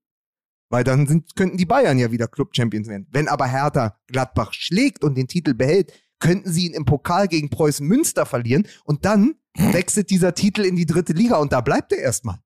weil 0.70 0.84
dann 0.84 1.08
sind, 1.08 1.36
könnten 1.36 1.58
die 1.58 1.66
Bayern 1.66 1.98
ja 1.98 2.12
wieder 2.12 2.28
Club 2.28 2.56
Champions 2.56 2.88
werden. 2.88 3.08
Wenn 3.10 3.28
aber 3.28 3.48
Hertha 3.48 3.98
Gladbach 4.08 4.54
schlägt 4.54 5.04
und 5.04 5.16
den 5.16 5.28
Titel 5.28 5.54
behält, 5.54 5.92
könnten 6.20 6.52
sie 6.52 6.68
ihn 6.68 6.74
im 6.74 6.86
Pokal 6.86 7.28
gegen 7.28 7.50
Preußen 7.50 7.88
Münster 7.88 8.26
verlieren 8.28 8.68
und 8.84 9.06
dann 9.06 9.36
wechselt 9.56 10.10
dieser 10.10 10.34
Titel 10.34 10.62
in 10.62 10.76
die 10.76 10.86
dritte 10.86 11.14
Liga 11.14 11.38
und 11.38 11.52
da 11.52 11.62
bleibt 11.62 11.92
er 11.92 12.00
erstmal. 12.00 12.40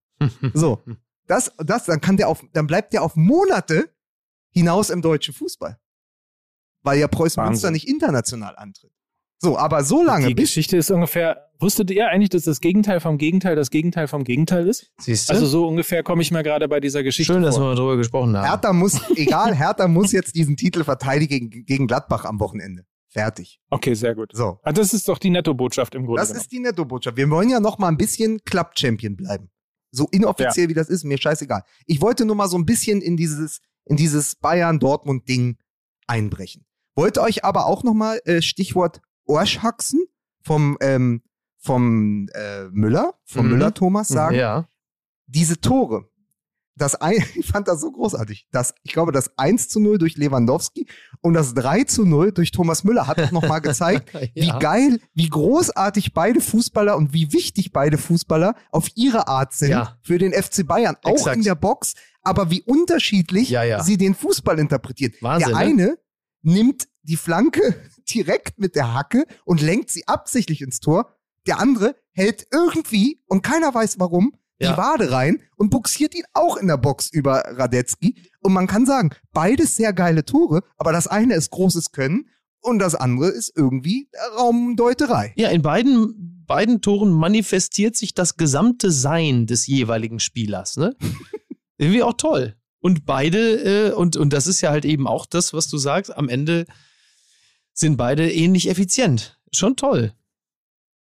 So. 0.54 0.82
Das, 1.28 1.52
das, 1.58 1.86
dann 1.86 2.02
kann 2.02 2.18
der 2.18 2.30
auf, 2.30 2.44
dann 2.54 2.68
bleibt 2.68 2.94
der 2.94 3.02
auf 3.04 3.16
Monate 3.16 3.90
hinaus 4.52 4.90
im 4.90 5.02
deutschen 5.02 5.34
Fußball. 5.34 5.78
Weil 6.84 7.00
ja 7.00 7.08
Preußen 7.08 7.38
Wahnsinn. 7.42 7.52
Münster 7.52 7.72
nicht 7.72 7.88
international 7.88 8.56
antritt. 8.56 8.92
So, 9.40 9.58
aber 9.58 9.84
so 9.84 10.04
lange, 10.04 10.28
Die 10.28 10.36
Geschichte 10.36 10.78
ist 10.78 10.92
ungefähr, 10.92 11.50
wusstet 11.60 11.92
ihr 11.92 12.08
eigentlich, 12.08 12.30
dass 12.30 12.44
das 12.44 12.62
Gegenteil 12.62 13.00
vom 13.00 13.18
Gegenteil 13.18 13.56
das 13.56 13.70
Gegenteil 13.70 14.08
vom 14.08 14.24
Gegenteil 14.24 14.68
ist? 14.68 14.92
Siehst 15.00 15.30
du? 15.30 15.34
Also 15.34 15.46
so 15.46 15.68
ungefähr 15.68 16.04
komme 16.04 16.22
ich 16.22 16.32
mir 16.32 16.42
gerade 16.42 16.68
bei 16.68 16.80
dieser 16.80 17.04
Geschichte 17.04 17.34
Schön, 17.34 17.42
dass 17.42 17.56
wir 17.56 17.60
vor. 17.60 17.70
mal 17.70 17.76
drüber 17.76 17.98
gesprochen 17.98 18.38
haben. 18.38 18.46
Hertha 18.48 18.72
muss, 18.72 19.02
egal, 19.18 19.54
Hertha 19.56 19.88
muss 19.88 20.12
jetzt 20.14 20.36
diesen 20.36 20.56
Titel 20.56 20.84
verteidigen 20.84 21.50
gegen 21.50 21.88
Gladbach 21.88 22.24
am 22.26 22.40
Wochenende. 22.40 22.86
Fertig. 23.16 23.62
Okay, 23.70 23.94
sehr 23.94 24.14
gut. 24.14 24.32
So. 24.34 24.60
Ah, 24.64 24.74
das 24.74 24.94
ist 24.94 25.08
doch 25.08 25.18
die 25.18 25.30
Nettobotschaft 25.30 25.96
im 25.96 26.06
Grunde 26.06 26.20
Das 26.20 26.28
genommen. 26.28 26.42
ist 26.42 26.52
die 26.52 26.60
Nettobotschaft. 26.60 27.16
Wir 27.16 27.30
wollen 27.30 27.50
ja 27.50 27.62
noch 27.62 27.78
mal 27.78 27.88
ein 27.88 27.96
bisschen 27.96 28.42
Club-Champion 28.44 29.16
bleiben. 29.16 29.50
So 29.92 30.10
inoffiziell 30.12 30.68
wie 30.68 30.74
das 30.74 30.90
ist, 30.90 31.06
mir 31.06 31.18
scheißegal. 31.18 31.64
Ich 31.86 32.02
wollte 32.02 32.26
nur 32.26 32.36
mal 32.36 32.50
so 32.50 32.58
ein 32.58 32.66
bisschen 32.66 33.02
in 33.02 33.16
dieses, 33.16 33.62
in 33.86 33.96
dieses 33.96 34.36
Bayern-Dortmund-Ding 34.36 35.58
einbrechen. 36.08 36.66
Wollte 36.94 37.22
euch 37.22 37.46
aber 37.46 37.68
auch 37.68 37.84
noch 37.84 37.94
mal 37.94 38.20
äh, 38.26 38.42
Stichwort 38.42 39.00
Orschhaxen 39.26 40.04
vom, 40.44 40.78
ähm, 40.82 41.22
vom 41.58 42.28
äh, 42.34 42.66
Müller, 42.72 43.14
vom 43.24 43.46
Mhm. 43.46 43.52
Müller 43.54 43.74
Thomas 43.74 44.10
sagen. 44.10 44.36
Ja. 44.36 44.68
Diese 45.28 45.62
Tore, 45.62 46.10
das 46.78 46.96
ein, 46.96 47.24
ich 47.36 47.46
fand 47.48 47.68
das 47.68 47.82
so 47.82 47.92
großartig. 47.92 48.48
Das, 48.52 48.74
ich 48.84 48.94
glaube, 48.94 49.12
das 49.12 49.38
1 49.38 49.70
zu 49.70 49.80
0 49.80 49.98
durch 49.98 50.18
Lewandowski 50.18 50.88
und 51.22 51.34
das 51.34 51.54
3 51.54 51.84
zu 51.86 52.06
0 52.06 52.32
durch 52.32 52.52
Thomas 52.52 52.84
Müller 52.84 53.08
hat 53.08 53.20
auch 53.20 53.32
noch 53.32 53.48
mal 53.48 53.60
gezeigt, 53.60 54.14
wie 54.36 54.48
Ja. 54.48 54.60
geil, 54.60 55.00
wie 55.14 55.30
großartig 55.30 56.14
beide 56.14 56.42
Fußballer 56.42 56.98
und 56.98 57.14
wie 57.14 57.32
wichtig 57.34 57.72
beide 57.72 57.98
Fußballer 57.98 58.56
auf 58.72 58.90
ihre 58.96 59.28
Art 59.28 59.54
sind 59.54 59.72
Ja. 59.72 59.98
für 60.04 60.18
den 60.18 60.34
FC 60.34 60.66
Bayern, 60.68 60.96
auch 61.04 61.12
Exakt. 61.14 61.38
in 61.38 61.44
der 61.44 61.56
Box, 61.56 61.94
aber 62.22 62.50
wie 62.52 62.62
unterschiedlich 62.64 63.50
Ja, 63.50 63.64
ja. 63.64 63.84
sie 63.84 63.98
den 63.98 64.16
Fußball 64.16 64.60
interpretieren. 64.60 65.14
Wahnsinn, 65.22 65.50
der 65.50 65.58
ne? 65.58 65.64
eine 65.64 65.98
nimmt 66.42 66.88
die 67.04 67.18
Flanke 67.18 67.76
direkt 68.14 68.60
mit 68.60 68.76
der 68.76 68.94
Hacke 68.94 69.26
und 69.46 69.62
lenkt 69.62 69.90
sie 69.92 70.08
absichtlich 70.08 70.62
ins 70.62 70.80
Tor. 70.80 71.16
Der 71.48 71.60
andere 71.60 71.96
hält 72.12 72.48
irgendwie, 72.52 73.22
und 73.28 73.44
keiner 73.44 73.74
weiß 73.74 74.00
warum, 74.00 74.34
die 74.60 74.66
Ja. 74.66 74.78
Wade 74.78 75.12
rein 75.12 75.42
und 75.58 75.70
buxiert 75.70 76.16
ihn 76.16 76.24
auch 76.34 76.58
in 76.58 76.68
der 76.68 76.78
Box 76.78 77.10
über 77.12 77.44
Radetzky. 77.46 78.16
Und 78.42 78.54
man 78.54 78.68
kann 78.68 78.86
sagen, 78.86 79.12
beides 79.34 79.76
sehr 79.76 79.92
geile 79.94 80.26
Tore, 80.26 80.62
aber 80.78 80.92
das 80.92 81.08
eine 81.08 81.36
ist 81.36 81.52
großes 81.52 81.92
Können 81.92 82.30
und 82.62 82.80
das 82.80 82.96
andere 82.96 83.30
ist 83.30 83.52
irgendwie 83.56 84.10
Raumdeuterei. 84.38 85.34
Ja, 85.36 85.50
in 85.50 85.62
beiden, 85.62 86.44
beiden 86.48 86.82
Toren 86.82 87.12
manifestiert 87.12 87.96
sich 87.96 88.14
das 88.14 88.38
gesamte 88.38 88.92
Sein 88.92 89.46
des 89.46 89.68
jeweiligen 89.68 90.20
Spielers. 90.20 90.78
Ne? 90.78 90.96
Irgendwie 91.78 92.04
auch 92.04 92.14
toll. 92.14 92.56
Und 92.80 93.06
beide, 93.06 93.90
äh, 93.90 93.92
und, 93.94 94.16
und 94.16 94.32
das 94.32 94.48
ist 94.48 94.62
ja 94.62 94.70
halt 94.70 94.86
eben 94.86 95.08
auch 95.08 95.26
das, 95.26 95.54
was 95.54 95.68
du 95.68 95.78
sagst, 95.78 96.16
am 96.16 96.30
Ende 96.30 96.66
sind 97.74 97.98
beide 97.98 98.32
ähnlich 98.32 98.70
effizient. 98.70 99.40
Schon 99.52 99.76
toll. 99.76 100.14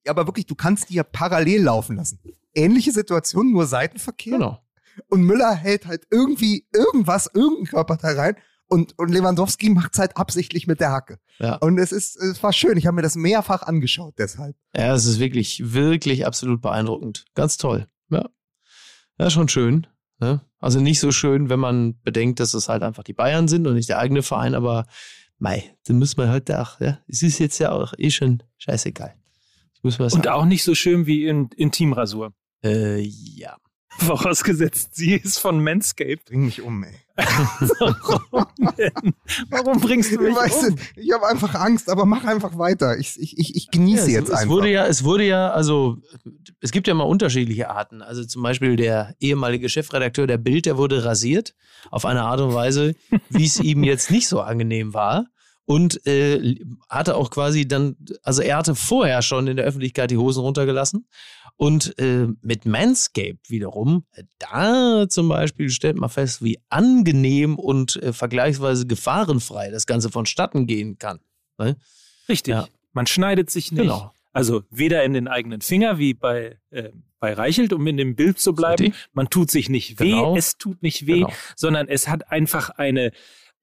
Ja, 0.06 0.12
aber 0.12 0.28
wirklich, 0.28 0.46
du 0.46 0.56
kannst 0.56 0.90
die 0.90 0.96
ja 0.96 1.04
parallel 1.04 1.64
laufen 1.64 1.96
lassen. 1.96 2.20
Ähnliche 2.60 2.92
Situation, 2.92 3.52
nur 3.52 3.66
Seitenverkehr. 3.66 4.34
Genau. 4.34 4.60
Und 5.08 5.24
Müller 5.24 5.54
hält 5.54 5.88
halt 5.88 6.08
irgendwie 6.12 6.68
irgendwas, 6.74 7.30
irgendein 7.34 7.68
Körperteil 7.68 8.16
rein. 8.20 8.36
Und, 8.68 9.00
und 9.00 9.10
Lewandowski 9.10 9.70
macht's 9.70 9.98
halt 9.98 10.16
absichtlich 10.16 10.68
mit 10.68 10.80
der 10.80 10.92
Hacke. 10.92 11.20
Ja. 11.40 11.56
Und 11.56 11.80
es 11.80 11.92
ist, 11.92 12.16
es 12.18 12.44
war 12.44 12.54
schön. 12.54 12.78
Ich 12.78 12.86
habe 12.86 12.96
mir 12.96 13.02
das 13.02 13.16
mehrfach 13.16 13.64
angeschaut 13.64 14.14
deshalb. 14.20 14.56
Ja, 14.76 14.94
es 14.94 15.06
ist 15.06 15.20
wirklich, 15.20 15.74
wirklich 15.74 16.26
absolut 16.28 16.62
beeindruckend. 16.62 17.26
Ganz 17.34 17.58
toll. 17.58 17.88
Ja. 18.10 18.30
Ja, 19.18 19.30
schon 19.32 19.50
schön. 19.50 19.88
Ne? 20.20 20.42
Also 20.60 20.80
nicht 20.80 21.00
so 21.00 21.12
schön, 21.12 21.50
wenn 21.50 21.60
man 21.60 22.00
bedenkt, 22.04 22.40
dass 22.40 22.54
es 22.54 22.70
halt 22.70 22.84
einfach 22.84 23.04
die 23.04 23.14
Bayern 23.14 23.48
sind 23.48 23.66
und 23.66 23.74
nicht 23.74 23.90
der 23.90 23.98
eigene 23.98 24.22
Verein, 24.22 24.54
aber 24.54 24.86
mei, 25.40 25.76
dann 25.86 25.98
muss 25.98 26.18
man 26.18 26.30
halt 26.30 26.52
auch, 26.52 26.80
ja. 26.80 27.00
Es 27.08 27.24
ist 27.24 27.40
jetzt 27.40 27.58
ja 27.58 27.72
auch 27.72 27.94
eh 27.98 28.12
schon 28.12 28.44
scheißegal. 28.58 29.16
Das 29.74 29.84
muss 29.84 29.98
man 29.98 30.06
Und 30.08 30.26
sagen. 30.26 30.28
auch 30.28 30.46
nicht 30.46 30.64
so 30.64 30.76
schön 30.76 31.06
wie 31.06 31.26
in 31.26 31.50
Intimrasur. 31.56 32.34
Äh, 32.64 33.00
ja. 33.00 33.58
Vorausgesetzt, 34.00 34.96
sie 34.96 35.16
ist 35.16 35.40
von 35.40 35.62
Manscaped. 35.64 36.26
Bring 36.26 36.46
mich 36.46 36.62
um, 36.62 36.84
ey. 36.84 36.94
Warum 37.18 38.48
denn? 38.78 39.14
Warum 39.50 39.82
bringst 39.82 40.12
du 40.14 40.22
mich 40.22 40.34
weißt 40.36 40.70
um? 40.70 40.76
du, 40.76 40.82
ich 40.96 41.12
habe 41.12 41.28
einfach 41.28 41.54
Angst, 41.56 41.90
aber 41.90 42.06
mach 42.06 42.24
einfach 42.24 42.58
weiter. 42.58 42.98
Ich, 42.98 43.20
ich, 43.20 43.38
ich, 43.38 43.56
ich 43.56 43.72
genieße 43.72 44.10
Ja, 44.10 44.20
jetzt 44.20 44.30
es, 44.30 44.36
es 44.36 44.40
einfach. 44.42 44.54
wurde 44.56 44.70
ja, 44.72 44.86
es 44.86 45.04
wurde 45.04 45.26
ja, 45.26 45.50
also 45.52 45.98
es 46.62 46.72
gibt 46.72 46.88
ja 46.88 46.94
mal 46.94 47.04
unterschiedliche 47.04 47.70
Arten. 47.70 48.02
Also 48.02 48.24
zum 48.24 48.42
Beispiel 48.42 48.78
der 48.78 49.16
ehemalige 49.20 49.68
Chefredakteur 49.68 50.28
der 50.28 50.38
Bild, 50.38 50.66
der 50.66 50.78
wurde 50.78 51.04
rasiert 51.04 51.56
auf 51.92 52.06
eine 52.06 52.22
Art 52.24 52.40
und 52.40 52.54
Weise, 52.54 52.96
wie 53.30 53.46
es 53.46 53.60
ihm 53.60 53.84
jetzt 53.84 54.12
nicht 54.12 54.30
so 54.30 54.40
angenehm 54.40 54.94
war. 54.94 55.26
Und 55.70 56.04
äh, 56.08 56.56
hatte 56.90 57.16
auch 57.16 57.30
quasi 57.30 57.68
dann, 57.68 57.96
also 58.24 58.42
er 58.42 58.58
hatte 58.58 58.74
vorher 58.74 59.22
schon 59.22 59.46
in 59.46 59.56
der 59.56 59.68
Öffentlichkeit 59.68 60.10
die 60.10 60.18
Hosen 60.18 60.42
runtergelassen. 60.42 61.08
Und 61.58 61.94
äh, 62.00 62.26
mit 62.42 62.66
Manscaped 62.66 63.52
wiederum, 63.52 64.04
äh, 64.14 64.24
da 64.40 65.08
zum 65.08 65.30
Beispiel 65.30 65.70
stellt 65.70 65.96
man 65.98 66.10
fest, 66.10 66.44
wie 66.44 66.58
angenehm 66.70 67.60
und 67.60 67.98
äh, 67.98 68.14
vergleichsweise 68.14 68.88
gefahrenfrei 68.88 69.70
das 69.70 69.86
Ganze 69.86 70.10
vonstatten 70.10 70.66
gehen 70.66 70.98
kann. 70.98 71.20
Ne? 71.60 71.78
Richtig. 72.28 72.52
Ja. 72.56 72.68
Man 72.94 73.06
schneidet 73.06 73.52
sich 73.52 73.72
nicht. 73.72 73.84
Genau. 73.84 74.12
Also 74.34 74.64
weder 74.72 75.04
in 75.04 75.14
den 75.14 75.28
eigenen 75.28 75.62
Finger 75.62 76.00
wie 76.00 76.16
bei, 76.16 76.58
äh, 76.72 76.90
bei 77.20 77.34
Reichelt, 77.34 77.74
um 77.74 77.86
in 77.86 77.98
dem 77.98 78.16
Bild 78.16 78.40
zu 78.40 78.54
bleiben. 78.56 78.92
Man 79.14 79.30
tut 79.30 79.52
sich 79.52 79.70
nicht 79.70 80.00
weh, 80.00 80.10
Genau. 80.14 80.36
es 80.36 80.58
tut 80.58 80.82
nicht 80.82 81.06
weh, 81.06 81.20
Genau. 81.20 81.34
sondern 81.56 81.88
es 81.88 82.08
hat 82.08 82.32
einfach 82.32 82.72
eine 82.72 83.12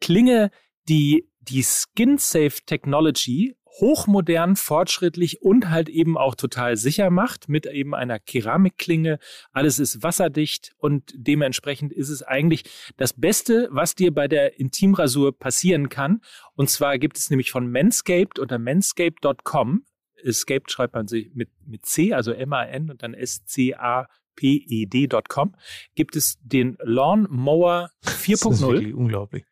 Klinge, 0.01 0.53
die 0.89 1.29
die 1.49 1.62
Skin 1.62 2.18
Safe 2.18 2.59
Technology 2.64 3.57
hochmodern, 3.80 4.55
fortschrittlich 4.57 5.42
und 5.42 5.70
halt 5.70 5.88
eben 5.88 6.16
auch 6.16 6.34
total 6.34 6.76
sicher 6.76 7.11
macht 7.11 7.49
mit 7.49 7.66
eben 7.66 7.94
einer 7.94 8.18
Keramikklinge. 8.18 9.20
Alles 9.53 9.78
ist 9.78 10.03
wasserdicht 10.03 10.72
und 10.78 11.12
dementsprechend 11.14 11.92
ist 11.92 12.09
es 12.09 12.22
eigentlich 12.22 12.64
das 12.97 13.12
Beste, 13.12 13.68
was 13.70 13.94
dir 13.94 14.14
bei 14.14 14.28
der 14.28 14.59
Intimrasur 14.59 15.38
passieren 15.38 15.90
kann. 15.90 16.22
Und 16.55 16.70
zwar 16.70 16.97
gibt 16.99 17.18
es 17.18 17.28
nämlich 17.30 17.51
von 17.51 17.70
Manscaped 17.70 18.38
unter 18.38 18.59
manscaped.com. 18.59 19.84
Escaped 20.22 20.70
schreibt 20.70 20.94
man 20.94 21.07
sich 21.07 21.34
mit, 21.34 21.51
mit 21.66 21.84
C, 21.84 22.14
also 22.14 22.32
M-A-N 22.32 22.90
und 22.90 23.03
dann 23.03 23.12
S-C-A-P-E-D.com. 23.12 25.55
Gibt 25.94 26.16
es 26.16 26.38
den 26.42 26.78
Lawn 26.82 27.28
Mower 27.30 27.90
Das 28.03 28.26
ist 28.26 28.42
4.0 28.42 28.94
unglaublich. 28.94 29.44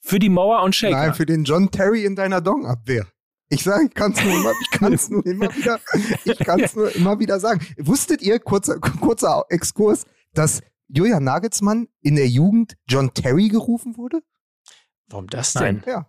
Für 0.00 0.18
die 0.18 0.28
Mauer 0.28 0.62
und 0.62 0.74
Shaker. 0.74 0.96
Nein, 0.96 1.14
für 1.14 1.26
den 1.26 1.44
John 1.44 1.70
Terry 1.70 2.04
in 2.04 2.16
deiner 2.16 2.40
Dong-Abwehr. 2.40 3.06
Ich 3.48 3.64
sage, 3.64 3.86
ich 3.86 3.94
kann 3.94 4.12
es 4.12 4.22
nur, 4.22 4.32
immer, 4.32 4.52
ich 4.60 4.70
kann's 4.70 5.10
nur 5.10 5.26
immer 5.26 5.54
wieder, 5.56 5.80
ich 6.24 6.38
kann 6.38 6.60
es 6.60 6.76
nur 6.76 6.94
immer 6.94 7.18
wieder 7.18 7.40
sagen. 7.40 7.60
Wusstet 7.78 8.22
ihr, 8.22 8.38
kurzer, 8.38 8.78
kurzer 8.78 9.44
Exkurs, 9.48 10.04
dass 10.34 10.62
Julian 10.86 11.24
Nagelsmann 11.24 11.88
in 12.00 12.14
der 12.14 12.28
Jugend 12.28 12.76
John 12.88 13.12
Terry 13.12 13.48
gerufen 13.48 13.96
wurde? 13.96 14.22
Warum 15.08 15.26
das 15.26 15.54
Nein. 15.56 15.82
denn? 15.84 15.92
Ja. 15.92 16.06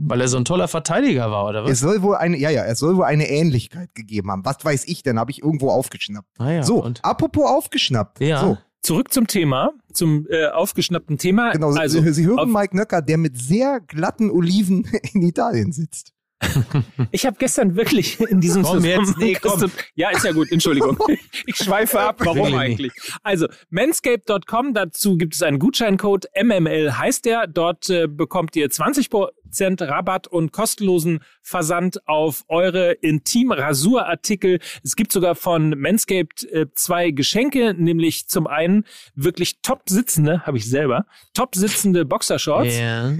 Weil 0.00 0.20
er 0.20 0.28
so 0.28 0.36
ein 0.36 0.44
toller 0.44 0.68
Verteidiger 0.68 1.30
war, 1.30 1.46
oder 1.46 1.64
was? 1.64 1.70
Es 1.70 1.80
soll 1.80 2.02
wohl 2.02 2.16
eine, 2.16 2.36
ja, 2.36 2.50
ja, 2.50 2.64
es 2.66 2.78
soll 2.78 2.96
wohl 2.96 3.04
eine 3.04 3.28
Ähnlichkeit 3.28 3.94
gegeben 3.94 4.30
haben. 4.30 4.44
Was 4.44 4.62
weiß 4.62 4.86
ich 4.86 5.02
denn? 5.02 5.18
Habe 5.18 5.30
ich 5.30 5.42
irgendwo 5.42 5.70
aufgeschnappt. 5.70 6.28
Ah 6.38 6.50
ja, 6.50 6.62
so, 6.62 6.84
und? 6.84 7.02
apropos 7.02 7.46
aufgeschnappt. 7.46 8.20
Ja. 8.20 8.40
So, 8.40 8.58
Zurück 8.88 9.12
zum 9.12 9.26
Thema, 9.26 9.72
zum 9.92 10.26
äh, 10.30 10.46
aufgeschnappten 10.46 11.18
Thema. 11.18 11.52
genau. 11.52 11.72
Sie- 11.72 11.78
also, 11.78 12.00
Sie, 12.10 12.26
hören 12.26 12.50
Mike 12.50 12.74
Nöcker, 12.74 13.02
der 13.02 13.18
mit 13.18 13.38
sehr 13.38 13.80
glatten 13.80 14.30
Oliven 14.30 14.84
in 15.12 15.20
Italien 15.20 15.72
sitzt. 15.72 16.14
Ich 17.10 17.26
habe 17.26 17.36
gestern 17.38 17.76
wirklich 17.76 18.20
in 18.30 18.40
diesem 18.40 18.62
Komm 18.62 18.84
jetzt, 18.84 19.18
nee, 19.18 19.36
komm. 19.40 19.70
Ja, 19.94 20.10
ist 20.10 20.24
ja 20.24 20.32
gut, 20.32 20.50
Entschuldigung. 20.52 20.96
Ich 21.46 21.56
schweife 21.56 22.00
ab, 22.00 22.16
warum 22.18 22.54
eigentlich? 22.54 22.92
Also, 23.22 23.48
manscape.com, 23.70 24.74
dazu 24.74 25.16
gibt 25.16 25.34
es 25.34 25.42
einen 25.42 25.58
Gutscheincode, 25.58 26.26
MML 26.40 26.98
heißt 26.98 27.24
der. 27.24 27.46
Dort 27.46 27.88
äh, 27.90 28.06
bekommt 28.06 28.54
ihr 28.56 28.68
20% 28.68 29.28
Rabatt 29.86 30.26
und 30.26 30.52
kostenlosen 30.52 31.20
Versand 31.42 32.06
auf 32.06 32.44
eure 32.48 32.92
Intim-Rasurartikel. 32.92 34.58
Es 34.82 34.96
gibt 34.96 35.12
sogar 35.12 35.34
von 35.34 35.70
Manscaped 35.78 36.44
äh, 36.44 36.66
zwei 36.74 37.10
Geschenke, 37.10 37.74
nämlich 37.74 38.28
zum 38.28 38.46
einen 38.46 38.84
wirklich 39.14 39.60
top 39.62 39.82
sitzende, 39.88 40.42
habe 40.42 40.58
ich 40.58 40.68
selber, 40.68 41.06
top 41.34 41.54
sitzende 41.54 42.04
Boxershorts 42.04 42.76
Ja. 42.76 43.12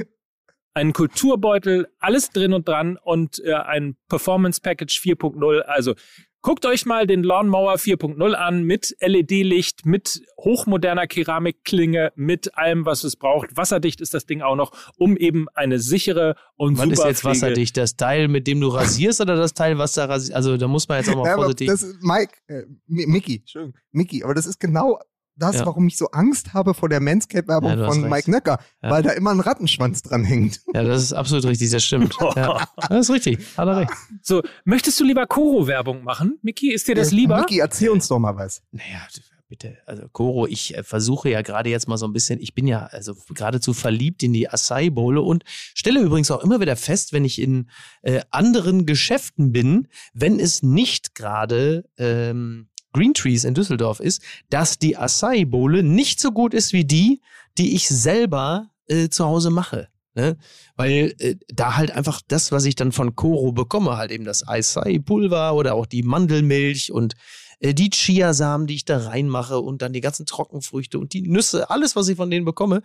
Einen 0.78 0.92
Kulturbeutel, 0.92 1.88
alles 1.98 2.30
drin 2.30 2.52
und 2.52 2.66
dran 2.68 2.96
und 3.02 3.42
äh, 3.44 3.54
ein 3.54 3.96
Performance 4.08 4.60
Package 4.60 5.00
4.0. 5.00 5.60
Also 5.60 5.94
guckt 6.40 6.64
euch 6.66 6.86
mal 6.86 7.06
den 7.06 7.24
Lawnmower 7.24 7.74
4.0 7.74 8.32
an 8.34 8.62
mit 8.62 8.96
LED-Licht, 9.00 9.84
mit 9.86 10.22
hochmoderner 10.38 11.08
Keramikklinge, 11.08 12.12
mit 12.14 12.56
allem, 12.56 12.86
was 12.86 13.02
es 13.02 13.16
braucht. 13.16 13.56
Wasserdicht 13.56 14.00
ist 14.00 14.14
das 14.14 14.24
Ding 14.24 14.40
auch 14.40 14.54
noch, 14.54 14.70
um 14.96 15.16
eben 15.16 15.46
eine 15.54 15.80
sichere 15.80 16.36
und 16.56 16.78
Was 16.78 16.84
super 16.84 16.92
ist 16.92 17.04
jetzt 17.04 17.20
Pflege- 17.22 17.36
wasserdicht? 17.36 17.76
Das 17.76 17.96
Teil, 17.96 18.28
mit 18.28 18.46
dem 18.46 18.60
du 18.60 18.68
rasierst 18.68 19.20
oder 19.20 19.34
das 19.36 19.52
Teil, 19.54 19.78
was 19.78 19.92
da 19.94 20.04
rasierst? 20.04 20.32
Also 20.34 20.56
da 20.56 20.68
muss 20.68 20.88
man 20.88 20.98
jetzt 20.98 21.10
auch 21.10 21.16
mal 21.16 21.26
Ja, 21.26 21.34
vorsichtig. 21.34 21.66
das 21.68 21.82
ist 21.82 21.96
Mike, 22.02 22.34
äh, 22.46 22.62
Mi- 22.86 23.06
Mickey, 23.08 23.38
Entschuldigung, 23.38 23.76
Mickey, 23.90 24.22
aber 24.22 24.34
das 24.34 24.46
ist 24.46 24.60
genau 24.60 25.00
das, 25.38 25.56
Ja. 25.56 25.66
warum 25.66 25.86
ich 25.86 25.96
so 25.96 26.06
Angst 26.10 26.52
habe 26.54 26.74
vor 26.74 26.88
der 26.88 27.00
Manscape-Werbung 27.00 27.78
Ja, 27.78 27.86
von 27.90 28.00
recht. 28.04 28.10
Mike 28.10 28.30
Nöcker, 28.30 28.58
Ja. 28.82 28.90
weil 28.90 29.02
da 29.02 29.10
immer 29.10 29.30
ein 29.30 29.40
Rattenschwanz 29.40 30.02
dran 30.02 30.24
hängt. 30.24 30.60
Ja, 30.74 30.82
das 30.84 31.02
ist 31.02 31.12
absolut 31.12 31.44
richtig, 31.46 31.70
das 31.70 31.84
stimmt. 31.84 32.14
Ja. 32.36 32.68
Das 32.88 33.08
ist 33.08 33.10
richtig, 33.10 33.38
hat 33.56 33.68
er 33.68 33.76
recht. 33.78 33.92
So, 34.22 34.42
möchtest 34.64 34.98
du 35.00 35.04
lieber 35.04 35.26
Koro-Werbung 35.26 36.04
machen? 36.04 36.38
Miki, 36.42 36.72
ist 36.72 36.88
dir 36.88 36.94
das 36.94 37.10
lieber? 37.10 37.38
Mickey, 37.40 37.58
erzähl 37.58 37.90
uns 37.90 38.08
doch 38.08 38.18
mal 38.18 38.36
was. 38.36 38.62
Naja, 38.72 39.00
bitte. 39.48 39.78
Also 39.86 40.06
Koro, 40.12 40.46
ich 40.46 40.76
äh, 40.76 40.82
versuche 40.82 41.30
ja 41.30 41.40
gerade 41.42 41.70
jetzt 41.70 41.88
mal 41.88 41.96
so 41.96 42.06
ein 42.06 42.12
bisschen, 42.12 42.38
ich 42.40 42.54
bin 42.54 42.66
ja 42.66 42.84
also 42.86 43.14
geradezu 43.32 43.72
verliebt 43.72 44.22
in 44.22 44.32
die 44.34 44.48
Acai 44.48 44.90
Bowle 44.90 45.22
und 45.22 45.42
stelle 45.74 46.00
übrigens 46.00 46.30
auch 46.30 46.44
immer 46.44 46.60
wieder 46.60 46.76
fest, 46.76 47.12
wenn 47.14 47.24
ich 47.24 47.40
in 47.40 47.70
äh, 48.02 48.20
anderen 48.30 48.84
Geschäften 48.84 49.50
bin, 49.52 49.88
wenn 50.12 50.38
es 50.38 50.62
nicht 50.62 51.14
gerade 51.14 51.88
ähm, 51.96 52.68
Green 52.92 53.14
Trees 53.14 53.44
in 53.44 53.54
Düsseldorf 53.54 54.00
ist, 54.00 54.22
dass 54.50 54.78
die 54.78 54.96
Acai 54.96 55.44
Bowle 55.44 55.82
nicht 55.82 56.20
so 56.20 56.32
gut 56.32 56.54
ist 56.54 56.72
wie 56.72 56.84
die, 56.84 57.20
die 57.58 57.74
ich 57.74 57.88
selber 57.88 58.70
äh, 58.86 59.08
zu 59.08 59.24
Hause 59.24 59.50
mache. 59.50 59.88
Ne? 60.14 60.36
Weil 60.76 61.14
äh, 61.18 61.36
da 61.48 61.76
halt 61.76 61.90
einfach 61.90 62.20
das, 62.26 62.50
was 62.50 62.64
ich 62.64 62.74
dann 62.74 62.92
von 62.92 63.14
Koro 63.14 63.52
bekomme, 63.52 63.96
halt 63.96 64.10
eben 64.10 64.24
das 64.24 64.46
Acai-Pulver 64.46 65.54
oder 65.54 65.74
auch 65.74 65.86
die 65.86 66.02
Mandelmilch 66.02 66.90
und 66.90 67.14
äh, 67.60 67.74
die 67.74 67.90
Chiasamen, 67.90 68.66
die 68.66 68.74
ich 68.74 68.84
da 68.84 68.98
reinmache 68.98 69.60
und 69.60 69.82
dann 69.82 69.92
die 69.92 70.00
ganzen 70.00 70.26
Trockenfrüchte 70.26 70.98
und 70.98 71.12
die 71.12 71.22
Nüsse, 71.22 71.70
alles, 71.70 71.94
was 71.94 72.08
ich 72.08 72.16
von 72.16 72.30
denen 72.30 72.44
bekomme. 72.44 72.82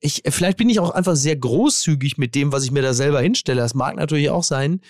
Ich, 0.00 0.24
äh, 0.24 0.30
vielleicht 0.30 0.58
bin 0.58 0.68
ich 0.68 0.80
auch 0.80 0.90
einfach 0.90 1.16
sehr 1.16 1.36
großzügig 1.36 2.18
mit 2.18 2.34
dem, 2.34 2.52
was 2.52 2.64
ich 2.64 2.72
mir 2.72 2.82
da 2.82 2.94
selber 2.94 3.20
hinstelle. 3.20 3.60
Das 3.60 3.74
mag 3.74 3.96
natürlich 3.96 4.30
auch 4.30 4.44
sein. 4.44 4.80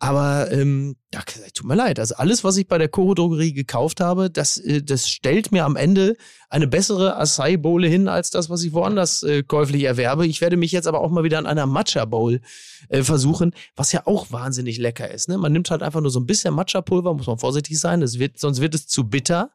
Aber 0.00 0.52
ähm, 0.52 0.94
ja, 1.12 1.22
tut 1.54 1.66
mir 1.66 1.74
leid. 1.74 1.98
Also 1.98 2.14
alles, 2.16 2.44
was 2.44 2.56
ich 2.56 2.68
bei 2.68 2.78
der 2.78 2.88
Koro 2.88 3.14
Drogerie 3.14 3.52
gekauft 3.52 4.00
habe, 4.00 4.30
das, 4.30 4.56
äh, 4.56 4.80
das 4.80 5.08
stellt 5.08 5.50
mir 5.50 5.64
am 5.64 5.74
Ende 5.74 6.16
eine 6.48 6.68
bessere 6.68 7.16
Acai 7.16 7.56
Bowl 7.56 7.84
hin 7.84 8.06
als 8.06 8.30
das, 8.30 8.48
was 8.48 8.62
ich 8.62 8.72
woanders 8.72 9.24
äh, 9.24 9.42
käuflich 9.42 9.82
erwerbe. 9.82 10.24
Ich 10.26 10.40
werde 10.40 10.56
mich 10.56 10.70
jetzt 10.70 10.86
aber 10.86 11.00
auch 11.00 11.10
mal 11.10 11.24
wieder 11.24 11.38
an 11.38 11.46
einer 11.46 11.66
Matcha 11.66 12.04
Bowl 12.04 12.40
äh, 12.88 13.02
versuchen, 13.02 13.52
was 13.74 13.90
ja 13.90 14.02
auch 14.06 14.30
wahnsinnig 14.30 14.78
lecker 14.78 15.10
ist. 15.10 15.28
Ne? 15.28 15.36
Man 15.36 15.52
nimmt 15.52 15.70
halt 15.70 15.82
einfach 15.82 16.00
nur 16.00 16.12
so 16.12 16.20
ein 16.20 16.26
bisschen 16.26 16.54
Matcha 16.54 16.80
Pulver, 16.80 17.14
muss 17.14 17.26
man 17.26 17.38
vorsichtig 17.38 17.80
sein. 17.80 18.00
Das 18.00 18.20
wird, 18.20 18.38
sonst 18.38 18.60
wird 18.60 18.76
es 18.76 18.86
zu 18.86 19.08
bitter. 19.08 19.50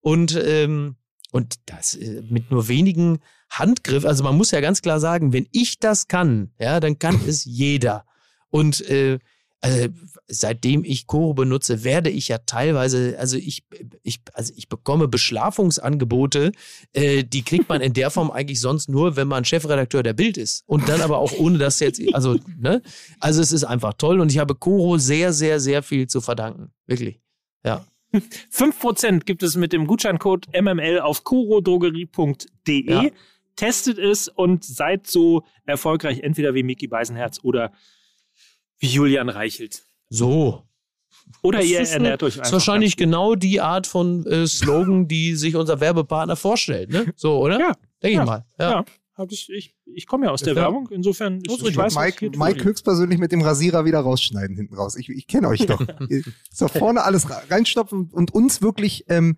Und 0.00 0.40
ähm, 0.44 0.96
und 1.32 1.56
das 1.66 1.94
äh, 1.94 2.22
mit 2.28 2.50
nur 2.50 2.68
wenigen 2.68 3.18
Handgriff. 3.50 4.04
Also 4.04 4.22
man 4.22 4.36
muss 4.36 4.52
ja 4.52 4.60
ganz 4.60 4.82
klar 4.82 5.00
sagen, 5.00 5.32
wenn 5.32 5.48
ich 5.50 5.80
das 5.80 6.06
kann, 6.06 6.52
ja, 6.58 6.78
dann 6.78 6.98
kann 6.98 7.20
es 7.26 7.44
jeder. 7.44 8.04
Und 8.50 8.82
äh, 8.88 9.18
also 9.62 9.88
seitdem 10.26 10.82
ich 10.84 11.06
Koro 11.06 11.34
benutze, 11.34 11.84
werde 11.84 12.10
ich 12.10 12.28
ja 12.28 12.38
teilweise, 12.38 13.16
also 13.18 13.36
ich, 13.36 13.64
ich, 14.02 14.20
also 14.32 14.52
ich 14.56 14.68
bekomme 14.68 15.06
Beschlafungsangebote, 15.06 16.50
äh, 16.92 17.22
die 17.22 17.42
kriegt 17.42 17.68
man 17.68 17.80
in 17.80 17.92
der 17.92 18.10
Form 18.10 18.30
eigentlich 18.32 18.60
sonst 18.60 18.88
nur, 18.88 19.14
wenn 19.14 19.28
man 19.28 19.44
Chefredakteur 19.44 20.02
der 20.02 20.14
Bild 20.14 20.36
ist. 20.36 20.64
Und 20.66 20.88
dann 20.88 21.00
aber 21.00 21.18
auch 21.18 21.32
ohne 21.38 21.58
das 21.58 21.78
jetzt, 21.78 22.02
also, 22.12 22.38
ne? 22.58 22.82
Also 23.20 23.40
es 23.40 23.52
ist 23.52 23.62
einfach 23.62 23.94
toll 23.94 24.20
und 24.20 24.32
ich 24.32 24.38
habe 24.38 24.56
Koro 24.56 24.98
sehr, 24.98 25.32
sehr, 25.32 25.60
sehr 25.60 25.84
viel 25.84 26.08
zu 26.08 26.20
verdanken. 26.20 26.72
Wirklich. 26.86 27.20
Ja. 27.64 27.86
5% 28.12 29.20
gibt 29.20 29.44
es 29.44 29.56
mit 29.56 29.72
dem 29.72 29.86
Gutscheincode 29.86 30.48
MML 30.60 30.98
auf 31.00 31.22
kurodrogerie.de. 31.22 32.90
Ja. 32.90 33.10
Testet 33.54 33.98
es 33.98 34.26
und 34.26 34.64
seid 34.64 35.06
so 35.06 35.44
erfolgreich, 35.66 36.20
entweder 36.20 36.54
wie 36.54 36.64
Mickey 36.64 36.88
Beisenherz 36.88 37.38
oder 37.42 37.70
wie 38.82 38.88
Julian 38.88 39.28
Reichelt. 39.28 39.82
So. 40.10 40.62
Oder 41.42 41.58
Das 41.60 41.68
ihr 41.68 41.80
ist 41.80 41.90
eine- 41.94 42.04
ernährt 42.04 42.22
euch 42.22 42.34
Das 42.34 42.40
einfach. 42.40 42.48
ist 42.48 42.52
wahrscheinlich 42.68 42.96
genau 42.96 43.34
die 43.34 43.60
Art 43.60 43.86
von 43.86 44.26
äh, 44.26 44.46
Slogan, 44.46 45.08
die 45.08 45.34
sich 45.36 45.56
unser 45.56 45.80
Werbepartner 45.80 46.36
vorstellt, 46.36 46.90
ne? 46.90 47.12
So, 47.16 47.38
oder? 47.38 47.58
Ja. 47.58 47.72
Denke 48.02 48.16
Ja. 48.16 48.22
ich 48.22 48.26
mal. 48.26 48.44
Ja. 48.58 48.70
Ja. 48.70 48.84
Ich 49.30 49.48
ich, 49.50 49.74
ich 49.84 50.06
komme 50.06 50.26
ja 50.26 50.32
aus 50.32 50.42
der 50.42 50.54
Ja. 50.54 50.62
Werbung, 50.62 50.88
insofern 50.90 51.36
ist, 51.36 51.46
Das 51.46 51.54
ich 51.58 51.62
richtig. 51.62 51.76
weiß, 51.78 51.94
Mike. 51.94 52.30
Mike 52.36 52.64
höchstpersönlich 52.64 53.18
mit 53.20 53.30
dem 53.30 53.40
Rasierer 53.42 53.84
wieder 53.84 54.00
rausschneiden 54.00 54.56
hinten 54.56 54.74
raus. 54.74 54.96
Ich, 54.96 55.08
ich 55.08 55.26
kenne 55.28 55.46
euch 55.48 55.64
doch. 55.66 55.80
So 56.50 56.66
vorne 56.66 57.04
alles 57.04 57.28
reinstopfen 57.50 58.08
und 58.12 58.34
uns 58.34 58.62
wirklich 58.62 59.04
ähm, 59.08 59.36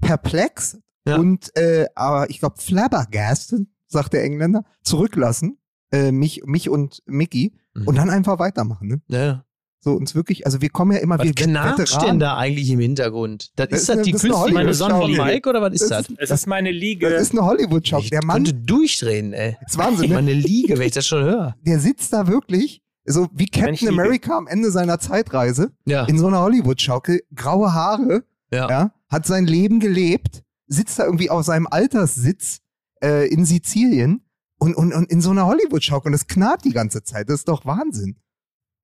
perplex 0.00 0.78
Ja. 1.06 1.16
und 1.16 1.54
äh, 1.56 1.86
aber 1.94 2.30
ich 2.30 2.38
glaube 2.38 2.60
flabbergasted, 2.60 3.66
sagt 3.88 4.12
der 4.12 4.22
Engländer, 4.22 4.64
zurücklassen. 4.82 5.58
Äh, 5.92 6.10
mich, 6.12 6.42
mich 6.44 6.68
und 6.68 7.02
Mickey 7.06 7.52
Mhm. 7.74 7.86
und 7.88 7.94
dann 7.98 8.10
einfach 8.10 8.38
weitermachen. 8.38 8.88
Ne? 8.88 9.00
Ja. 9.08 9.44
So 9.80 9.92
uns 9.92 10.14
wirklich, 10.16 10.46
also 10.46 10.60
wir 10.60 10.70
kommen 10.70 10.90
ja 10.92 10.98
immer 10.98 11.18
Was 11.18 11.26
wir 11.26 11.34
knatscht 11.34 11.78
Veteranen- 11.94 12.06
denn 12.08 12.18
da 12.18 12.36
eigentlich 12.36 12.68
im 12.70 12.80
Hintergrund? 12.80 13.52
Das, 13.54 13.68
Das 13.68 13.76
ist 13.76 13.82
ist 13.82 13.88
das 13.88 13.94
eine- 13.96 14.02
die 14.02 14.12
das 14.12 14.24
ist 14.24 14.24
eine 14.24 14.32
künstliche 14.34 14.58
Hollywood- 14.58 14.74
Sonne 14.74 14.94
von. 14.94 15.26
Mike 15.26 15.48
oder 15.48 15.62
was 15.62 15.72
ist 15.74 15.90
das? 15.90 16.06
Das 16.08 16.16
Es 16.18 16.30
ist 16.30 16.46
meine 16.48 16.72
Liege. 16.72 17.08
Das 17.10 17.22
ist 17.22 17.32
eine 17.32 17.44
Hollywood-Schau. 17.44 17.98
Ich 18.00 18.10
Der 18.10 18.24
Mann, 18.24 18.36
könnte 18.44 18.54
durchdrehen, 18.54 19.32
ey. 19.32 19.56
das 19.62 19.72
ist 19.72 19.78
Wahnsinn, 19.78 20.08
ne? 20.08 20.14
Meine 20.16 20.32
Liege, 20.32 20.76
wenn 20.78 20.86
ich 20.86 20.92
das 20.94 21.06
schon 21.06 21.22
höre. 21.22 21.54
der 21.64 21.78
sitzt 21.78 22.12
da 22.12 22.26
wirklich, 22.26 22.82
so 23.04 23.28
wie 23.32 23.44
ich 23.44 23.52
Captain. 23.52 23.88
America 23.90 24.36
am 24.36 24.48
Ende 24.48 24.72
seiner 24.72 24.98
Zeitreise, 24.98 25.70
Ja. 25.86 26.04
in 26.06 26.18
so 26.18 26.26
einer 26.26 26.40
Hollywood-Schaukel, 26.40 27.20
graue 27.34 27.72
Haare, 27.72 28.24
Ja. 28.50 28.68
ja, 28.68 28.92
hat 29.08 29.24
sein 29.26 29.46
Leben 29.46 29.78
gelebt, 29.78 30.42
sitzt 30.66 30.98
da 30.98 31.04
irgendwie 31.04 31.30
auf 31.30 31.44
seinem 31.44 31.68
Alterssitz 31.70 32.58
äh, 33.04 33.28
in 33.28 33.44
Sizilien 33.44 34.22
und, 34.66 34.74
und, 34.74 34.92
und 34.92 35.10
in 35.10 35.20
so 35.20 35.30
einer 35.30 35.46
Hollywood-Schaukel 35.46 36.10
und 36.10 36.14
es 36.14 36.26
knarrt 36.26 36.64
die 36.64 36.72
ganze 36.72 37.02
Zeit. 37.02 37.28
Das 37.28 37.36
ist 37.36 37.48
doch 37.48 37.64
Wahnsinn. 37.64 38.16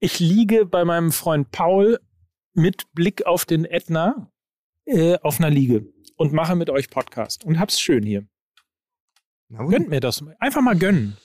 Ich 0.00 0.20
liege 0.20 0.66
bei 0.66 0.84
meinem 0.84 1.12
Freund 1.12 1.50
Paul 1.50 1.98
mit 2.54 2.92
Blick 2.92 3.26
auf 3.26 3.44
den 3.44 3.64
Ätna 3.64 4.30
äh, 4.84 5.18
auf 5.18 5.38
einer 5.38 5.50
Liege 5.50 5.86
und 6.16 6.32
mache 6.32 6.56
mit 6.56 6.70
euch 6.70 6.90
Podcast 6.90 7.44
und 7.44 7.58
hab's 7.58 7.80
schön 7.80 8.04
hier. 8.04 8.26
Gönnt 9.48 9.88
mir 9.88 10.00
das. 10.00 10.24
Einfach 10.38 10.62
mal 10.62 10.76
gönnen. 10.76 11.16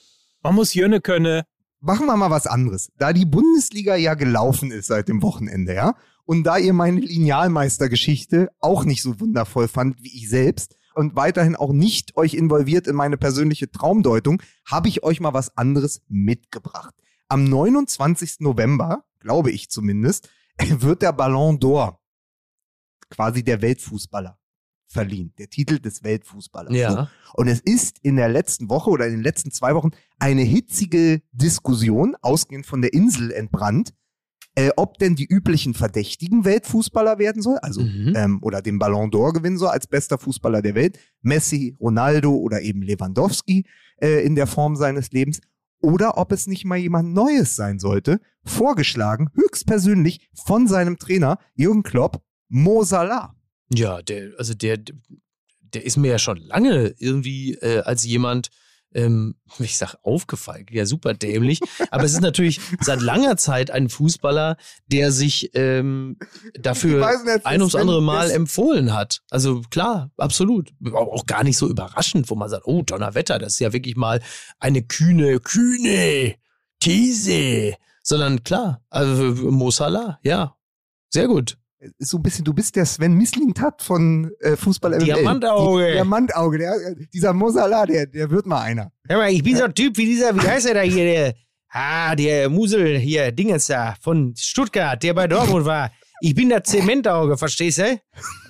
Man 0.42 0.54
muss 0.54 0.74
Jönne 0.74 1.00
können. 1.00 1.42
machen 1.80 2.06
wir 2.06 2.16
mal 2.16 2.30
was 2.30 2.46
anderes. 2.46 2.90
Da 2.98 3.12
die 3.12 3.24
Bundesliga 3.24 3.96
ja 3.96 4.14
gelaufen 4.14 4.70
ist 4.70 4.86
seit 4.86 5.08
dem 5.08 5.22
Wochenende, 5.22 5.74
ja, 5.74 5.94
und 6.24 6.44
da 6.44 6.58
ihr 6.58 6.74
meine 6.74 7.00
Linealmeistergeschichte 7.00 8.50
auch 8.60 8.84
nicht 8.84 9.02
so 9.02 9.18
wundervoll 9.18 9.66
fand 9.66 10.02
wie 10.02 10.14
ich 10.14 10.28
selbst 10.28 10.76
und 10.94 11.16
weiterhin 11.16 11.56
auch 11.56 11.72
nicht 11.72 12.16
euch 12.16 12.34
involviert 12.34 12.86
in 12.86 12.96
meine 12.96 13.16
persönliche 13.16 13.70
Traumdeutung, 13.70 14.42
habe 14.66 14.88
ich 14.88 15.02
euch 15.02 15.20
mal 15.20 15.34
was 15.34 15.56
anderes 15.56 16.02
mitgebracht. 16.08 16.94
Am 17.28 17.44
29. 17.44 18.40
November, 18.40 19.04
glaube 19.20 19.50
ich 19.50 19.70
zumindest, 19.70 20.28
wird 20.58 21.02
der 21.02 21.12
Ballon 21.12 21.58
d'Or, 21.58 21.98
quasi 23.10 23.42
der 23.42 23.62
Weltfußballer, 23.62 24.38
verliehen. 24.88 25.34
Der 25.38 25.48
Titel 25.50 25.78
des 25.78 26.02
Weltfußballers. 26.02 26.72
So. 26.72 26.78
Ja. 26.78 27.10
Und 27.34 27.48
es 27.48 27.60
ist 27.60 27.98
in 28.02 28.16
der 28.16 28.28
letzten 28.28 28.70
Woche 28.70 28.90
oder 28.90 29.06
in 29.06 29.12
den 29.12 29.22
letzten 29.22 29.50
zwei 29.50 29.74
Wochen 29.74 29.90
eine 30.18 30.42
hitzige 30.42 31.22
Diskussion, 31.32 32.16
ausgehend 32.22 32.66
von 32.66 32.80
der 32.80 32.92
Insel 32.94 33.30
entbrannt, 33.30 33.92
äh, 34.58 34.70
ob 34.76 34.98
denn 34.98 35.14
die 35.14 35.26
üblichen 35.26 35.72
Verdächtigen 35.72 36.44
Weltfußballer 36.44 37.18
werden 37.18 37.42
soll, 37.42 37.58
also 37.58 37.80
Mhm. 37.82 38.12
ähm, 38.16 38.38
oder 38.42 38.60
den 38.60 38.78
Ballon 38.80 39.10
d'Or 39.10 39.32
gewinnen 39.32 39.56
soll 39.58 39.68
als 39.68 39.86
bester 39.86 40.18
Fußballer 40.18 40.62
der 40.62 40.74
Welt, 40.74 40.98
Messi, 41.22 41.76
Ronaldo 41.80 42.34
oder 42.34 42.60
eben 42.62 42.82
Lewandowski 42.82 43.66
äh, 44.02 44.24
in 44.26 44.34
der 44.34 44.48
Form 44.48 44.74
seines 44.74 45.12
Lebens, 45.12 45.40
oder 45.80 46.18
ob 46.18 46.32
es 46.32 46.48
nicht 46.48 46.64
mal 46.64 46.76
jemand 46.76 47.14
Neues 47.14 47.54
sein 47.54 47.78
sollte, 47.78 48.20
vorgeschlagen, 48.44 49.28
höchstpersönlich 49.34 50.28
von 50.34 50.66
seinem 50.66 50.98
Trainer 50.98 51.38
Jürgen 51.54 51.84
Klopp, 51.84 52.20
Mo 52.48 52.82
Salah. 52.82 53.36
Ja, 53.72 54.02
der, 54.02 54.32
also 54.38 54.54
der, 54.54 54.78
der 55.74 55.84
ist 55.84 55.96
mir 55.98 56.10
ja 56.10 56.18
schon 56.18 56.38
lange 56.38 56.94
irgendwie 56.98 57.54
äh, 57.54 57.80
als 57.80 58.04
jemand, 58.04 58.48
ähm, 58.94 59.36
ich 59.58 59.76
sag 59.76 59.96
aufgefallen, 60.02 60.66
ja 60.70 60.86
super 60.86 61.14
dämlich, 61.14 61.60
aber 61.90 62.04
es 62.04 62.12
ist 62.12 62.20
natürlich 62.20 62.60
seit 62.80 63.00
langer 63.00 63.36
Zeit 63.36 63.70
ein 63.70 63.88
Fußballer, 63.88 64.56
der 64.86 65.12
sich 65.12 65.50
ähm, 65.54 66.18
dafür 66.58 67.06
nicht, 67.24 67.46
ein 67.46 67.60
ums 67.60 67.74
andere 67.74 68.02
Mal 68.02 68.30
empfohlen 68.30 68.94
hat. 68.94 69.22
Also 69.30 69.62
klar, 69.70 70.10
absolut. 70.16 70.72
Auch 70.92 71.08
auch 71.08 71.26
gar 71.26 71.44
nicht 71.44 71.56
so 71.56 71.68
überraschend, 71.68 72.30
wo 72.30 72.34
man 72.34 72.48
sagt, 72.48 72.66
oh, 72.66 72.82
Donnerwetter, 72.82 73.38
das 73.38 73.54
ist 73.54 73.60
ja 73.60 73.72
wirklich 73.72 73.96
mal 73.96 74.20
eine 74.58 74.82
kühne, 74.82 75.40
kühne 75.40 76.36
These. 76.80 77.74
Sondern 78.02 78.42
klar, 78.42 78.82
also 78.88 79.50
Mo 79.50 79.70
Salah, 79.70 80.18
ja, 80.22 80.56
sehr 81.10 81.26
gut. 81.26 81.58
So 81.98 82.16
ein 82.18 82.22
bisschen, 82.22 82.44
du 82.44 82.52
bist 82.52 82.74
der 82.76 82.86
Sven 82.86 83.14
Mislintat 83.14 83.82
von 83.82 84.30
äh, 84.40 84.56
Fußball 84.56 84.92
MML. 84.92 85.04
Diamantauge. 85.04 85.86
Die- 85.86 85.92
Diamantauge, 85.92 86.58
der, 86.58 86.74
dieser 87.12 87.32
Mosala, 87.32 87.86
der, 87.86 88.06
der 88.06 88.30
wird 88.30 88.46
mal 88.46 88.62
einer. 88.62 88.90
Hör 89.08 89.18
mal, 89.18 89.30
ich 89.30 89.42
bin 89.42 89.56
so 89.56 89.64
ein 89.64 89.74
Typ 89.74 89.96
wie 89.96 90.06
dieser, 90.06 90.34
wie 90.34 90.46
heißt 90.46 90.66
er 90.66 90.74
da 90.74 90.80
hier, 90.80 91.04
der, 91.04 91.34
ah, 91.70 92.14
der 92.16 92.48
Musel 92.48 92.98
hier, 92.98 93.30
Dingens 93.32 93.66
da, 93.66 93.94
von 94.00 94.34
Stuttgart, 94.36 95.02
der 95.02 95.14
bei 95.14 95.26
Dortmund 95.28 95.64
war. 95.66 95.90
Ich 96.20 96.34
bin 96.34 96.48
der 96.48 96.64
Zementauge, 96.64 97.36
verstehst 97.36 97.78
du? 97.78 98.00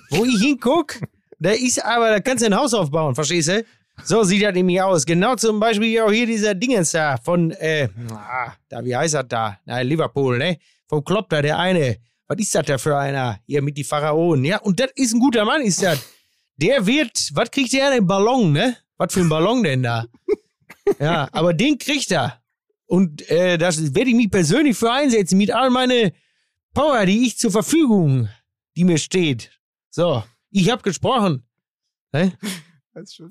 Wo 0.09 0.25
ich 0.25 0.39
hinguck, 0.41 0.95
da 1.37 1.51
ist 1.51 1.85
aber, 1.85 2.09
da 2.09 2.19
kannst 2.19 2.41
du 2.43 2.47
ein 2.47 2.55
Haus 2.55 2.73
aufbauen, 2.73 3.13
verstehst 3.13 3.49
du? 3.49 3.63
So 4.05 4.23
sieht 4.23 4.41
das 4.43 4.53
nämlich 4.53 4.81
aus. 4.81 5.05
Genau 5.05 5.35
zum 5.35 5.59
Beispiel 5.59 5.99
auch 6.01 6.11
hier 6.11 6.25
dieser 6.25 6.55
Dingens 6.55 6.91
da 6.91 7.17
von, 7.17 7.51
äh, 7.51 7.89
ah, 8.11 8.53
da, 8.69 8.83
wie 8.83 8.95
heißt 8.95 9.13
das 9.13 9.25
da? 9.27 9.59
Na, 9.65 9.81
Liverpool, 9.81 10.37
ne? 10.39 10.57
Vom 10.87 11.03
Klopp 11.03 11.29
da, 11.29 11.41
der 11.43 11.59
eine. 11.59 11.97
Was 12.29 12.37
ist 12.37 12.53
das 12.53 12.65
da 12.67 12.77
für 12.77 12.95
einer? 12.95 13.39
Hier 13.47 13.63
mit 13.63 13.75
die 13.75 13.83
Pharaonen. 13.83 14.45
Ja, 14.45 14.59
und 14.59 14.79
das 14.79 14.91
ist 14.95 15.13
ein 15.13 15.19
guter 15.19 15.45
Mann, 15.45 15.63
ist 15.63 15.81
das. 15.81 15.99
Der 16.57 16.85
wird, 16.85 17.31
was 17.33 17.49
kriegt 17.49 17.73
der 17.73 17.89
denn? 17.89 18.05
Ballon, 18.05 18.51
ne? 18.51 18.77
Was 18.97 19.13
für 19.13 19.21
ein 19.21 19.29
Ballon 19.29 19.63
denn 19.63 19.83
da? 19.83 20.05
Ja, 20.99 21.29
aber 21.33 21.53
den 21.53 21.77
kriegt 21.77 22.09
er. 22.09 22.41
Und 22.87 23.29
äh, 23.29 23.59
das 23.59 23.93
werde 23.93 24.09
ich 24.09 24.15
mich 24.15 24.31
persönlich 24.31 24.75
für 24.75 24.91
einsetzen 24.91 25.37
mit 25.37 25.51
all 25.51 25.69
meine 25.69 26.13
Power, 26.73 27.05
die 27.05 27.27
ich 27.27 27.37
zur 27.37 27.51
Verfügung, 27.51 28.27
die 28.75 28.83
mir 28.83 28.97
steht. 28.97 29.51
So, 29.91 30.23
ich 30.49 30.71
habe 30.71 30.81
gesprochen. 30.81 31.43
Ne? 32.11 32.33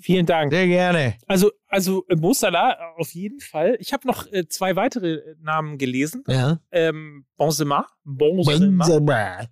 Vielen 0.01 0.27
Dank. 0.27 0.53
Sehr 0.53 0.66
gerne. 0.66 1.16
Also, 1.27 1.51
also 1.69 2.05
äh, 2.09 2.16
Mo 2.16 2.33
Salah 2.33 2.77
auf 2.97 3.11
jeden 3.11 3.41
Fall. 3.41 3.77
Ich 3.81 3.93
habe 3.93 4.07
noch 4.07 4.31
äh, 4.33 4.49
zwei 4.49 4.77
weitere 4.77 5.14
äh, 5.14 5.35
Namen 5.41 5.79
gelesen. 5.79 6.25
Ja. 6.27 6.61
Ähm, 6.71 7.27
Benzema. 7.37 7.87
Benzema. 8.05 8.87
Benzema. 8.87 9.49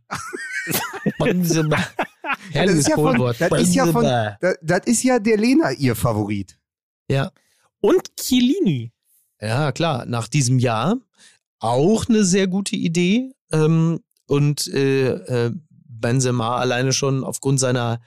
Benzema. 1.18 1.76
Das 1.76 2.36
Herrliches 2.50 2.80
ist 2.80 2.88
ja 2.88 2.94
von, 2.96 3.12
Codewort. 3.12 3.40
das 3.40 3.62
ist 3.62 3.74
ja 3.74 3.86
von, 3.86 4.04
das, 4.04 4.58
das 4.62 4.80
ist 4.86 5.02
ja 5.02 5.18
der 5.18 5.36
Lena 5.36 5.72
ihr 5.72 5.94
Favorit. 5.94 6.58
Ja. 7.10 7.30
Und 7.80 8.16
Chiellini. 8.16 8.92
Ja, 9.40 9.72
klar. 9.72 10.06
Nach 10.06 10.28
diesem 10.28 10.58
Jahr 10.58 10.96
auch 11.58 12.06
eine 12.08 12.24
sehr 12.24 12.46
gute 12.46 12.76
Idee. 12.76 13.32
Ähm, 13.52 14.00
und 14.26 14.66
äh, 14.68 15.08
äh, 15.08 15.52
Benzema 15.88 16.56
alleine 16.56 16.92
schon 16.92 17.24
aufgrund 17.24 17.60
seiner 17.60 18.00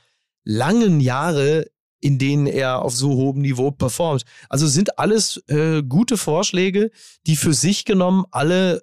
langen 0.43 0.99
Jahre, 0.99 1.67
in 1.99 2.17
denen 2.17 2.47
er 2.47 2.81
auf 2.81 2.95
so 2.95 3.11
hohem 3.11 3.41
Niveau 3.41 3.71
performt. 3.71 4.23
Also 4.49 4.67
sind 4.67 4.99
alles 4.99 5.43
äh, 5.47 5.83
gute 5.83 6.17
Vorschläge, 6.17 6.91
die 7.27 7.35
für 7.35 7.53
sich 7.53 7.85
genommen 7.85 8.25
alle 8.31 8.81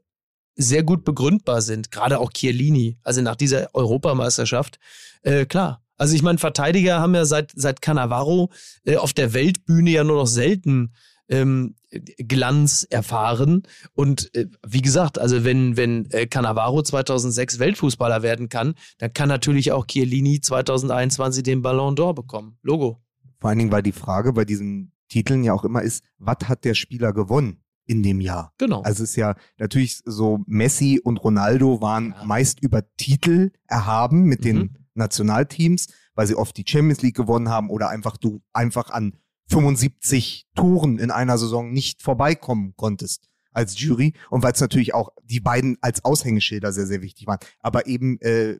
sehr 0.57 0.83
gut 0.83 1.05
begründbar 1.05 1.62
sind. 1.62 1.91
Gerade 1.91 2.19
auch 2.19 2.33
Chiellini, 2.33 2.99
also 3.03 3.21
nach 3.21 3.37
dieser 3.37 3.75
Europameisterschaft. 3.75 4.79
Äh, 5.23 5.47
klar. 5.47 5.83
Also 5.99 6.14
ich 6.14 6.23
meine, 6.23 6.39
Verteidiger 6.39 7.01
haben 7.01 7.14
ja 7.14 7.25
seit, 7.25 7.53
seit 7.55 7.81
Cannavaro 7.81 8.51
äh, 8.85 8.97
auf 8.97 9.12
der 9.12 9.33
Weltbühne 9.33 9.91
ja 9.91 10.05
nur 10.05 10.17
noch 10.17 10.27
selten 10.27 10.93
ähm, 11.29 11.75
Glanz 12.19 12.87
erfahren. 12.89 13.62
Und 13.95 14.35
äh, 14.35 14.47
wie 14.67 14.83
gesagt, 14.83 15.19
also 15.19 15.45
wenn, 15.45 15.77
wenn 15.77 16.11
äh, 16.11 16.27
Cannavaro 16.27 16.83
2006 16.83 17.59
Weltfußballer 17.59 18.23
werden 18.23 18.49
kann, 18.49 18.75
dann 18.99 19.12
kann 19.12 19.29
natürlich 19.29 19.73
auch 19.73 19.87
Chiellini 19.87 20.41
2021 20.41 21.43
den 21.43 21.62
Ballon 21.62 21.97
d'Or 21.97 22.14
bekommen. 22.14 22.59
Logo. 22.62 23.01
Vor 23.47 23.51
allen 23.51 23.61
Dingen, 23.61 23.70
weil 23.70 23.84
die 23.84 23.92
Frage 23.92 24.32
bei 24.32 24.44
diesen 24.44 24.90
Titeln 25.09 25.44
ja 25.44 25.53
auch 25.53 25.62
immer 25.64 25.80
ist, 25.80 26.03
was 26.18 26.38
hat 26.49 26.64
der 26.64 26.74
Spieler 26.74 27.12
gewonnen 27.12 27.62
in 27.84 28.03
dem 28.03 28.20
Jahr? 28.20 28.53
Genau. 28.59 28.82
Also 28.82 29.05
es 29.05 29.11
ist 29.11 29.16
ja 29.16 29.36
natürlich 29.57 30.03
so, 30.05 30.40
Messi 30.49 31.01
und 31.01 31.18
Ronaldo 31.22 31.80
waren 31.80 32.11
Ja. 32.11 32.24
meist 32.24 32.61
über 32.61 32.82
Titel 32.97 33.53
erhaben 33.68 34.24
mit 34.24 34.44
den 34.44 34.57
Mhm. 34.57 34.70
Nationalteams, 34.94 35.86
weil 36.16 36.26
sie 36.26 36.34
oft 36.34 36.57
die 36.57 36.64
Champions 36.66 37.03
League 37.03 37.14
gewonnen 37.14 37.49
haben 37.49 37.70
oder 37.70 37.88
einfach 37.88 38.16
du 38.16 38.42
einfach 38.53 38.90
an 38.90 39.12
75 39.49 40.49
Toren 40.57 40.99
in 40.99 41.12
einer 41.12 41.38
Saison 41.38 41.72
nicht 41.72 42.03
vorbeikommen 42.03 42.74
konntest 42.74 43.28
als 43.53 43.80
Jury 43.80 44.12
und 44.28 44.42
weil 44.42 44.55
es 44.55 44.61
natürlich 44.61 44.92
auch 44.92 45.11
die 45.22 45.38
beiden 45.38 45.78
als 45.82 46.05
Aushängeschilder 46.05 46.72
sehr, 46.72 46.88
sehr 46.88 47.01
wichtig 47.01 47.28
waren. 47.28 47.38
Aber 47.61 47.86
eben 47.86 48.18
äh, 48.22 48.59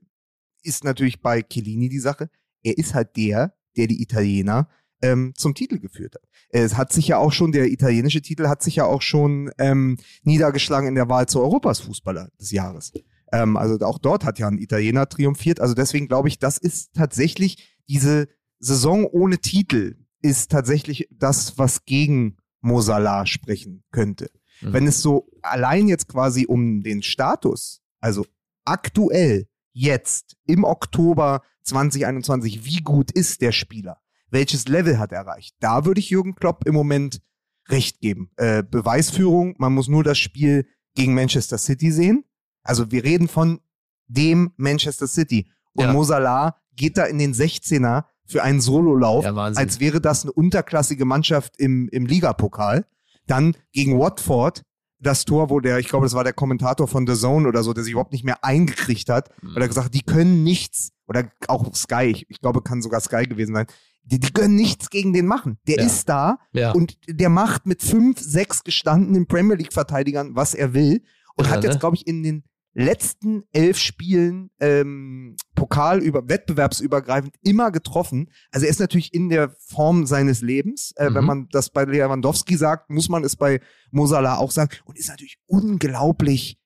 ist 0.63 0.85
natürlich 0.85 1.21
bei 1.21 1.43
Chiellini 1.43 1.89
die 1.89 1.99
Sache, 1.99 2.31
er 2.63 2.79
ist 2.79 2.95
halt 2.95 3.17
der, 3.17 3.56
der 3.77 3.87
die 3.87 4.03
Italiener 4.03 4.69
ähm, 5.03 5.33
zum 5.37 5.55
Titel 5.55 5.79
geführt 5.79 6.15
hat. 6.15 6.23
Es 6.49 6.77
hat 6.77 6.93
sich 6.93 7.09
ja 7.09 7.19
auch 7.19 7.33
schon, 7.33 7.53
der 7.53 7.67
italienische 7.67 8.23
Titel 8.23 8.49
hat 8.49 8.63
sich 8.63 8.77
ja 8.77 8.85
auch 8.85 9.03
schon 9.03 9.51
ähm, 9.59 9.99
niedergeschlagen 10.23 10.89
in 10.89 10.95
der 10.95 11.09
Wahl 11.09 11.27
zu 11.27 11.41
Europas 11.41 11.81
Fußballer 11.81 12.31
des 12.41 12.51
Jahres. 12.51 12.93
Ähm, 13.33 13.57
also 13.57 13.85
auch 13.85 13.99
dort 13.99 14.25
hat 14.25 14.39
ja 14.39 14.49
ein 14.49 14.59
Italiener 14.59 15.09
triumphiert. 15.09 15.61
Also 15.61 15.75
deswegen 15.75 16.09
glaube 16.09 16.29
ich, 16.29 16.39
das 16.39 16.59
ist 16.59 16.95
tatsächlich 16.95 17.77
diese 17.89 18.29
Saison 18.59 19.05
ohne 19.05 19.39
Titel 19.39 19.97
ist 20.23 20.51
tatsächlich 20.51 21.09
das, 21.11 21.59
was 21.59 21.85
gegen 21.85 22.37
Mosala 22.61 23.27
sprechen 23.27 23.85
könnte. 23.93 24.31
Mhm. 24.61 24.73
Wenn 24.73 24.87
es 24.87 25.03
so 25.03 25.29
allein 25.43 25.89
jetzt 25.89 26.09
quasi 26.09 26.47
um 26.47 26.83
den 26.83 27.03
Status, 27.03 27.83
also 28.01 28.27
aktuell 28.65 29.47
jetzt 29.73 30.37
im 30.47 30.65
Oktober 30.65 31.43
2021, 31.67 32.65
wie 32.65 32.81
gut 32.81 33.11
ist 33.11 33.41
der 33.43 33.53
Spieler? 33.53 33.99
Welches 34.31 34.67
Level 34.69 34.99
hat 34.99 35.13
er 35.13 35.19
erreicht? 35.21 35.55
Da 35.61 35.85
würde 35.85 36.01
ich 36.01 36.11
Jürgen 36.11 36.35
Klopp 36.35 36.67
im 36.67 36.75
Moment 36.75 37.21
recht 37.69 38.01
geben. 38.01 38.31
Äh, 38.37 38.63
Beweisführung, 38.63 39.55
man 39.59 39.73
muss 39.73 39.89
nur 39.89 40.05
das 40.05 40.19
Spiel 40.19 40.67
gegen 40.95 41.15
Manchester 41.15 41.59
City 41.59 41.91
sehen. 41.93 42.25
Also 42.63 42.91
wir 42.91 43.05
reden 43.05 43.29
von 43.29 43.61
dem 44.09 44.53
Manchester 44.57 45.07
City. 45.07 45.51
Und 45.75 45.85
Ja. 45.87 45.93
Mo 45.93 46.05
Salah 46.05 46.57
geht 46.75 46.97
da 46.97 47.05
in 47.05 47.19
den 47.19 47.35
16er 47.35 48.05
für 48.25 48.43
einen 48.43 48.61
Sololauf, 48.61 49.25
Ja, 49.25 49.35
als 49.35 49.79
wäre 49.81 50.01
das 50.01 50.23
eine 50.25 50.33
unterklassige 50.33 51.05
Mannschaft 51.05 51.57
im, 51.59 51.89
im 51.91 52.07
Ligapokal. 52.07 52.87
Dann 53.27 53.57
gegen 53.73 53.99
Watford 53.99 54.63
das 54.99 55.25
Tor, 55.25 55.51
wo 55.51 55.61
der, 55.61 55.79
ich 55.79 55.89
glaube, 55.89 56.07
das 56.07 56.15
war 56.15 56.25
der 56.25 56.33
Kommentator 56.33 56.89
von 56.89 57.07
The 57.07 57.15
Zone 57.15 57.47
oder 57.49 57.63
so, 57.63 57.73
der 57.73 57.85
sich 57.85 57.93
überhaupt 57.93 58.13
nicht 58.13 58.25
mehr 58.25 58.43
eingekriegt 58.45 59.09
hat, 59.11 59.31
weil 59.43 59.63
er 59.63 59.69
gesagt 59.69 59.87
hat, 59.87 59.95
die 59.95 60.03
können 60.03 60.43
nichts, 60.43 60.91
oder 61.07 61.31
auch 61.49 61.75
Sky, 61.75 62.05
ich, 62.05 62.27
ich 62.31 62.41
glaube, 62.41 62.63
kann 62.63 62.81
sogar 62.83 63.01
Sky 63.01 63.25
gewesen 63.27 63.55
sein, 63.55 63.67
die, 64.05 64.21
die 64.21 64.33
können 64.33 64.55
nichts 64.55 64.89
gegen 64.91 65.13
den 65.13 65.27
machen. 65.27 65.59
Der 65.67 65.77
Ja. 65.79 65.85
ist 65.87 66.09
da 66.09 66.39
Ja. 66.53 66.73
und 66.73 66.97
der 67.09 67.29
macht 67.29 67.67
mit 67.67 67.83
fünf, 67.83 68.21
sechs 68.21 68.63
gestandenen 68.65 69.27
Premier 69.27 69.57
League-Verteidigern, 69.57 70.37
was 70.37 70.55
er 70.55 70.75
will. 70.75 71.03
Und 71.37 71.47
Ja, 71.47 71.51
hat 71.53 71.65
jetzt, 71.65 71.75
ne? 71.75 71.79
glaube 71.81 71.97
ich, 71.97 72.07
in 72.07 72.23
den 72.23 72.45
letzten 72.79 73.45
elf 73.53 73.79
Spielen 73.79 74.51
ähm, 74.61 75.37
Pokal 75.55 76.01
über 76.03 76.29
wettbewerbsübergreifend 76.29 77.35
immer 77.43 77.71
getroffen. 77.71 78.31
Also 78.53 78.67
er 78.67 78.71
ist 78.71 78.81
natürlich 78.81 79.15
in 79.15 79.31
der 79.31 79.51
Form 79.59 80.05
seines 80.05 80.43
Lebens. 80.43 80.93
Äh, 80.97 81.07
Wenn 81.07 81.23
Mhm. 81.23 81.27
man 81.27 81.49
das 81.51 81.71
bei 81.71 81.85
Lewandowski 81.85 82.55
sagt, 82.57 82.91
muss 82.91 83.09
man 83.09 83.25
es 83.25 83.35
bei 83.35 83.61
Mosala 83.91 84.37
auch 84.37 84.51
sagen. 84.51 84.71
Und 84.85 84.99
ist 84.99 85.09
natürlich 85.09 85.39
unglaublich, 85.47 86.59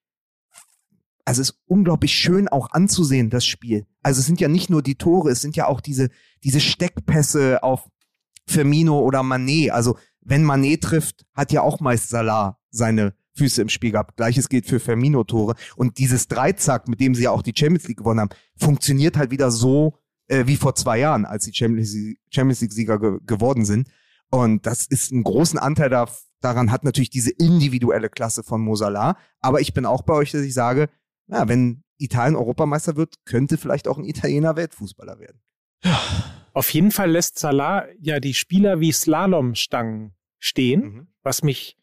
also 1.23 1.41
es 1.41 1.51
ist 1.51 1.59
unglaublich 1.65 2.11
schön 2.13 2.49
auch 2.49 2.71
anzusehen, 2.71 3.29
das 3.29 3.45
Spiel. 3.45 3.85
Also 4.03 4.19
es 4.19 4.25
sind 4.25 4.41
ja 4.41 4.49
nicht 4.49 4.69
nur 4.69 4.81
die 4.81 4.95
Tore, 4.95 5.29
es 5.29 5.39
sind 5.39 5.55
ja 5.55 5.67
auch 5.67 5.79
diese, 5.79 6.09
diese 6.43 6.59
Steckpässe 6.59 7.63
auf 7.63 7.87
Firmino 8.47 8.99
oder 8.99 9.23
Manet. 9.23 9.71
Also 9.71 9.97
wenn 10.19 10.43
Manet 10.43 10.83
trifft, 10.83 11.25
hat 11.33 11.53
ja 11.53 11.61
auch 11.61 11.79
meist 11.79 12.09
Salah 12.09 12.59
seine 12.69 13.13
Füße 13.35 13.61
im 13.61 13.69
Spiel 13.69 13.91
gehabt. 13.91 14.17
Gleiches 14.17 14.49
gilt 14.49 14.65
für 14.65 14.79
Firmino-Tore. 14.79 15.55
Und 15.75 15.97
dieses 15.97 16.27
Dreizack, 16.27 16.87
mit 16.87 16.99
dem 16.99 17.15
sie 17.15 17.23
ja 17.23 17.31
auch 17.31 17.41
die 17.41 17.53
Champions 17.55 17.87
League 17.87 17.97
gewonnen 17.97 18.19
haben, 18.19 18.29
funktioniert 18.57 19.17
halt 19.17 19.31
wieder 19.31 19.51
so 19.51 19.97
äh, 20.27 20.47
wie 20.47 20.57
vor 20.57 20.75
zwei 20.75 20.99
Jahren, 20.99 21.25
als 21.25 21.45
die 21.45 21.53
Champions 21.53 21.93
League- 21.93 22.19
Champions 22.29 22.61
League-Sieger 22.61 22.99
ge 22.99 23.17
geworden 23.25 23.65
sind. 23.65 23.87
Und 24.29 24.65
das 24.65 24.85
ist 24.85 25.11
einen 25.11 25.23
großen 25.23 25.59
Anteil 25.59 25.89
da, 25.89 26.07
daran 26.41 26.71
hat 26.71 26.83
natürlich 26.83 27.09
diese 27.09 27.31
individuelle 27.31 28.09
Klasse 28.09 28.43
von 28.43 28.61
Mosala. 28.61 29.17
Aber 29.39 29.59
ich 29.61 29.73
bin 29.73 29.85
auch 29.85 30.01
bei 30.03 30.13
euch, 30.13 30.31
dass 30.31 30.41
ich 30.41 30.53
sage, 30.53 30.87
ja, 31.27 31.47
wenn 31.47 31.83
Italien 31.97 32.35
Europameister 32.35 32.95
wird, 32.95 33.15
könnte 33.25 33.57
vielleicht 33.57 33.87
auch 33.87 33.97
ein 33.97 34.05
Italiener 34.05 34.55
Weltfußballer 34.55 35.19
werden. 35.19 35.41
Auf 36.53 36.69
jeden 36.73 36.91
Fall 36.91 37.11
lässt 37.11 37.39
Salah 37.39 37.85
ja 37.99 38.19
die 38.19 38.33
Spieler 38.33 38.79
wie 38.79 38.91
Slalomstangen 38.91 40.13
stehen, 40.39 40.81
Mhm. 40.81 41.07
was 41.23 41.43
mich 41.43 41.77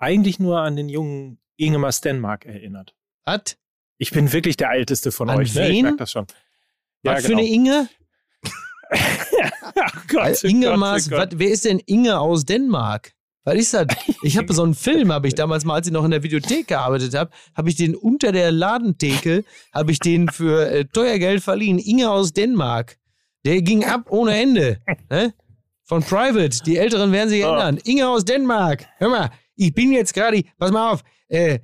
eigentlich 0.00 0.38
nur 0.40 0.60
an 0.60 0.76
den 0.76 0.88
jungen 0.88 1.38
Ingemar 1.56 1.92
Stenmark 1.92 2.46
erinnert. 2.46 2.94
Was? 3.24 3.56
Ich 3.98 4.10
bin 4.10 4.32
wirklich 4.32 4.56
der 4.56 4.70
Älteste 4.72 5.12
von 5.12 5.28
An 5.30 5.38
euch, 5.38 5.54
ne? 5.54 5.68
Ich 5.68 5.76
wen? 5.76 5.82
merke 5.82 5.98
das 5.98 6.10
schon. 6.10 6.26
Was 7.02 7.24
für 7.26 7.32
eine 7.32 7.46
Inge? 7.46 7.88
Ach 8.92 10.06
Gott, 10.08 10.22
Weil 10.22 10.36
oh 10.42 10.46
Inge 10.46 10.66
Gott, 10.66 10.78
oh 10.78 11.10
Gott. 11.10 11.32
was, 11.32 11.38
wer 11.38 11.48
ist 11.50 11.64
denn 11.64 11.78
Inge 11.86 12.18
aus 12.18 12.44
Dänemark? 12.44 13.12
Was 13.44 13.54
ist 13.54 13.74
das? 13.74 13.86
Ich 14.22 14.36
habe 14.36 14.52
so 14.52 14.62
einen 14.62 14.74
Film, 14.86 15.12
habe 15.12 15.28
ich 15.28 15.34
damals 15.34 15.64
mal, 15.64 15.74
als 15.74 15.86
ich 15.86 15.92
noch 15.92 16.04
in 16.04 16.10
der 16.10 16.22
Videothek 16.22 16.68
gearbeitet 16.68 17.14
habe, 17.14 17.30
habe 17.54 17.68
ich 17.70 17.76
den 17.76 17.94
unter 17.94 18.32
der 18.32 18.50
Ladentheke, 18.52 19.44
habe 19.72 19.92
ich 19.92 19.98
den 19.98 20.28
für 20.28 20.70
äh, 20.70 20.84
teuer 20.86 21.18
Geld 21.18 21.42
verliehen. 21.42 21.78
Inge 21.78 22.10
aus 22.10 22.32
Dänemark. 22.32 22.96
Der 23.46 23.62
ging 23.62 23.84
ab 23.84 24.10
ohne 24.10 24.38
Ende. 24.38 24.82
Ne? 25.08 25.32
Von 25.84 26.02
Private. 26.02 26.62
Die 26.64 26.76
Älteren 26.76 27.12
werden 27.12 27.30
sich 27.30 27.42
Oh. 27.44 27.48
erinnern. 27.48 27.78
Inge 27.84 28.08
aus 28.08 28.24
Dänemark. 28.24 28.86
Hör 28.98 29.08
mal, 29.08 29.30
ich 29.60 29.74
bin 29.74 29.92
jetzt 29.92 30.14
gerade, 30.14 30.42
pass 30.58 30.70
mal 30.70 30.90
auf, 30.92 31.02
äh, 31.28 31.58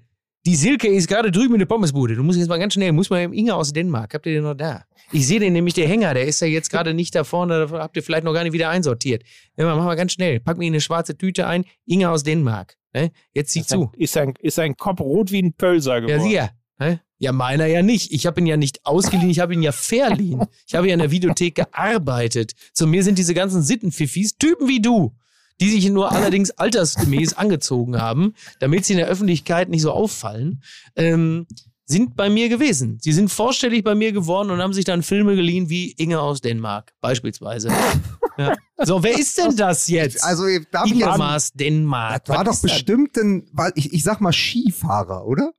die 0.44 0.54
Silke 0.54 0.86
ist 0.86 1.08
gerade 1.08 1.32
drüben 1.32 1.54
in 1.54 1.58
der 1.58 1.66
Pommesbude. 1.66 2.14
Du 2.14 2.22
musst 2.22 2.38
jetzt 2.38 2.48
mal 2.48 2.58
ganz 2.58 2.74
schnell, 2.74 2.92
muss 2.92 3.10
mal 3.10 3.32
Inge 3.34 3.54
aus 3.54 3.72
Dänemark. 3.72 4.14
Habt 4.14 4.26
ihr 4.26 4.34
den 4.34 4.44
noch 4.44 4.54
da? 4.54 4.84
Ich 5.10 5.26
sehe 5.26 5.40
den 5.40 5.52
nämlich, 5.54 5.74
der 5.74 5.88
Hänger, 5.88 6.14
der 6.14 6.24
ist 6.26 6.40
ja 6.40 6.46
jetzt 6.46 6.70
gerade 6.70 6.94
nicht 6.94 7.14
da 7.16 7.24
vorne, 7.24 7.66
da 7.66 7.78
habt 7.80 7.96
ihr 7.96 8.02
vielleicht 8.02 8.22
noch 8.24 8.32
gar 8.32 8.44
nicht 8.44 8.52
wieder 8.52 8.68
einsortiert. 8.68 9.24
Ja, 9.56 9.64
mach 9.64 9.84
mal 9.84 9.96
ganz 9.96 10.12
schnell. 10.12 10.38
Pack 10.38 10.58
mir 10.58 10.66
in 10.66 10.74
eine 10.74 10.80
schwarze 10.80 11.16
Tüte 11.16 11.46
ein. 11.48 11.64
Inge 11.84 12.08
aus 12.10 12.22
Dänemark. 12.22 12.76
Ne? 12.94 13.10
Jetzt 13.32 13.52
sieh 13.52 13.60
ist 13.60 13.70
zu. 13.70 13.90
ein, 13.92 14.00
ist, 14.00 14.16
ein, 14.16 14.34
ist 14.40 14.58
ein 14.60 14.76
Kopf 14.76 15.00
rot 15.00 15.32
wie 15.32 15.42
ein 15.42 15.52
Pölser 15.54 15.94
Ja, 15.94 16.00
geworden. 16.00 16.22
sieh 16.22 16.34
ja. 16.34 16.50
Ne? 16.78 17.00
Ja, 17.18 17.32
meiner 17.32 17.66
ja 17.66 17.82
nicht. 17.82 18.12
Ich 18.12 18.26
habe 18.26 18.40
ihn 18.40 18.46
ja 18.46 18.56
nicht 18.56 18.84
ausgeliehen, 18.84 19.30
ich 19.30 19.40
habe 19.40 19.54
ihn 19.54 19.62
ja 19.62 19.72
verliehen. 19.72 20.44
Ich 20.68 20.74
habe 20.74 20.86
ja 20.86 20.92
in 20.92 21.00
der 21.00 21.10
Videothek 21.10 21.54
gearbeitet. 21.56 22.52
Zu 22.72 22.86
mir 22.86 23.02
sind 23.02 23.18
diese 23.18 23.34
ganzen 23.34 23.62
Sittenpfiffis 23.62 24.36
Typen 24.36 24.68
wie 24.68 24.80
du, 24.80 25.14
die 25.60 25.70
sich 25.70 25.88
nur 25.90 26.12
allerdings 26.12 26.50
altersgemäß 26.50 27.34
angezogen 27.34 28.00
haben, 28.00 28.34
damit 28.60 28.84
sie 28.84 28.94
in 28.94 28.98
der 28.98 29.08
Öffentlichkeit 29.08 29.68
nicht 29.68 29.82
so 29.82 29.92
auffallen, 29.92 30.62
ähm, 30.96 31.46
sind 31.86 32.16
bei 32.16 32.28
mir 32.28 32.48
gewesen. 32.48 32.98
Sie 33.00 33.12
sind 33.12 33.30
vorstellig 33.30 33.84
bei 33.84 33.94
mir 33.94 34.12
geworden 34.12 34.50
und 34.50 34.60
haben 34.60 34.72
sich 34.72 34.84
dann 34.84 35.02
Filme 35.02 35.36
geliehen 35.36 35.70
wie 35.70 35.92
Inge 35.92 36.20
aus 36.20 36.40
Dänemark, 36.40 36.92
beispielsweise. 37.00 37.68
ja. 38.38 38.56
So, 38.82 39.02
wer 39.02 39.16
ist 39.16 39.38
denn 39.38 39.56
das 39.56 39.88
jetzt? 39.88 40.22
Also 40.22 40.44
darf 40.72 40.86
ich 40.86 40.92
Inge 40.92 41.04
jetzt, 41.04 41.20
aus 41.20 41.52
Dänemark. 41.52 42.24
das 42.24 42.36
war 42.36 42.46
Was 42.46 42.60
doch 42.60 42.68
bestimmt 42.68 43.16
ein, 43.16 43.48
weil 43.52 43.72
ich, 43.76 43.92
ich 43.92 44.02
sag 44.02 44.20
mal 44.20 44.32
Skifahrer, 44.32 45.26
oder? 45.26 45.52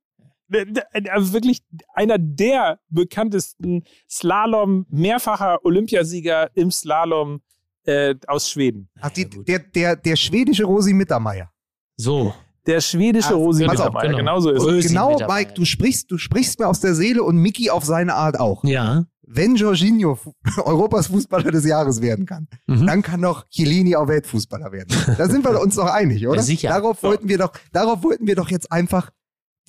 also 1.12 1.34
wirklich 1.34 1.62
einer 1.93 2.18
der 2.18 2.80
bekanntesten 2.89 3.84
Slalom, 4.10 4.86
mehrfacher 4.89 5.66
Olympiasieger 5.66 6.52
im 6.56 6.72
Slalom 6.72 7.41
äh, 7.88 8.16
aus 8.28 8.50
Schweden. 8.52 8.90
Ach, 9.02 9.10
die, 9.10 9.28
der, 9.30 9.60
der, 9.60 9.96
der 9.96 10.16
schwedische 10.16 10.66
Rosi 10.66 10.94
Mittermeier. 10.94 11.52
So. 11.98 12.34
Der 12.66 12.82
schwedische 12.82 13.30
Ah, 13.34 13.38
Rosi 13.38 13.66
pass 13.66 13.80
auf, 13.80 13.94
Mittermeier, 13.94 14.08
genau. 14.10 14.18
genau 14.18 14.40
so 14.42 14.52
ist 14.52 14.62
es. 14.62 14.68
Rosi 14.68 14.88
genau, 14.90 15.12
Mittermeier. 15.12 15.38
Mike, 15.40 15.54
du 15.54 15.66
sprichst, 15.66 16.12
du 16.12 16.18
sprichst 16.18 16.60
mir 16.60 16.68
aus 16.68 16.80
der 16.82 16.94
Seele 16.96 17.24
und 17.24 17.38
Mickey 17.38 17.70
auf 17.70 17.86
seine 17.86 18.14
Art 18.16 18.40
auch. 18.40 18.64
Ja. 18.66 19.06
Wenn 19.30 19.56
Jorginho 19.56 20.18
Europas 20.64 21.08
Fußballer 21.08 21.52
des 21.52 21.66
Jahres 21.66 22.02
werden 22.02 22.26
kann, 22.26 22.48
Mhm. 22.68 22.86
dann 22.88 23.02
kann 23.02 23.22
doch 23.22 23.46
Chiellini 23.50 23.96
auch 23.96 24.08
Weltfußballer 24.08 24.72
werden. 24.72 24.90
Da 25.18 25.28
sind 25.30 25.44
wir 25.46 25.60
uns 25.62 25.76
doch 25.76 25.86
einig, 25.88 26.26
oder? 26.28 26.36
Ja, 26.38 26.42
sicher. 26.44 26.70
Darauf 26.70 27.02
wollten 27.04 27.28
wir 27.30 27.38
doch, 27.38 27.52
darauf 27.72 28.04
wollten 28.04 28.28
wir 28.28 28.36
doch 28.36 28.50
jetzt 28.50 28.72
einfach 28.72 29.12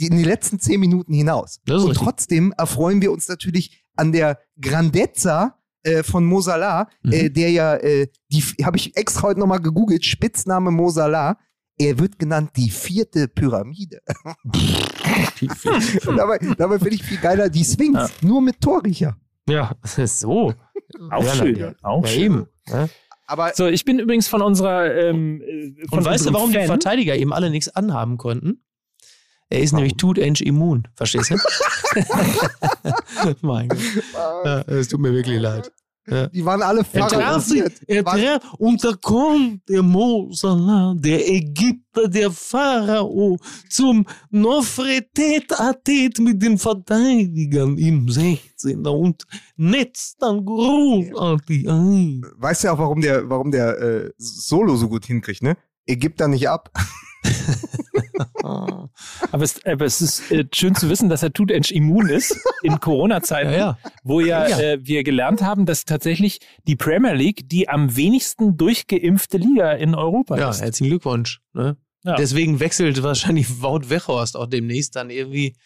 die, 0.01 0.07
in 0.07 0.17
die 0.17 0.25
letzten 0.25 0.59
zehn 0.61 0.79
Minuten 0.81 1.13
hinaus. 1.13 1.61
Und 1.69 1.75
richtig. 1.75 1.99
trotzdem 1.99 2.53
erfreuen 2.57 3.01
wir 3.03 3.11
uns 3.13 3.29
natürlich 3.29 3.85
an 3.97 4.13
der 4.13 4.39
Grandezza 4.61 5.58
äh, 5.83 6.03
von 6.03 6.25
Mo 6.25 6.41
Salah, 6.41 6.89
Mhm. 7.03 7.13
äh, 7.13 7.29
der 7.31 7.51
ja, 7.51 7.75
äh, 7.77 8.09
die 8.33 8.43
habe 8.65 8.77
ich 8.77 8.97
extra 8.97 9.23
heute 9.29 9.41
nochmal 9.41 9.61
gegoogelt, 9.61 10.05
Spitzname 10.05 10.71
Mo 10.71 10.89
Salah. 10.91 11.37
Er 11.81 11.99
wird 11.99 12.19
genannt 12.19 12.51
die 12.57 12.71
vierte 12.71 13.29
Pyramide. 13.29 14.01
Und 16.07 16.17
dabei 16.17 16.39
dabei 16.57 16.79
finde 16.79 16.95
ich 16.95 17.03
viel 17.05 17.19
geiler 17.19 17.49
die 17.49 17.65
Sphinx, 17.65 17.99
Ja. 17.99 18.09
nur 18.29 18.43
mit 18.43 18.61
Torriecher. 18.61 19.17
Ja, 19.49 19.73
so. 19.85 20.53
Auch 21.11 21.25
ja, 21.25 21.35
schön. 21.35 21.57
Ja, 21.57 21.73
Auch 21.83 22.03
ja, 22.05 22.09
schön. 22.11 22.23
eben. 22.23 22.47
Aber 23.27 23.53
So, 23.55 23.67
ich 23.67 23.85
bin 23.85 23.99
übrigens 23.99 24.27
von 24.29 24.43
unserer 24.43 24.95
ähm, 24.95 25.41
äh, 25.43 25.87
von 25.89 25.99
Und 26.01 26.05
weißt 26.05 26.27
du, 26.27 26.33
warum 26.33 26.51
die 26.51 26.57
Fan, 26.59 26.67
Verteidiger 26.67 27.15
eben 27.17 27.33
alle 27.33 27.51
nichts 27.51 27.69
anhaben 27.69 28.17
konnten? 28.17 28.63
Er 29.51 29.61
ist 29.61 29.73
nämlich 29.73 29.95
Tutench 29.97 30.43
immun, 30.43 30.87
verstehst 30.95 31.31
du? 31.31 31.37
mein 33.43 33.69
Gott. 33.69 33.79
Ja, 34.45 34.61
es 34.63 34.89
tut 34.89 35.01
mir 35.01 35.13
wirklich 35.13 35.41
leid. 35.41 35.73
die 36.33 36.45
waren 36.45 36.63
alle 36.63 36.81
Er 36.81 36.85
pharaoisiert. 36.85 37.73
er 37.87 38.05
traf, 38.05 38.43
und 38.59 38.83
da 38.85 38.93
kommt 39.01 39.69
der 39.69 39.83
Mo 39.83 40.31
Salah, 40.33 40.95
der 40.99 41.27
Ägypter, 41.31 42.09
der 42.09 42.31
Pharao, 42.31 43.39
zum 43.69 44.07
Nofretet-Atet 44.31 46.19
mit 46.21 46.43
den 46.43 46.59
Verteidigern 46.59 47.77
im 47.79 48.09
16. 48.09 48.87
und 48.87 49.25
netzt 49.57 50.21
dann 50.23 50.45
großartig 50.45 51.69
ein. 51.69 52.23
Weißt 52.37 52.65
du 52.65 52.69
auch, 52.73 52.79
warum 52.79 53.01
der, 53.01 53.29
warum 53.29 53.51
der 53.51 53.79
äh, 53.81 54.11
Solo 54.19 54.77
so 54.77 54.89
gut 54.89 55.07
hinkriegt, 55.07 55.43
ne? 55.43 55.57
Er 55.87 55.97
gibt 55.97 56.21
da 56.21 56.29
nicht 56.29 56.49
ab. 56.49 56.71
Aber 59.33 59.45
es, 59.45 59.65
aber 59.65 59.85
es 59.85 60.01
ist 60.01 60.31
äh, 60.31 60.45
schön 60.53 60.75
zu 60.75 60.89
wissen, 60.89 61.09
dass 61.09 61.23
er 61.23 61.33
Tutench 61.33 61.71
immun 61.71 62.09
ist 62.09 62.37
in 62.63 62.81
Corona-Zeiten, 62.81 63.51
Ja, 63.53 63.59
ja. 63.59 63.79
wo 64.03 64.21
ja, 64.21 64.49
Ja. 64.49 64.59
Äh, 64.61 64.79
wir 64.83 65.05
gelernt 65.05 65.43
haben, 65.43 65.67
dass 65.67 65.85
tatsächlich 65.85 66.41
die 66.67 66.77
Premier 66.77 67.15
League 67.15 67.49
die 67.49 67.69
am 67.69 67.95
wenigsten 67.97 68.57
durchgeimpfte 68.57 69.39
Liga 69.39 69.73
in 69.73 69.95
Europa 69.95 70.39
Ja, 70.39 70.51
ist. 70.51 70.61
herzlichen 70.61 70.91
Glückwunsch. 70.91 71.41
Ne? 71.53 71.77
Ja. 72.05 72.17
Deswegen 72.17 72.61
wechselt 72.61 73.03
wahrscheinlich 73.03 73.61
Wout 73.63 73.91
Weghorst 73.91 74.37
auch 74.37 74.47
demnächst 74.47 74.97
dann 74.97 75.11
irgendwie, 75.11 75.57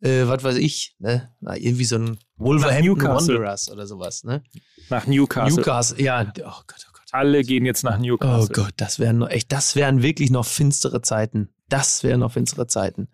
äh, 0.00 0.26
was 0.26 0.44
weiß 0.44 0.56
ich, 0.56 0.94
ne? 0.98 1.30
Na, 1.40 1.56
irgendwie 1.56 1.84
so 1.84 1.96
ein 1.96 2.18
Wolverhampton. 2.36 3.02
Wanderers 3.02 3.70
oder 3.70 3.86
sowas. 3.86 4.22
Ne? 4.22 4.42
Nach 4.90 5.06
Newcastle. 5.06 5.56
Newcastle, 5.56 6.02
ja. 6.02 6.30
Oh 6.40 6.60
Gott, 6.66 6.86
oh. 7.12 7.16
Alle 7.16 7.42
gehen 7.42 7.64
jetzt 7.64 7.82
nach 7.84 7.98
Oh 7.98 8.02
Newcastle. 8.02 8.54
Gott, 8.54 8.74
das 8.76 8.98
wären 8.98 9.18
noch, 9.18 9.30
echt, 9.30 9.52
das 9.52 9.76
wären 9.76 10.02
wirklich 10.02 10.30
noch 10.30 10.46
finstere 10.46 11.02
Zeiten. 11.02 11.48
Das 11.68 12.02
wären 12.02 12.20
noch 12.20 12.32
finstere 12.32 12.66
Zeiten. 12.66 13.08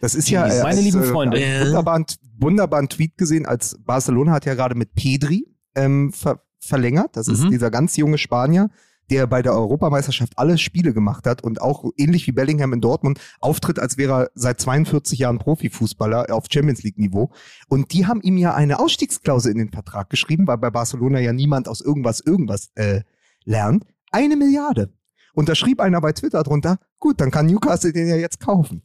Das 0.00 0.14
ist 0.14 0.30
ja 0.30 0.46
Meine 0.46 0.64
als, 0.64 0.80
lieben 0.80 1.04
Freunde. 1.04 1.36
einen 1.36 1.66
wunderbaren, 1.66 2.06
wunderbaren 2.38 2.88
Tweet 2.88 3.18
gesehen, 3.18 3.44
als 3.46 3.76
Barcelona 3.84 4.32
hat 4.32 4.46
ja 4.46 4.54
gerade 4.54 4.74
mit 4.74 4.94
Pedri 4.94 5.46
ähm, 5.74 6.12
ver 6.12 6.42
verlängert. 6.62 7.16
Das 7.16 7.26
ist 7.28 7.40
Mhm. 7.44 7.50
dieser 7.50 7.70
ganz 7.70 7.96
junge 7.96 8.18
Spanier, 8.18 8.68
der 9.10 9.26
bei 9.26 9.42
der 9.42 9.52
Europameisterschaft 9.52 10.38
alle 10.38 10.56
Spiele 10.56 10.94
gemacht 10.94 11.26
hat 11.26 11.42
und 11.42 11.60
auch 11.60 11.84
ähnlich 11.96 12.26
wie 12.26 12.32
Bellingham 12.32 12.72
in 12.72 12.80
Dortmund 12.80 13.20
auftritt, 13.40 13.78
als 13.78 13.98
wäre 13.98 14.12
er 14.12 14.30
seit 14.34 14.60
42 14.60 15.18
Jahren 15.18 15.38
Profifußballer 15.38 16.32
auf 16.32 16.46
Champions 16.50 16.82
League 16.82 16.98
Niveau. 16.98 17.30
Und 17.68 17.92
die 17.92 18.06
haben 18.06 18.20
ihm 18.22 18.36
ja 18.36 18.54
eine 18.54 18.78
Ausstiegsklausel 18.78 19.52
in 19.52 19.58
den 19.58 19.70
Vertrag 19.70 20.10
geschrieben, 20.10 20.46
weil 20.46 20.58
bei 20.58 20.70
Barcelona 20.70 21.18
ja 21.18 21.32
niemand 21.32 21.68
aus 21.68 21.80
irgendwas 21.80 22.20
irgendwas 22.20 22.70
äh, 22.76 23.02
lernt. 23.44 23.84
Eine 24.12 24.36
Milliarde. 24.36 24.92
Und 25.34 25.48
da 25.48 25.54
schrieb 25.54 25.80
einer 25.80 26.00
bei 26.00 26.12
Twitter 26.12 26.42
drunter, 26.42 26.78
gut, 26.98 27.20
dann 27.20 27.30
kann 27.30 27.46
Newcastle 27.46 27.92
den 27.92 28.08
ja 28.08 28.16
jetzt 28.16 28.40
kaufen. 28.40 28.82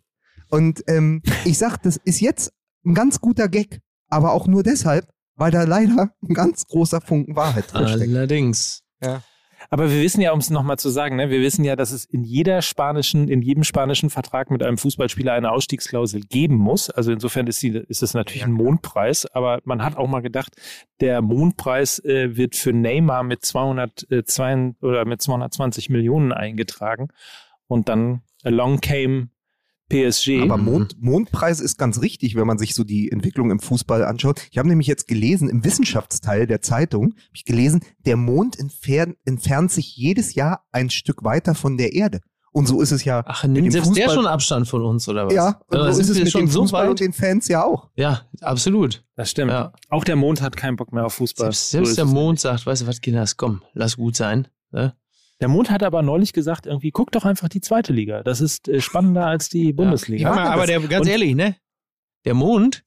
Und 0.49 0.83
ähm, 0.87 1.21
ich 1.45 1.57
sag, 1.57 1.77
das 1.77 1.97
ist 2.03 2.19
jetzt 2.21 2.53
ein 2.85 2.93
ganz 2.93 3.19
guter 3.21 3.47
Gag, 3.47 3.81
aber 4.09 4.33
auch 4.33 4.47
nur 4.47 4.63
deshalb, 4.63 5.07
weil 5.35 5.51
da 5.51 5.63
leider 5.63 6.11
ein 6.27 6.33
ganz 6.33 6.65
großer 6.65 7.01
Funken 7.01 7.35
Wahrheit 7.35 7.73
drinsteckt. 7.73 8.15
Allerdings. 8.15 8.83
Aber 9.75 9.91
wir 9.91 10.01
wissen 10.01 10.21
ja, 10.21 10.31
um 10.31 10.39
es 10.39 10.49
nochmal 10.49 10.79
zu 10.79 10.87
sagen, 10.87 11.17
ne, 11.17 11.29
wir 11.29 11.41
wissen 11.41 11.65
ja, 11.65 11.75
dass 11.75 11.91
es 11.91 12.05
in 12.05 12.23
jeder 12.23 12.61
spanischen, 12.61 13.27
in 13.27 13.41
jedem 13.41 13.65
spanischen 13.65 14.09
Vertrag 14.09 14.49
mit 14.49 14.63
einem 14.63 14.77
Fußballspieler 14.77 15.33
eine 15.33 15.51
Ausstiegsklausel 15.51 16.21
geben 16.21 16.55
muss. 16.55 16.89
Also 16.89 17.11
insofern 17.11 17.45
ist, 17.47 17.61
die, 17.61 17.71
ist 17.89 18.01
es 18.01 18.13
natürlich 18.13 18.45
ein 18.45 18.53
Mondpreis, 18.53 19.25
aber 19.25 19.59
man 19.65 19.83
hat 19.83 19.97
auch 19.97 20.07
mal 20.07 20.21
gedacht, 20.21 20.55
der 21.01 21.21
Mondpreis 21.21 21.99
äh, 22.05 22.37
wird 22.37 22.55
für 22.55 22.71
Neymar 22.71 23.23
mit 23.23 23.43
202 23.43 24.75
oder 24.79 25.03
mit 25.03 25.21
220 25.21 25.89
Millionen 25.89 26.31
eingetragen. 26.31 27.09
Und 27.67 27.89
dann 27.89 28.21
along 28.43 28.79
came 28.79 29.27
PSG. 29.89 30.41
Aber 30.41 30.57
Mond, 30.57 30.95
Mondpreis 30.99 31.59
ist 31.59 31.77
ganz 31.77 32.01
richtig, 32.01 32.35
wenn 32.35 32.47
man 32.47 32.57
sich 32.57 32.73
so 32.73 32.83
die 32.83 33.11
Entwicklung 33.11 33.51
im 33.51 33.59
Fußball 33.59 34.03
anschaut. 34.03 34.41
Ich 34.51 34.57
habe 34.57 34.67
nämlich 34.67 34.87
jetzt 34.87 35.07
gelesen, 35.07 35.47
im 35.49 35.63
Wissenschaftsteil 35.63 36.47
der 36.47 36.61
Zeitung, 36.61 37.11
habe 37.13 37.35
ich 37.35 37.45
gelesen, 37.45 37.81
der 38.05 38.17
Mond 38.17 38.59
entfernt, 38.59 39.15
entfernt 39.25 39.71
sich 39.71 39.95
jedes 39.95 40.33
Jahr 40.35 40.65
ein 40.71 40.89
Stück 40.89 41.23
weiter 41.23 41.53
von 41.55 41.77
der 41.77 41.93
Erde. 41.93 42.21
Und 42.51 42.67
so 42.67 42.79
ist 42.81 42.91
es 42.91 43.03
ja. 43.03 43.21
Ach, 43.25 43.43
nimmt 43.43 43.69
selbst 43.73 43.95
der 43.97 44.07
Fußball- 44.07 44.13
schon 44.13 44.27
Abstand 44.27 44.67
von 44.67 44.81
uns, 44.85 45.09
oder 45.09 45.25
was? 45.25 45.33
Ja, 45.33 45.59
und 45.67 45.77
Oder 45.77 45.91
so 45.91 45.99
ist 45.99 46.07
es 46.09 46.17
mit 46.17 46.31
schon 46.31 46.45
dem 46.45 46.47
so 46.49 46.61
Fußball 46.61 46.83
weit? 46.83 46.89
und 46.91 46.99
den 47.01 47.11
Fans 47.11 47.49
ja 47.49 47.65
auch. 47.65 47.89
Ja, 47.97 48.21
absolut. 48.39 49.03
das 49.17 49.29
stimmt. 49.31 49.51
Ja. 49.51 49.73
Auch 49.89 50.05
der 50.05 50.15
Mond 50.15 50.41
hat 50.41 50.55
keinen 50.55 50.77
Bock 50.77 50.93
mehr 50.93 51.05
auf 51.05 51.15
Fußball. 51.15 51.47
Selbst, 51.47 51.69
So 51.71 51.77
selbst 51.77 51.89
ist 51.89 51.97
der 51.97 52.05
Mond 52.05 52.39
sagt, 52.39 52.65
weißt 52.65 52.83
du 52.83 52.87
was, 52.87 53.01
Kinders, 53.01 53.35
komm, 53.35 53.61
lass 53.73 53.97
gut 53.97 54.15
sein. 54.15 54.47
Ne? 54.71 54.95
Der 55.41 55.47
Mond 55.49 55.69
hat 55.69 55.83
aber 55.83 56.01
neulich 56.01 56.31
gesagt, 56.33 56.65
irgendwie, 56.65 56.91
guck 56.91 57.11
doch 57.11 57.25
einfach 57.25 57.49
die 57.49 57.61
zweite 57.61 57.91
Liga. 57.91 58.23
Das 58.23 58.39
ist 58.41 58.67
äh, 58.69 58.79
spannender 58.81 59.25
als 59.27 59.49
die 59.49 59.73
Bundesliga. 59.73 60.33
Ja. 60.35 60.51
aber 60.51 60.65
der, 60.65 60.79
ganz 60.81 61.05
Und- 61.05 61.11
ehrlich, 61.11 61.35
ne? 61.35 61.55
Der 62.25 62.33
Mond, 62.33 62.83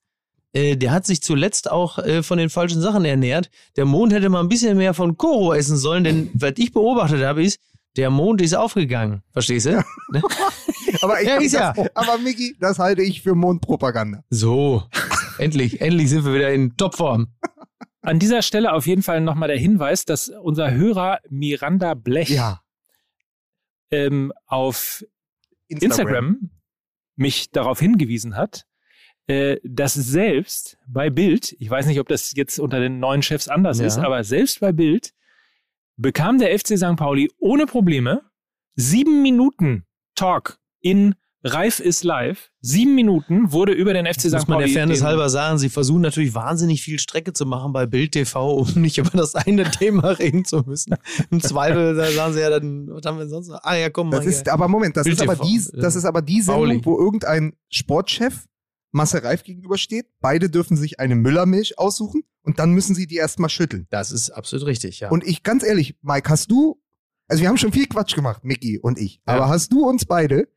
äh, 0.55 0.77
der 0.77 0.91
hat 0.93 1.05
sich 1.07 1.23
zuletzt 1.23 1.71
auch 1.71 1.99
äh, 1.99 2.23
von 2.23 2.39
den 2.39 2.49
falschen 2.51 2.81
Sachen 2.81 3.05
ernährt. 3.05 3.51
Der 3.77 3.85
Mond 3.85 4.13
hätte 4.13 4.29
mal 4.31 4.41
ein 4.41 4.49
bisschen 4.49 4.77
mehr 4.79 4.95
von 4.95 5.17
Koro 5.19 5.53
essen 5.53 5.77
sollen, 5.77 6.05
denn 6.05 6.31
was 6.35 6.55
ich 6.57 6.73
beobachtet 6.73 7.23
habe, 7.23 7.43
ist, 7.45 7.61
der 7.97 8.11
Mond 8.11 8.41
ist 8.41 8.55
aufgegangen. 8.55 9.23
Verstehst 9.33 9.67
du? 9.67 9.85
Ne? 10.13 10.23
Aber, 11.03 11.21
ich, 11.21 11.29
Ja, 11.29 11.37
ist 11.37 11.53
ja. 11.53 11.73
das, 11.75 11.89
aber 11.95 12.17
Miki, 12.19 12.57
das 12.59 12.79
halte 12.79 13.03
ich 13.03 13.21
für 13.23 13.35
Mondpropaganda. 13.35 14.25
So, 14.31 14.85
endlich, 15.37 15.81
endlich 15.83 16.09
sind 16.09 16.25
wir 16.25 16.33
wieder 16.35 16.51
in 16.53 16.77
Topform. 16.79 17.29
An 18.09 18.19
dieser 18.19 18.43
Stelle 18.43 18.73
auf 18.73 18.87
jeden 18.87 19.03
Fall 19.03 19.21
nochmal 19.21 19.49
der 19.49 19.59
Hinweis, 19.59 20.05
dass 20.05 20.29
unser 20.29 20.71
Hörer 20.73 21.21
Miranda 21.29 21.95
Blech 21.95 22.31
Ja. 22.31 22.63
ähm, 23.91 24.33
auf 24.47 25.05
Instagram 25.69 26.51
mich 27.17 27.51
darauf 27.51 27.81
hingewiesen 27.81 28.37
hat, 28.37 28.65
äh, 29.27 29.59
dass 29.63 29.93
selbst 29.95 30.79
bei 30.87 31.11
Bild, 31.11 31.55
ich 31.59 31.69
weiß 31.69 31.87
nicht, 31.87 32.01
ob 32.01 32.09
das 32.09 32.33
jetzt 32.35 32.59
unter 32.59 32.81
den 32.81 32.99
neuen 32.99 33.23
Chefs 33.23 33.49
anders 33.49 33.79
Ja. 33.81 33.87
ist, 33.87 33.99
aber 33.99 34.25
selbst 34.25 34.61
bei 34.61 34.73
Bild 34.73 35.13
bekam 35.97 36.39
der 36.39 36.59
FC 36.59 36.79
St. 36.79 36.97
Pauli 36.97 37.31
ohne 37.39 37.67
Probleme 37.67 38.23
sieben 38.75 39.21
Minuten 39.23 39.85
Talk 40.15 40.59
in 40.81 41.15
Reif 41.45 41.79
ist 41.79 42.03
live. 42.03 42.51
Sieben 42.61 42.97
Minuten 42.97 43.53
wurde 43.53 43.73
über 43.73 43.93
den 43.95 44.07
FC 44.07 44.23
St. 44.23 44.33
Muss 44.33 44.49
man 44.49 44.59
Pauli. 44.59 44.65
der 44.67 44.75
Fairness 44.75 45.03
halber 45.05 45.29
sagen, 45.31 45.59
sie 45.59 45.69
versuchen 45.69 46.01
natürlich 46.01 46.35
wahnsinnig 46.35 46.83
viel 46.83 46.99
Strecke 46.99 47.33
zu 47.33 47.47
machen 47.47 47.73
bei 47.73 47.87
Bild 47.87 48.13
TV, 48.13 48.55
um 48.57 48.69
nicht 48.83 48.99
über 48.99 49.11
das 49.11 49.37
eine 49.37 49.63
Thema 49.71 50.09
reden 50.19 50.45
zu 50.45 50.63
müssen. 50.67 50.97
Im 51.31 51.41
Zweifel, 51.41 51.95
da 51.95 52.11
sagen 52.11 52.35
sie 52.35 52.41
ja 52.41 52.51
dann, 52.51 52.89
was 52.89 53.05
haben 53.07 53.19
wir 53.19 53.29
sonst 53.29 53.49
noch? 53.49 53.61
Ah 53.63 53.77
ja, 53.77 53.89
komm 53.89 54.11
mal. 54.11 54.17
Das 54.17 54.27
ist, 54.27 54.45
hier. 54.45 54.53
aber 54.53 54.67
Moment, 54.67 54.97
das 54.97 55.07
ist 55.07 55.23
aber, 55.23 55.37
die, 55.37 55.63
das 55.75 55.95
ist 55.95 56.05
aber 56.05 56.23
die 56.23 56.41
Sendung, 56.43 56.81
Pauli. 56.81 56.85
wo 56.85 56.99
irgendein 56.99 57.55
Sportchef 57.69 58.47
Marcel 58.91 59.21
Reif 59.21 59.45
gegenübersteht. 59.45 60.07
Beide 60.21 60.51
dürfen 60.51 60.77
sich 60.77 60.99
eine 60.99 61.15
Müllermilch 61.15 61.79
aussuchen 61.79 62.23
und 62.43 62.59
dann 62.59 62.73
müssen 62.73 62.97
sie 62.97 63.07
die 63.07 63.17
erstmal 63.17 63.51
schütteln. 63.51 63.87
Das 63.91 64.11
ist 64.11 64.31
absolut 64.31 64.67
richtig, 64.67 65.01
ja. 65.01 65.11
Und 65.11 65.25
ich, 65.25 65.45
ganz 65.45 65.63
ehrlich, 65.63 65.95
Mike, 66.03 66.29
hast 66.31 66.51
du, 66.51 66.81
also 67.29 67.43
wir 67.43 67.49
haben 67.49 67.59
schon 67.59 67.71
viel 67.73 67.87
Quatsch 67.87 68.17
gemacht, 68.17 68.45
Mickey 68.45 68.79
und 68.81 68.99
ich, 68.99 69.17
Ja. 69.29 69.35
aber 69.35 69.49
hast 69.51 69.71
du 69.73 69.87
uns 69.89 70.05
beide 70.05 70.49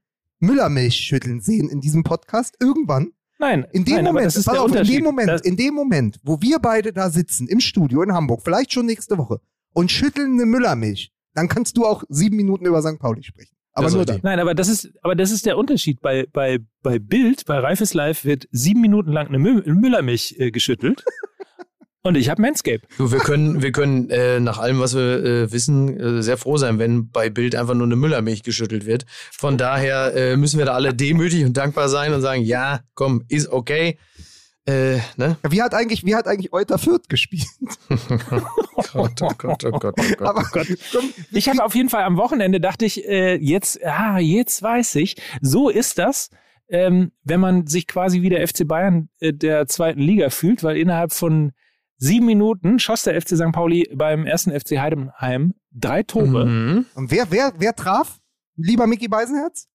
Müllermilch 0.42 0.96
schütteln 0.96 1.40
sehen 1.40 1.70
in 1.70 1.80
diesem 1.80 2.04
Podcast 2.04 2.58
irgendwann? 2.60 3.12
Nein, 3.40 3.66
In 3.72 3.86
dem 3.86 3.96
nein, 3.96 4.04
Moment, 4.04 4.34
pass 4.34 4.44
der 4.44 4.62
auf, 4.62 4.76
in 4.76 4.84
dem 4.84 5.04
Moment, 5.04 5.30
Das, 5.30 5.42
in 5.42 5.56
dem 5.56 5.74
Moment, 5.74 6.20
wo 6.24 6.42
wir 6.42 6.60
beide 6.60 6.94
da 6.94 7.10
sitzen 7.10 7.48
im 7.48 7.60
Studio 7.60 8.04
in 8.04 8.14
Hamburg, 8.14 8.42
vielleicht 8.44 8.74
schon 8.74 8.86
nächste 8.86 9.18
Woche 9.18 9.40
und 9.74 9.92
schütteln 9.92 10.34
eine 10.34 10.46
Müllermilch, 10.46 11.12
dann 11.34 11.48
kannst 11.48 11.78
du 11.78 11.86
auch 11.86 12.04
sieben 12.10 12.36
Minuten 12.36 12.66
über 12.66 12.82
St. 12.82 13.00
Pauli 13.00 13.24
sprechen. 13.24 13.56
Aber 13.74 13.86
Das 13.86 13.94
nur 13.94 14.06
dann. 14.06 14.20
Nein, 14.22 14.40
aber 14.40 14.54
das 14.54 14.68
ist, 14.68 14.92
aber 15.02 15.16
das 15.16 15.32
ist 15.32 15.46
der 15.46 15.58
Unterschied. 15.58 16.02
Bei, 16.02 16.28
bei, 16.32 16.60
bei 16.84 17.00
Bild, 17.00 17.46
bei 17.46 17.58
Reifes 17.58 17.94
Live 17.94 18.26
wird 18.26 18.48
sieben 18.52 18.82
Minuten 18.82 19.12
lang 19.12 19.28
eine 19.28 19.40
Mü 19.40 19.64
Müllermilch 19.66 20.36
äh, 20.38 20.52
geschüttelt. 20.52 21.04
Und 22.04 22.16
ich 22.18 22.30
habe 22.30 22.42
Manscape. 22.42 22.82
Du, 22.98 23.12
wir 23.12 23.20
können, 23.20 23.62
wir 23.62 23.72
können 23.72 24.10
äh, 24.10 24.40
nach 24.40 24.58
allem, 24.58 24.80
was 24.80 24.96
wir 24.96 25.24
äh, 25.24 25.52
wissen, 25.52 26.00
äh, 26.00 26.24
sehr 26.24 26.38
froh 26.38 26.58
sein, 26.58 26.80
wenn 26.80 27.12
bei 27.12 27.30
Bild 27.30 27.56
einfach 27.56 27.76
nur 27.76 27.86
eine 27.86 27.96
Müllermilch 27.96 28.42
geschüttelt 28.42 28.88
wird. 28.88 29.06
Von 29.32 29.60
daher 29.60 30.16
äh, 30.16 30.36
müssen 30.36 30.58
wir 30.58 30.66
da 30.66 30.74
alle 30.74 30.96
demütig 30.96 31.46
und 31.46 31.58
dankbar 31.58 31.90
sein 31.90 32.12
und 32.14 32.22
sagen, 32.22 32.42
ja, 32.42 32.80
komm, 32.96 33.24
ist 33.30 33.50
okay. 33.50 34.00
Äh, 34.66 34.98
ne? 35.16 35.38
Wie 35.48 35.62
hat 35.62 35.76
eigentlich, 35.76 36.04
wie 36.04 36.16
hat 36.16 36.28
eigentlich 36.28 36.54
Euter 36.54 36.80
Fürth 36.80 37.08
gespielt? 37.08 37.46
Gott, 38.94 39.22
oh 39.22 39.30
Gott, 39.38 39.64
oh 39.66 39.72
Gott, 39.72 39.96
oh 39.98 40.02
Gott. 40.18 40.22
Aber 40.22 40.44
komm, 40.44 40.66
Ich 41.32 41.50
habe 41.50 41.64
auf 41.64 41.76
jeden 41.76 41.90
Fall 41.90 42.04
am 42.04 42.18
Wochenende 42.18 42.60
dachte 42.60 42.86
ich, 42.86 43.08
äh, 43.08 43.36
jetzt, 43.36 43.84
ah, 43.86 44.18
jetzt 44.18 44.62
weiß 44.62 44.96
ich, 44.96 45.18
so 45.42 45.70
ist 45.70 46.00
das, 46.00 46.30
ähm, 46.70 47.12
wenn 47.24 47.40
man 47.40 47.68
sich 47.68 47.86
quasi 47.86 48.24
wie 48.24 48.30
der 48.30 48.48
FC 48.48 48.68
Bayern 48.68 49.10
äh, 49.20 49.34
der 49.34 49.68
zweiten 49.68 50.00
Liga 50.00 50.32
fühlt, 50.32 50.64
weil 50.64 50.78
innerhalb 50.78 51.12
von 51.12 51.52
sieben 52.04 52.26
Minuten 52.26 52.80
schoss 52.80 53.04
der 53.04 53.22
FC 53.22 53.36
St. 53.38 53.52
Pauli 53.52 53.88
beim 53.94 54.26
ersten 54.26 54.52
FC 54.52 54.80
Heidenheim 54.80 55.54
drei 55.72 56.02
Tore. 56.04 56.46
Mhm. 56.48 56.86
Und 56.96 57.12
wer, 57.12 57.30
wer, 57.30 57.54
wer 57.60 57.76
traf? 57.76 58.20
Lieber 58.58 58.88
Mickey 58.88 59.08
Beisenherz? 59.08 59.68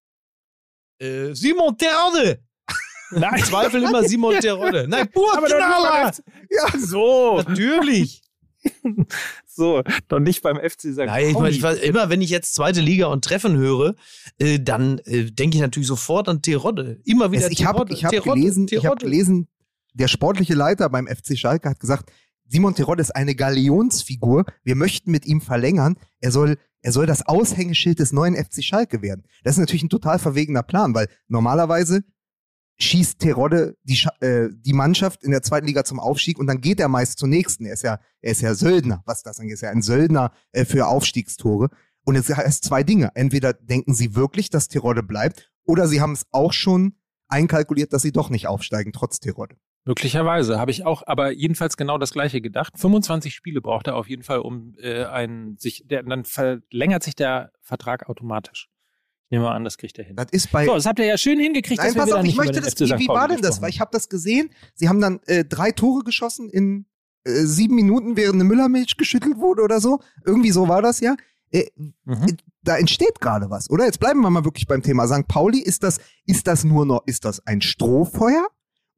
Äh, 0.99 1.33
Simon 1.35 1.79
Terodde! 1.79 2.41
Nein, 3.13 3.35
Ich 3.37 3.45
zweifle 3.45 3.79
immer 3.83 4.03
Simon 4.03 4.35
Terodde. 4.41 4.87
Nein, 4.89 5.09
Burgknaller! 5.15 6.13
Ja, 6.51 6.79
so, 6.79 7.43
Natürlich! 7.47 8.23
so, 9.47 9.83
doch 10.09 10.19
nicht 10.19 10.43
beim 10.43 10.57
FC 10.57 10.81
St. 10.93 10.97
Nein, 11.07 11.29
ich 11.29 11.35
meine, 11.35 11.51
ich 11.51 11.63
weiß, 11.63 11.79
immer 11.79 12.11
wenn 12.11 12.21
ich 12.21 12.31
jetzt 12.31 12.55
zweite 12.55 12.81
Liga 12.81 13.07
und 13.07 13.25
Treffen 13.25 13.57
höre, 13.57 13.95
äh, 14.39 14.59
dann 14.59 14.99
äh, 15.05 15.31
denke 15.31 15.57
ich 15.57 15.63
natürlich 15.63 15.87
sofort 15.87 16.29
an 16.29 16.43
Terodde. 16.43 17.01
Immer 17.05 17.31
wieder 17.31 17.47
Es- 17.47 17.53
ich 17.53 17.65
habe 17.65 17.77
Terodde, 17.77 17.95
ich 17.95 18.05
hab 18.05 18.11
Terodde, 18.11 18.41
gelesen, 18.41 18.67
ich 18.69 18.75
hab 18.79 18.83
Terodde. 18.83 19.05
gelesen, 19.07 19.49
der 19.97 20.09
sportliche 20.09 20.55
Leiter 20.55 20.89
beim 20.89 21.07
FC 21.07 21.39
Schalke 21.39 21.71
hat 21.71 21.81
gesagt, 21.81 22.13
Simon 22.49 22.75
Terodde 22.75 23.01
ist 23.03 23.17
eine 23.17 23.35
Galionsfigur. 23.35 24.45
Wir 24.63 24.77
möchten 24.77 25.11
mit 25.11 25.27
ihm 25.27 25.41
verlängern. 25.41 25.97
Er 26.21 26.31
soll, 26.31 26.59
er 26.81 26.93
soll 26.93 27.07
das 27.07 27.27
Aushängeschild 27.27 27.99
des 27.99 28.13
neuen 28.13 28.37
FC 28.37 28.63
Schalke 28.63 29.03
werden. 29.03 29.25
Das 29.43 29.55
ist 29.55 29.59
natürlich 29.59 29.83
ein 29.83 29.89
total 29.89 30.19
verwegener 30.19 30.63
Plan, 30.63 30.95
weil 30.95 31.09
normalerweise 31.29 32.05
schießt 32.79 33.19
Terodde 33.19 33.77
die, 33.83 34.07
äh, 34.21 34.49
die 34.53 34.75
Mannschaft 34.75 35.25
in 35.25 35.31
der 35.31 35.43
zweiten 35.43 35.67
Liga 35.67 35.83
zum 35.85 35.99
Aufstieg 35.99 36.39
und 36.39 36.47
dann 36.47 36.61
geht 36.61 36.79
er 36.79 36.89
meist 36.89 37.19
zur 37.19 37.29
nächsten. 37.29 37.65
Er 37.65 37.73
ist 37.73 37.83
ja, 37.83 37.99
er 38.21 38.33
ist 38.33 38.43
ja 38.43 38.55
Söldner, 38.55 39.03
was 39.07 39.23
das 39.23 39.41
angeht. 39.41 39.55
Ist 39.55 39.63
ja 39.63 39.71
ein 39.71 39.83
Söldner 39.83 40.31
äh, 40.53 40.65
für 40.65 40.87
Aufstiegstore. 40.87 41.71
Und 42.05 42.15
es 42.17 42.29
heißt 42.29 42.63
zwei 42.63 42.85
Dinge. 42.85 43.11
Entweder 43.15 43.55
denken 43.55 43.95
sie 43.95 44.15
wirklich, 44.15 44.51
dass 44.51 44.69
Terodde 44.69 45.03
bleibt, 45.03 45.51
oder 45.65 45.89
sie 45.89 46.01
haben 46.01 46.13
es 46.13 46.27
auch 46.31 46.53
schon 46.53 46.95
einkalkuliert, 47.29 47.93
dass 47.93 48.03
sie 48.03 48.13
doch 48.13 48.31
nicht 48.31 48.47
aufsteigen, 48.47 48.93
trotz 48.93 49.19
Terodde. 49.19 49.57
Möglicherweise 49.87 50.59
habe 50.59 50.73
ich 50.73 50.85
auch, 50.85 51.05
aber 51.07 51.31
jedenfalls 51.31 51.77
genau 51.77 51.97
das 51.97 52.13
Gleiche 52.13 52.41
gedacht. 52.41 52.77
25 52.77 53.33
Spiele 53.33 53.61
braucht 53.61 53.87
er 53.87 53.95
auf 53.95 54.09
jeden 54.09 54.25
Fall, 54.25 54.41
um 54.41 54.75
äh, 54.79 55.05
einen 55.05 55.57
sich, 55.59 55.85
der, 55.87 56.03
dann 56.03 56.25
verlängert 56.25 57.05
sich 57.05 57.15
der 57.15 57.53
Vertrag 57.63 58.09
automatisch. 58.09 58.69
Ich 59.27 59.31
nehme 59.31 59.45
mal 59.45 59.55
an, 59.55 59.63
das 59.63 59.79
kriegt 59.79 59.97
er 59.99 60.05
hin. 60.05 60.17
Das 60.17 60.27
ist 60.33 60.51
bei. 60.51 60.67
So, 60.67 60.75
das 60.75 60.87
habt 60.87 60.99
ihr 60.99 61.07
ja 61.07 61.17
schön 61.17 61.39
hingekriegt, 61.39 61.79
Nein, 61.79 61.87
dass 61.89 61.95
wir 61.95 62.01
pass 62.01 62.09
wieder 62.09 62.17
auf, 62.19 62.23
nicht 62.25 62.33
ich 62.33 62.39
möchte 62.39 62.61
das. 62.61 62.79
Wie, 62.79 63.05
wie 63.05 63.09
war 63.09 63.29
denn 63.29 63.41
das? 63.41 63.63
Weil 63.63 63.71
ich 63.71 63.81
habe 63.81 63.91
das 63.93 64.09
gesehen. 64.09 64.51
Sie 64.75 64.89
haben 64.89 65.01
dann 65.01 65.21
äh, 65.27 65.45
drei 65.45 65.71
Tore 65.71 66.03
geschossen 66.03 66.51
in 66.51 66.87
äh, 67.25 67.31
sieben 67.45 67.77
Minuten, 67.77 68.17
während 68.17 68.35
eine 68.35 68.45
Müllermilch 68.45 68.97
geschüttelt 68.97 69.39
wurde 69.39 69.63
oder 69.63 69.81
so. 69.81 70.01
Irgendwie 70.25 70.51
so 70.51 70.69
war 70.69 70.83
das 70.83 70.99
ja. 71.01 71.17
Äh, 71.51 71.67
Mhm. 72.05 72.37
da 72.63 72.77
entsteht 72.77 73.21
gerade 73.21 73.51
was, 73.51 73.71
oder? 73.71 73.85
Jetzt 73.85 74.01
bleiben 74.01 74.21
wir 74.21 74.31
mal 74.31 74.45
wirklich 74.45 74.67
beim 74.67 74.83
Thema 74.83 75.07
St. 75.07 75.29
Pauli. 75.29 75.61
Ist 75.61 75.85
das, 75.85 76.01
ist 76.25 76.49
das 76.49 76.65
nur 76.65 76.85
noch, 76.87 77.03
ist 77.07 77.25
das 77.25 77.45
ein 77.47 77.61
Strohfeuer? 77.61 78.49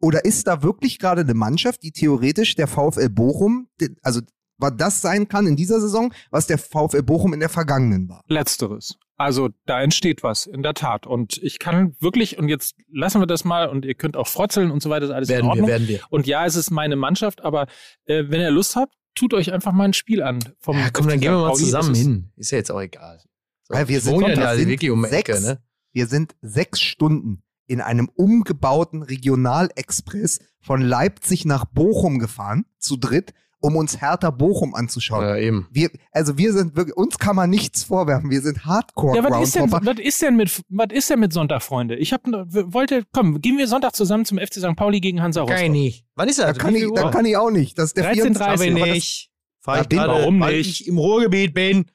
Oder 0.01 0.25
ist 0.25 0.47
da 0.47 0.63
wirklich 0.63 0.99
gerade 0.99 1.23
eine 1.23 1.35
Mannschaft, 1.35 1.83
die 1.83 1.93
theoretisch 1.93 2.55
der 2.55 2.69
VfL 2.69 3.09
Bochum, 3.09 3.69
also 4.03 4.21
was 4.61 4.73
das 4.77 5.01
sein 5.01 5.29
kann 5.29 5.47
in 5.47 5.55
dieser 5.57 5.81
Saison, 5.81 6.13
was 6.31 6.47
der 6.47 6.59
VfL 6.59 7.03
Bochum 7.03 7.33
in 7.33 7.41
der 7.41 7.49
vergangenen 7.49 8.09
war? 8.09 8.23
Letzteres. 8.29 8.97
Also 9.17 9.51
da 9.67 9.81
entsteht 9.83 10.23
was, 10.23 10.47
in 10.47 10.63
der 10.63 10.75
Tat. 10.75 11.07
Und 11.07 11.39
ich 11.43 11.59
kann 11.59 11.97
wirklich, 12.01 12.39
und 12.39 12.49
jetzt 12.49 12.77
lassen 12.93 13.21
wir 13.21 13.27
das 13.27 13.45
mal 13.45 13.69
und 13.69 13.85
ihr 13.85 13.95
könnt 13.95 14.17
auch 14.17 14.29
frotzeln 14.29 14.71
und 14.71 14.81
so 14.83 14.91
weiter, 14.91 15.07
ist 15.07 15.11
alles 15.13 15.29
in 15.29 15.35
Werden 15.37 15.45
wir, 15.47 15.51
Ordnung. 15.51 15.69
werden 15.69 15.89
wir. 15.89 16.01
Und 16.11 16.27
ja, 16.29 16.47
es 16.47 16.55
ist 16.57 16.71
meine 16.71 16.95
Mannschaft, 16.97 17.41
aber 17.43 17.67
äh, 18.07 18.25
wenn 18.29 18.41
ihr 18.41 18.51
Lust 18.53 18.77
habt, 18.77 18.95
tut 19.17 19.35
euch 19.35 19.53
einfach 19.53 19.73
mal 19.73 19.85
ein 19.85 19.93
Spiel 19.95 20.23
an. 20.23 20.39
Vom 20.61 20.77
Ja, 20.79 20.91
komm, 20.93 21.09
dann 21.09 21.19
gehen 21.19 21.33
wir 21.33 21.39
mal 21.39 21.49
Pauli. 21.51 21.65
zusammen 21.65 21.93
ist- 21.93 21.99
hin. 21.99 22.31
Ist 22.37 22.51
ja 22.53 22.59
jetzt 22.59 22.71
auch 22.71 22.81
egal. 22.81 23.21
So, 23.65 23.75
wir 23.89 24.07
wohnen 24.07 24.39
ja 24.39 24.57
wirklich 24.57 24.91
um 24.91 25.03
die 25.03 25.11
Ecke, 25.11 25.41
ne? 25.41 25.61
Wir 25.93 26.07
sind 26.07 26.37
sechs 26.41 26.81
Stunden 26.81 27.43
in 27.69 27.81
einem 27.81 28.09
umgebauten 28.17 29.03
Regionalexpress 29.03 30.41
von 30.61 30.81
Leipzig 30.83 31.45
nach 31.45 31.65
Bochum 31.65 32.19
gefahren, 32.19 32.65
zu 32.79 32.97
dritt, 32.97 33.33
um 33.61 33.75
uns 33.77 34.01
Hertha 34.01 34.31
Bochum 34.31 34.75
anzuschauen. 34.75 35.25
Ja, 35.25 35.37
eben. 35.37 35.67
Wir, 35.73 35.91
also 36.13 36.39
wir 36.39 36.53
sind 36.53 36.77
wirklich, 36.77 36.97
uns 36.97 37.19
kann 37.19 37.35
man 37.37 37.51
nichts 37.51 37.83
vorwerfen. 37.85 38.31
Wir 38.31 38.41
sind 38.41 38.65
hardcore 38.65 39.17
Ja, 39.17 39.25
was 39.25 39.43
ist, 39.49 39.57
denn, 39.57 39.71
was, 39.73 39.99
ist 39.99 40.23
denn 40.23 40.37
mit, 40.37 40.63
was 40.69 40.87
ist 40.93 41.11
denn 41.11 41.19
mit 41.21 41.33
Sonntag, 41.33 41.63
Freunde? 41.63 41.97
Ich 41.97 42.13
hab, 42.13 42.23
wollte, 42.27 43.05
komm, 43.13 43.41
gehen 43.41 43.59
wir 43.59 43.67
Sonntag 43.67 43.95
zusammen 43.97 44.25
zum 44.25 44.39
FC 44.39 44.55
St. 44.55 44.77
Pauli 44.77 45.01
gegen 45.01 45.21
Hansa 45.21 45.43
Rostock. 45.43 45.69
nicht. 45.71 46.05
Wann 46.15 46.29
ist 46.29 46.39
Da 46.39 46.47
das? 46.49 46.59
kann, 46.59 46.73
Wie 46.75 46.79
ich, 46.85 46.93
da 46.95 47.05
Uhr? 47.07 47.11
kann 47.11 47.25
ich 47.27 47.37
auch 47.37 47.51
nicht. 47.51 47.77
Das 47.79 47.87
ist 47.87 47.97
der 47.97 48.05
13:30 48.05 48.15
24. 48.15 48.71
Aber 48.71 48.81
Aber 48.81 48.87
das- 48.87 48.95
nicht. 48.95 49.31
Fahr 49.61 49.81
ich 49.83 49.89
bin- 49.89 49.99
gerade, 49.99 50.13
warum 50.21 50.41
weil 50.41 50.57
nicht? 50.59 50.81
ich 50.83 50.87
im 50.87 50.99
Ruhrgebiet 50.99 51.53
bin. 51.53 51.87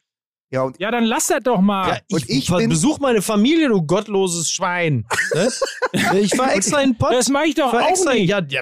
Ja, 0.53 0.61
und 0.61 0.79
Ja, 0.79 0.91
dann 0.91 1.03
lass 1.05 1.27
das 1.27 1.39
doch 1.43 1.61
mal. 1.61 1.87
Ja, 1.89 1.99
ich, 2.07 2.13
und 2.15 2.29
ich 2.29 2.69
besuch 2.69 2.99
meine 2.99 3.23
Familie, 3.23 3.69
du 3.69 3.81
gottloses 3.81 4.51
Schwein. 4.51 5.05
Ne? 5.33 5.49
ich 6.19 6.35
fahr 6.35 6.53
extra 6.53 6.81
in 6.81 6.91
den 6.91 6.97
Pott. 6.97 7.11
das 7.11 7.27
mache 7.29 7.47
ich 7.47 7.55
doch 7.55 7.73
auch 7.73 7.89
extra, 7.89 8.13
nicht. 8.13 8.29
ja, 8.29 8.39
ja, 8.47 8.61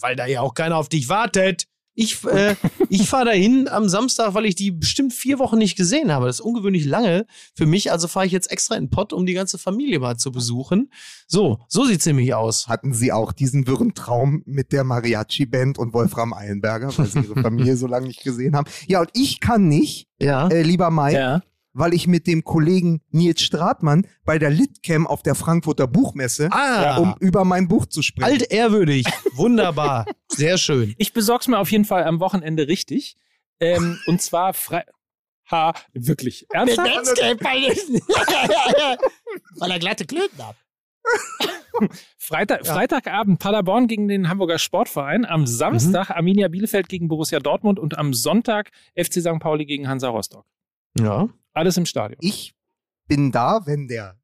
weil 0.00 0.16
da 0.16 0.24
ja 0.24 0.40
auch 0.40 0.54
keiner 0.54 0.78
auf 0.78 0.88
dich 0.88 1.10
wartet. 1.10 1.66
Ich, 1.96 2.22
äh, 2.24 2.54
ich 2.90 3.08
fahre 3.08 3.24
dahin 3.24 3.68
am 3.68 3.88
Samstag, 3.88 4.34
weil 4.34 4.44
ich 4.46 4.54
die 4.54 4.70
bestimmt 4.70 5.12
vier 5.14 5.38
Wochen 5.38 5.56
nicht 5.58 5.76
gesehen 5.76 6.12
habe. 6.12 6.26
Das 6.26 6.36
ist 6.36 6.40
ungewöhnlich 6.44 6.84
lange 6.84 7.26
für 7.54 7.64
mich. 7.66 7.90
Also 7.90 8.06
fahre 8.06 8.26
ich 8.26 8.32
jetzt 8.32 8.50
extra 8.52 8.76
in 8.76 8.84
den 8.84 8.90
Pott, 8.90 9.12
um 9.14 9.24
die 9.26 9.32
ganze 9.32 9.56
Familie 9.58 9.98
mal 9.98 10.16
zu 10.16 10.30
besuchen. 10.30 10.90
So, 11.26 11.58
so 11.68 11.84
sieht's 11.86 12.04
nämlich 12.06 12.34
aus. 12.34 12.68
hatten 12.68 12.92
sie 12.92 13.12
auch 13.12 13.32
diesen 13.32 13.66
wirren 13.66 13.94
Traum 13.94 14.42
mit 14.44 14.72
der 14.72 14.84
Mariachi-Band 14.84 15.78
und 15.78 15.94
Wolfram 15.94 16.32
Eilenberger, 16.34 16.92
weil 16.98 17.06
sie 17.06 17.20
ihre 17.20 17.40
Familie 17.40 17.76
so 17.78 17.86
lange 17.86 18.06
nicht 18.08 18.22
gesehen 18.22 18.54
haben. 18.54 18.68
Ja, 18.86 19.00
und 19.00 19.10
ich 19.14 19.40
kann 19.40 19.66
nicht, 19.66 20.06
Ja. 20.20 20.48
äh, 20.48 20.62
lieber 20.62 20.90
Mike, 20.90 21.16
Ja. 21.18 21.42
Weil 21.76 21.94
ich 21.94 22.06
mit 22.06 22.26
dem 22.26 22.42
Kollegen 22.44 23.02
Nils 23.10 23.42
Stratmann 23.42 24.06
bei 24.24 24.38
der 24.38 24.50
Litcam 24.50 25.06
auf 25.06 25.22
der 25.22 25.34
Frankfurter 25.34 25.86
Buchmesse, 25.86 26.48
Ah, 26.50 26.96
um 26.98 27.14
über 27.20 27.44
mein 27.44 27.68
Buch 27.68 27.86
zu 27.86 28.02
sprechen. 28.02 28.24
altehrwürdig. 28.32 29.06
Wunderbar. 29.34 30.06
Sehr 30.28 30.58
schön. 30.58 30.94
Ich 30.98 31.12
besorg's 31.12 31.48
mir 31.48 31.58
auf 31.58 31.70
jeden 31.70 31.84
Fall 31.84 32.04
am 32.04 32.20
Wochenende 32.20 32.66
richtig. 32.68 33.16
Ähm, 33.60 33.98
und 34.06 34.20
zwar 34.22 34.52
frei. 34.54 34.84
Ha, 35.50 35.74
wirklich. 35.92 36.46
Mit 36.52 36.76
Ernsthaft? 36.76 37.18
Den- 37.20 37.38
Weil 39.58 39.70
er 39.70 39.78
glatte 39.78 40.04
Klöten 40.04 40.44
hat. 40.46 40.56
Freitag, 42.18 42.66
Freitagabend 42.66 43.38
Paderborn 43.38 43.86
gegen 43.86 44.08
den 44.08 44.28
Hamburger 44.28 44.58
Sportverein, 44.58 45.24
am 45.24 45.46
Samstag 45.46 46.10
Arminia 46.10 46.48
Bielefeld 46.48 46.88
gegen 46.88 47.06
Borussia 47.08 47.38
Dortmund 47.38 47.78
und 47.78 47.98
am 47.98 48.14
Sonntag 48.14 48.70
FC 48.96 49.20
St. 49.20 49.38
Pauli 49.38 49.66
gegen 49.66 49.86
Hansa 49.88 50.08
Rostock. 50.08 50.44
Ja. 50.98 51.28
Alles 51.56 51.78
im 51.78 51.86
Stadion. 51.86 52.18
ich 52.20 52.54
bin 53.08 53.32
da, 53.32 53.62
wenn 53.64 53.88
der 53.88 54.20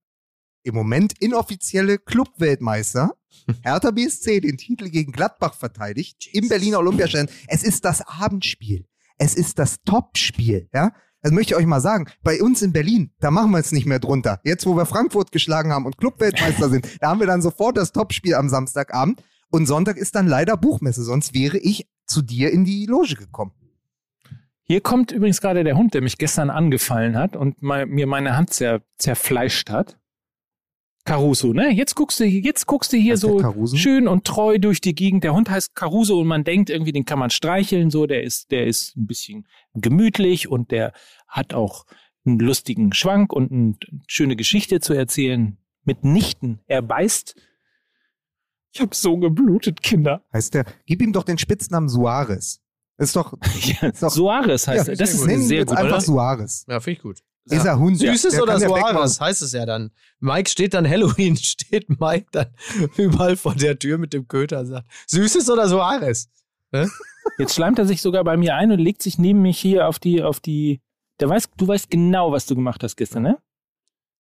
im 0.65 0.75
Moment 0.75 1.15
inoffizielle 1.19 1.99
Clubweltmeister 1.99 3.15
Hertha 3.63 3.91
BSC 3.91 4.41
den 4.41 4.59
Titel 4.59 4.91
gegen 4.91 5.13
Gladbach 5.13 5.55
verteidigt 5.55 6.29
im 6.35 6.49
Berliner 6.49 6.79
Olympiastadion. 6.81 7.31
Es 7.49 7.63
ist 7.63 7.87
das 7.87 8.03
Abendspiel. 8.07 8.87
Es 9.17 9.35
ist 9.35 9.59
das 9.59 9.81
Topspiel, 9.83 10.69
ja? 10.75 10.93
Das 11.23 11.33
möchte 11.33 11.55
ich 11.55 11.57
euch 11.57 11.67
mal 11.67 11.81
sagen. 11.81 12.07
Bei 12.23 12.43
uns 12.43 12.61
in 12.61 12.73
Berlin, 12.73 13.13
da 13.21 13.31
machen 13.31 13.53
wir 13.53 13.59
es 13.59 13.73
nicht 13.73 13.87
mehr 13.87 14.01
drunter. 14.01 14.41
Jetzt, 14.45 14.67
wo 14.67 14.77
wir 14.77 14.87
Frankfurt 14.87 15.33
geschlagen 15.33 15.73
haben 15.73 15.87
und 15.87 15.97
Clubweltmeister 15.97 16.69
sind, 16.69 17.01
da 17.01 17.11
haben 17.11 17.21
wir 17.21 17.29
dann 17.29 17.41
sofort 17.41 17.79
das 17.79 17.93
Topspiel 17.93 18.35
am 18.35 18.49
Samstagabend. 18.49 19.23
Und 19.49 19.67
Sonntag 19.67 19.97
ist 19.97 20.17
dann 20.17 20.27
leider 20.27 20.57
Buchmesse. 20.57 21.03
Sonst 21.03 21.33
wäre 21.33 21.59
ich 21.59 21.89
zu 22.07 22.21
dir 22.21 22.51
in 22.51 22.65
die 22.65 22.87
Loge 22.87 23.15
gekommen. 23.15 23.53
Hier 24.65 24.81
kommt 24.81 25.13
übrigens 25.13 25.41
gerade 25.41 25.65
der 25.65 25.77
Hund, 25.77 25.95
der 25.95 26.03
mich 26.03 26.19
gestern 26.19 26.51
angefallen 26.51 27.17
hat 27.17 27.37
und 27.37 27.63
mal, 27.63 27.87
mir 27.87 28.07
meine 28.07 28.37
Hand 28.37 28.51
zer, 28.51 28.83
zerfleischt 28.97 29.71
hat. 29.71 29.99
Caruso, 31.05 31.53
ne? 31.53 31.71
Jetzt 31.71 31.97
guckst 31.97 32.21
du, 32.21 32.25
jetzt 32.25 32.67
guckst 32.67 32.93
du 32.93 32.97
hier 32.97 33.15
Heißt 33.15 33.23
so 33.23 33.67
schön 33.77 34.07
und 34.07 34.25
treu 34.25 34.59
durch 34.59 34.81
die 34.81 34.95
Gegend. 34.95 35.25
Der 35.25 35.35
Hund 35.35 35.51
heißt 35.51 35.75
Caruso 35.75 36.21
und 36.21 36.29
man 36.29 36.45
denkt 36.45 36.71
irgendwie, 36.71 36.93
den 36.93 37.05
kann 37.05 37.19
man 37.19 37.31
streicheln, 37.31 37.91
so. 37.91 38.07
Der 38.07 38.23
ist, 38.23 38.53
der 38.53 38.67
ist 38.67 38.97
ein 38.97 39.09
bisschen 39.09 39.49
gemütlich 39.75 40.49
und 40.49 40.71
der 40.71 40.93
hat 41.27 41.55
auch 41.55 41.87
einen 42.25 42.39
lustigen 42.39 42.93
Schwank 42.93 43.33
und 43.33 43.51
eine 43.51 43.75
schöne 44.07 44.37
Geschichte 44.37 44.79
zu 44.79 44.95
erzählen. 44.95 45.59
Mitnichten. 45.85 46.61
Er 46.67 46.83
beißt. 46.83 47.35
Ich 48.73 48.81
hab 48.81 48.95
so 48.95 49.19
geblutet, 49.19 49.83
Kinder. 49.83 50.25
Heißt 50.33 50.55
der, 50.55 50.65
gib 50.87 51.03
ihm 51.03 51.13
doch 51.13 51.25
den 51.25 51.37
Spitznamen 51.37 51.89
Suarez. 51.89 52.62
Ist 52.99 53.17
doch, 53.17 53.33
Ja, 53.83 53.89
ist 53.89 54.03
doch 54.03 54.11
Soares 54.11 54.67
heißt 54.69 54.87
Ja, 54.87 54.93
er. 54.93 54.97
Das 54.97 55.09
sehr 55.11 55.15
ist 55.15 55.21
gut. 55.21 55.27
nennen 55.29 55.43
sehr 55.47 55.59
jetzt 55.61 55.69
gute. 55.69 55.81
einfach 55.81 55.93
oder? 55.97 56.01
Suarez. 56.01 56.65
Ja, 56.69 56.81
finde 56.81 56.97
ich 56.99 57.03
gut. 57.03 57.19
Ist 57.45 57.65
er 57.65 57.77
Hund. 57.79 57.99
Süßes 57.99 58.35
Der 58.35 58.43
oder 58.45 58.61
Suarez, 58.61 59.21
heißt 59.21 59.43
es 59.43 59.53
ja 59.53 59.67
dann. 59.67 59.91
Mike 60.21 60.49
steht 60.49 60.75
dann, 60.75 60.89
Halloween 60.89 61.37
steht 61.37 61.89
Mike 62.01 62.27
dann 62.31 62.47
überall 62.97 63.37
vor 63.37 63.55
der 63.57 63.77
Tür 63.79 63.99
mit 63.99 64.13
dem 64.13 64.29
Köter 64.29 64.61
und 64.61 64.67
sagt, 64.67 64.89
Süßes 65.09 65.51
oder 65.51 65.69
Suarez? 65.69 66.29
Jetzt 67.39 67.55
schleimt 67.55 67.79
er 67.79 67.87
sich 67.87 68.01
sogar 68.01 68.23
bei 68.25 68.37
mir 68.37 68.55
ein 68.55 68.71
und 68.71 68.79
legt 68.79 69.03
sich 69.03 69.19
neben 69.19 69.43
mich 69.43 69.59
hier 69.59 69.89
auf 69.89 69.99
die, 69.99 70.23
auf 70.23 70.39
die. 70.41 70.81
Der 71.21 71.29
weiß, 71.29 71.51
du 71.57 71.67
weißt 71.69 71.91
genau, 71.91 72.31
was 72.33 72.47
du 72.47 72.55
gemacht 72.55 72.83
hast 72.85 72.97
gestern, 72.97 73.25
ne? 73.25 73.39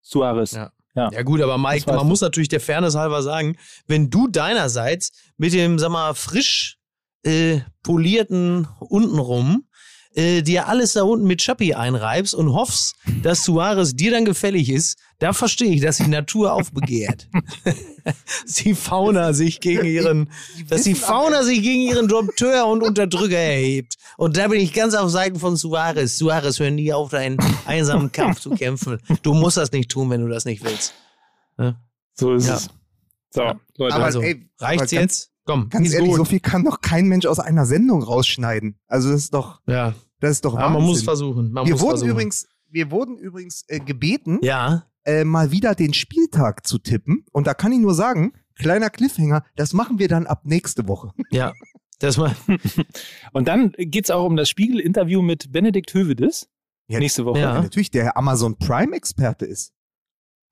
Suarez. 0.03 0.53
Ja. 0.53 0.73
Ja. 0.95 1.09
Ja 1.11 1.23
gut, 1.23 1.41
aber 1.41 1.57
Mike, 1.59 1.87
man 1.87 1.99
du. 2.01 2.05
muss 2.05 2.21
natürlich 2.21 2.49
der 2.51 2.61
Fairness 2.61 2.95
halber 2.97 3.23
sagen, 3.23 3.57
wenn 3.87 4.11
du 4.11 4.29
deinerseits 4.29 5.13
mit 5.39 5.53
dem, 5.55 5.79
sag 5.79 5.91
mal, 5.91 6.13
frisch 6.15 6.79
äh, 7.25 7.61
polierten 7.83 8.67
untenrum 8.81 9.65
äh, 10.15 10.43
dir 10.43 10.69
alles 10.69 10.93
da 10.93 11.05
unten 11.05 11.27
mit 11.27 11.41
Chappi 11.41 11.73
einreibst 11.75 12.35
und 12.35 12.53
hoffst, 12.53 12.97
dass 13.23 13.45
Suarez 13.45 13.95
dir 13.95 14.11
dann 14.11 14.25
gefällig 14.27 14.69
ist, 14.69 14.99
da 15.21 15.33
verstehe 15.33 15.73
ich, 15.73 15.81
dass 15.81 15.97
die 15.97 16.09
Natur 16.09 16.53
aufbegehrt. 16.53 17.29
dass 18.05 18.55
die 18.57 18.75
Fauna 18.75 19.33
sich 19.33 19.61
gegen 19.61 19.87
ihren, 19.87 20.29
dass 20.69 20.83
die 20.83 20.95
Fauna 20.95 21.45
sich 21.45 21.63
gegen 21.63 21.81
ihren 21.81 22.09
Dompteur 22.09 22.67
und 22.67 22.83
Unterdrücker 22.83 23.39
erhebt. 23.39 23.95
Und 24.19 24.37
da 24.37 24.49
bin 24.49 24.61
ich 24.61 24.73
ganz 24.75 24.95
auf 24.95 25.09
Seiten 25.11 25.39
von 25.39 25.57
Suarez. 25.57 26.19
Suarez, 26.19 26.59
hör 26.59 26.71
nie 26.71 26.93
auf, 26.93 27.11
deinen 27.11 27.39
einsamen 27.65 28.13
Kampf 28.13 28.41
zu 28.41 28.51
kämpfen. 28.51 28.99
Du 29.23 29.33
musst 29.33 29.57
das 29.57 29.73
nicht 29.73 29.91
tun, 29.91 30.11
wenn 30.11 30.21
du 30.21 30.29
das 30.29 30.45
nicht 30.45 30.63
willst. 30.63 30.93
So 32.15 32.35
ist 32.35 32.49
Ja. 32.49 32.57
es. 32.57 32.69
So, 33.31 33.43
Leute. 33.79 33.95
Aber 33.95 34.05
Also, 34.05 34.21
ey, 34.21 34.47
Reicht's 34.59 34.91
jetzt? 34.91 35.32
Komm, 35.45 35.69
Ganz 35.69 35.89
ist 35.89 35.95
ehrlich, 35.95 36.11
gut. 36.11 36.19
so 36.19 36.25
viel 36.25 36.41
kann 36.41 36.65
doch 36.65 36.81
kein 36.81 37.07
Mensch 37.09 37.27
aus 37.27 37.39
einer 37.41 37.67
Sendung 37.67 38.03
rausschneiden. 38.03 38.79
Also 38.87 39.11
das 39.11 39.23
ist 39.23 39.35
doch, 39.35 39.61
Ja, 39.67 39.95
das 40.21 40.33
ist 40.33 40.45
doch 40.45 40.57
aber 40.57 40.71
man 40.71 40.83
muss 40.83 41.03
versuchen. 41.03 41.51
Man 41.53 41.67
wir 41.67 41.73
muss 41.73 41.81
wurden 41.81 41.91
versuchen. 41.91 42.11
übrigens, 42.11 42.47
wir 42.71 42.91
wurden 42.91 43.19
übrigens 43.19 43.65
äh, 43.69 43.81
gebeten, 43.81 44.39
Ja, 44.43 44.87
äh, 45.05 45.25
mal 45.25 45.51
wieder 45.51 45.75
den 45.75 45.95
Spieltag 45.95 46.65
zu 46.67 46.79
tippen. 46.79 47.25
Und 47.33 47.47
da 47.49 47.55
kann 47.55 47.73
ich 47.73 47.81
nur 47.81 47.95
sagen, 47.95 48.33
kleiner 48.55 48.89
Cliffhanger, 48.89 49.45
das 49.57 49.73
machen 49.73 49.99
wir 49.99 50.07
dann 50.09 50.27
ab 50.27 50.43
nächste 50.45 50.87
Woche. 50.87 51.11
ja. 51.31 51.53
Das 51.99 52.17
mal. 52.17 52.35
Und 53.33 53.47
dann 53.49 53.73
geht's 53.79 54.11
auch 54.11 54.27
um 54.27 54.35
das 54.37 54.49
Spiegel-Interview 54.49 55.23
mit 55.23 55.53
Benedikt 55.53 55.95
Hövedes. 55.95 56.49
Ja, 56.89 56.99
nächste 56.99 57.25
Woche. 57.25 57.39
Ja. 57.39 57.63
Natürlich 57.63 57.91
der 57.93 58.17
Amazon 58.17 58.57
Prime-Experte 58.59 59.47
ist. 59.47 59.73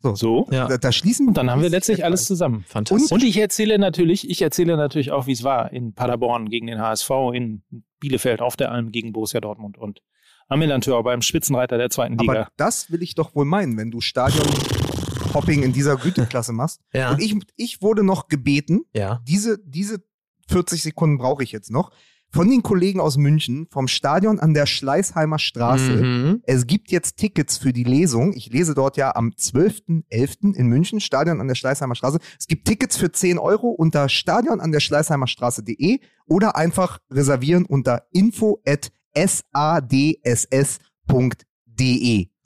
So. 0.03 0.49
Ja. 0.51 0.67
Da, 0.67 0.79
da 0.79 0.93
schließen 0.93 1.29
Und 1.29 1.37
dann 1.37 1.51
haben 1.51 1.63
wir 1.63 1.69
letztlich 1.69 2.05
alles 2.05 2.25
zusammen. 2.25 2.65
Fantastisch. 2.67 3.13
Und 3.13 3.23
ich 3.23 3.37
erzähle 3.37 3.79
natürlich, 3.79 4.29
ich 4.29 4.41
erzähle 4.41 4.77
natürlich 4.77 5.13
auch, 5.13 5.27
wie 5.27 5.33
es 5.33 5.45
war 5.45 5.73
in 5.73 5.95
Paderborn 5.95 6.49
gegen 6.49 6.67
den 6.67 6.81
HSV, 6.81 7.11
in 7.35 7.63
Bielefeld 8.01 8.41
auf 8.41 8.57
der 8.57 8.73
Alm 8.73 8.93
gegen 8.93 9.13
Borussia 9.13 9.41
Dortmund 9.41 9.77
und 9.77 10.01
am 10.49 10.59
Millantor 10.59 11.05
beim 11.05 11.23
Spitzenreiter 11.23 11.79
der 11.79 11.91
zweiten 11.91 12.19
Liga. 12.19 12.33
Aber 12.33 12.49
das 12.57 12.91
will 12.91 13.03
ich 13.03 13.15
doch 13.15 13.35
wohl 13.35 13.45
meinen, 13.45 13.77
wenn 13.77 13.91
du 13.91 14.01
Stadion-Hopping 14.01 15.63
in 15.63 15.73
dieser 15.73 15.97
Güteklasse 15.97 16.53
machst. 16.53 16.81
ja, 16.93 17.13
Und 17.13 17.23
ich, 17.23 17.37
ich 17.57 17.83
wurde 17.83 18.03
noch 18.03 18.27
gebeten, 18.29 18.81
ja. 18.93 19.21
diese, 19.29 19.59
diese 19.65 20.03
40 20.49 20.83
Sekunden 20.83 21.19
brauche 21.19 21.45
ich 21.45 21.53
jetzt 21.53 21.71
noch, 21.71 21.93
von 22.31 22.49
den 22.49 22.63
Kollegen 22.63 23.01
aus 23.01 23.17
München, 23.17 23.67
vom 23.71 23.89
Stadion 23.89 24.39
an 24.39 24.55
der 24.55 24.67
Schleißheimer 24.67 25.39
Straße. 25.39 26.03
Mhm. 26.03 26.43
Es 26.45 26.67
gibt 26.67 26.91
jetzt 26.93 27.17
Tickets 27.17 27.59
für 27.59 27.73
die 27.73 27.85
Lesung. 27.85 28.33
Ich 28.35 28.51
lese 28.53 28.75
dort 28.75 28.97
ja 28.97 29.15
am 29.17 29.31
12.11. 29.31 30.55
in 30.55 30.69
München, 30.69 31.01
Stadion 31.01 31.41
an 31.41 31.49
der 31.49 31.57
Schleißheimer 31.57 31.95
Straße. 31.95 32.19
Es 32.39 32.47
gibt 32.47 32.67
Tickets 32.67 32.97
für 32.97 33.11
10 33.11 33.39
Euro 33.39 33.69
unter 33.69 34.09
stadion 34.09 34.61
an 34.61 34.71
der 34.73 34.81
Schleißheimer 34.81 35.27
Straße.de 35.27 36.01
oder 36.27 36.57
einfach 36.57 36.99
reservieren 37.11 37.65
unter 37.65 38.07
info 38.13 38.63
at 38.67 38.93
sadss.de. 39.15 40.79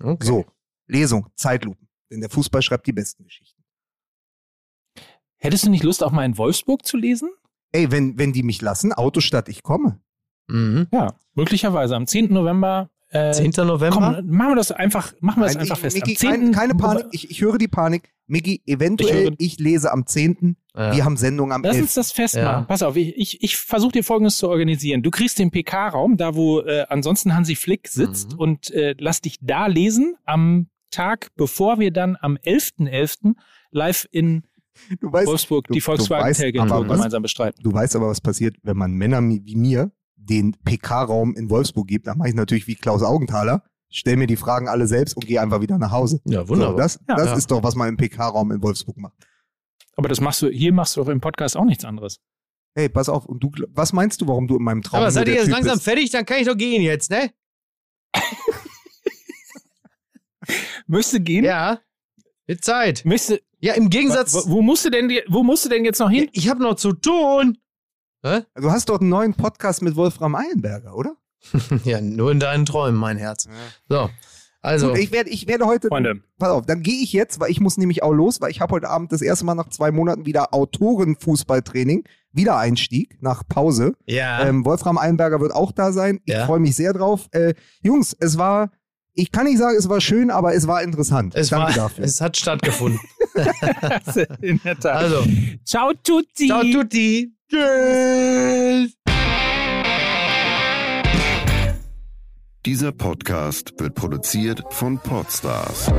Okay. 0.03 0.26
So, 0.26 0.45
Lesung, 0.87 1.26
Zeitlupen. 1.37 1.89
Denn 2.11 2.20
der 2.20 2.30
Fußball 2.30 2.62
schreibt 2.62 2.87
die 2.87 2.93
besten 2.93 3.24
Geschichten. 3.24 3.62
Hättest 5.37 5.66
du 5.66 5.70
nicht 5.70 5.85
Lust, 5.85 6.03
auch 6.03 6.12
mal 6.12 6.24
in 6.24 6.39
Wolfsburg 6.39 6.87
zu 6.87 6.97
lesen? 6.97 7.30
Ey, 7.75 7.91
wenn, 7.91 8.16
wenn 8.18 8.33
die 8.33 8.45
mich 8.45 8.62
lassen, 8.62 8.93
Autostadt, 8.93 9.49
ich 9.49 9.62
komme. 9.64 9.99
Mhm. 10.47 10.87
Ja, 10.93 11.14
möglicherweise. 11.35 11.97
Am 11.97 12.07
10. 12.07 12.33
November. 12.33 12.89
Äh, 13.11 13.33
10. 13.33 13.51
November? 13.66 13.91
Komm, 13.91 14.31
machen 14.31 14.53
wir 14.53 14.57
das 14.57 14.70
einfach, 14.70 15.12
machen 15.20 15.41
wir 15.41 15.47
das 15.47 15.55
Nein, 15.55 15.62
einfach 15.62 15.77
ich, 15.77 15.81
fest. 15.83 15.97
Miki, 15.97 16.12
am 16.12 16.16
10. 16.16 16.31
kein, 16.31 16.53
keine 16.53 16.75
Panik, 16.77 17.07
ich, 17.11 17.31
ich 17.31 17.41
höre 17.41 17.59
die 17.59 17.68
Panik. 17.68 18.12
Miki, 18.27 18.62
eventuell, 18.66 19.35
Ich 19.39 19.55
ich, 19.55 19.59
lese 19.59 19.93
am 19.93 20.07
10. 20.07 20.57
Ja. 20.77 20.95
Wir 20.95 21.05
haben 21.05 21.16
Sendung 21.16 21.53
am 21.53 21.62
Lass 21.62 21.75
11. 21.75 21.83
uns 21.85 21.95
das 21.95 22.12
festmachen. 22.12 22.47
Ja. 22.47 22.62
Pass 22.62 22.83
auf, 22.83 22.97
ich, 22.97 23.16
ich, 23.16 23.43
ich 23.43 23.57
versuche 23.57 23.93
dir 23.93 24.05
Folgendes 24.05 24.39
zu 24.39 24.49
organisieren. 24.49 25.03
Du 25.03 25.11
kriegst 25.11 25.39
den 25.41 25.51
PK-Raum, 25.51 26.16
da 26.16 26.35
wo 26.37 26.61
äh, 26.61 26.87
ansonsten 26.89 27.35
Hansi 27.35 27.55
Flick 27.57 27.89
sitzt 27.89 28.33
Mhm. 28.35 28.39
und 28.39 28.70
äh, 28.70 28.95
lass 28.99 29.20
dich 29.20 29.39
da 29.41 29.66
lesen 29.66 30.14
am 30.25 30.68
Tag, 30.91 31.29
bevor 31.37 31.79
wir 31.81 31.91
dann 31.91 32.16
am 32.20 32.37
11.11. 32.37 33.35
live 33.72 34.07
in 34.12 34.45
Du 35.01 35.12
weißt, 35.12 35.27
Wolfsburg 35.29 35.66
du- 35.68 35.72
die 35.75 35.79
du 35.79 35.85
Volkswagen 35.85 36.25
weißt 36.27 36.41
Tailgate 36.41 36.62
aber 36.70 36.81
Tour 36.81 36.89
was- 36.89 36.97
gemeinsam 36.99 37.22
bestreiten. 37.22 37.62
Du 37.62 37.72
weißt 37.72 37.95
aber, 37.97 38.09
was 38.09 38.20
passiert, 38.20 38.57
wenn 38.62 38.77
man 38.77 38.93
Männer 38.93 39.20
wie 39.22 39.57
mir 39.57 39.93
den 40.16 40.53
PK-Raum 40.64 41.35
in 41.37 41.49
Wolfsburg 41.51 41.87
gibt. 41.87 42.07
Dann 42.07 42.18
mache 42.18 42.29
ich 42.31 42.35
natürlich 42.35 42.66
wie 42.66 42.75
Klaus 42.75 43.03
Augenthaler, 43.03 43.62
stell 43.91 44.16
mir 44.16 44.27
die 44.27 44.37
Fragen 44.37 44.68
alle 44.68 44.87
selbst 44.87 45.16
und 45.16 45.27
gehe 45.27 45.41
einfach 45.41 45.61
wieder 45.61 45.79
nach 45.79 45.91
Hause. 45.93 46.20
Ja, 46.25 46.41
So, 46.43 46.49
wunderbar. 46.51 46.77
das 46.77 46.99
Ja. 47.09 47.14
das 47.16 47.27
Ja. 47.27 47.35
ist 47.37 47.51
doch, 47.51 47.62
was 47.62 47.75
man 47.75 47.89
im 47.91 47.97
PK-Raum 47.97 48.51
in 48.53 48.62
Wolfsburg 48.62 48.97
macht. 48.97 49.14
Aber 49.97 50.09
das 50.09 50.20
machst 50.20 50.43
du, 50.43 50.49
hier 50.49 50.72
machst 50.72 50.97
du 50.97 51.03
doch 51.03 51.09
im 51.11 51.20
Podcast 51.20 51.57
auch 51.57 51.64
nichts 51.64 51.85
anderes. 51.85 52.18
Hey, 52.75 52.89
pass 52.89 53.09
auf, 53.09 53.27
und 53.27 53.41
du, 53.45 53.53
was 53.68 53.93
meinst 53.93 54.20
du, 54.20 54.27
warum 54.27 54.49
du 54.49 54.57
in 54.57 54.64
meinem 54.64 54.83
Traum 54.83 55.01
Aber 55.01 55.11
seid 55.12 55.29
ihr 55.29 55.35
jetzt 55.35 55.45
Typ 55.45 55.53
langsam 55.53 55.75
bist? 55.75 55.85
fertig? 55.85 56.11
Dann 56.11 56.25
kann 56.27 56.41
ich 56.41 56.47
doch 56.49 56.57
gehen 56.57 56.83
jetzt, 56.83 57.11
ne? 57.11 57.31
Du 60.89 61.20
gehen? 61.20 61.45
Ja. 61.45 61.81
Mit 62.47 62.64
Zeit. 62.64 63.05
Du, 63.05 63.09
Ja, 63.65 63.73
im 63.75 63.89
Gegensatz. 63.89 64.35
wo, 64.35 64.51
wo, 64.57 64.62
musst 64.62 64.85
du 64.85 64.91
denn, 64.91 65.11
wo 65.29 65.43
musst 65.43 65.65
du 65.65 65.71
denn 65.71 65.85
jetzt 65.87 65.99
noch 65.99 66.11
hin? 66.11 66.29
ich 66.33 66.51
habe 66.51 66.62
noch 66.62 66.75
zu 66.75 66.93
tun. 66.93 67.57
Du 68.23 68.71
hast 68.71 68.89
dort 68.91 69.01
einen 69.01 69.11
neuen 69.11 69.33
Podcast 69.35 69.81
mit 69.83 69.97
Wolfram 69.97 70.35
Eilenberger, 70.35 70.95
oder? 70.95 71.17
Ja, 71.85 72.01
nur 72.01 72.31
in 72.33 72.41
deinen 72.41 72.67
Träumen, 72.67 72.99
mein 73.01 73.17
Herz. 73.17 73.49
So. 73.89 74.11
Also. 74.61 74.89
Gut, 74.91 74.99
ich 74.99 75.12
werde, 75.12 75.29
ich 75.31 75.47
werde 75.47 75.67
heute, 75.67 75.89
Freunde. 75.89 76.21
pass 76.39 76.49
auf, 76.51 76.65
dann 76.67 76.83
gehe 76.83 77.03
ich 77.03 77.12
jetzt, 77.12 77.39
weil 77.41 77.51
ich 77.51 77.61
muss 77.61 77.77
nämlich 77.77 78.03
auch 78.03 78.12
los, 78.12 78.41
weil 78.41 78.51
ich 78.51 78.61
habe 78.62 78.73
heute 78.75 78.89
Abend 78.89 79.12
das 79.12 79.21
erste 79.23 79.45
Mal 79.47 79.55
nach 79.55 79.69
zwei 79.69 79.91
Monaten 79.91 80.25
wieder 80.25 80.55
Autorenfußballtraining, 80.55 82.05
Wiedereinstieg 82.33 83.17
nach 83.23 83.43
Pause. 83.49 83.93
ja. 84.07 84.47
Ähm, 84.47 84.65
Wolfram 84.65 84.99
Eilenberger 84.99 85.41
wird 85.41 85.55
auch 85.55 85.73
da 85.73 85.93
sein. 85.93 86.21
Ich 86.25 86.33
Ja. 86.35 86.47
freue 86.47 86.61
mich 86.61 86.77
sehr 86.77 86.93
drauf. 86.95 87.29
Äh, 87.33 87.55
Jungs, 87.83 88.17
es 88.19 88.39
war, 88.39 88.71
ich 89.12 89.33
kann 89.33 89.45
nicht 89.45 89.59
sagen, 89.59 89.77
es 89.77 89.89
war 89.89 90.01
schön, 90.01 90.31
aber 90.31 90.55
es 90.55 90.67
war 90.67 90.83
interessant. 90.83 91.35
es, 91.35 91.49
Danke 91.51 91.67
war, 91.69 91.75
dafür. 91.89 92.05
es 92.05 92.21
hat 92.21 92.37
stattgefunden. 92.37 93.01
In 94.41 94.61
der 94.64 94.78
Tat. 94.78 94.95
Also. 94.97 95.24
Ciao, 95.64 95.93
Tutti. 96.03 96.47
Ciao, 96.47 96.62
tutti. 96.62 97.32
Tschüss. 97.51 98.95
Dieser 102.66 102.93
Podcast 102.93 103.74
wird 103.78 103.95
produziert 103.95 104.62
von 104.70 104.99
Podstars 104.99 105.91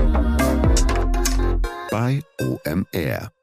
bei 1.91 2.21
OMR. 2.41 3.34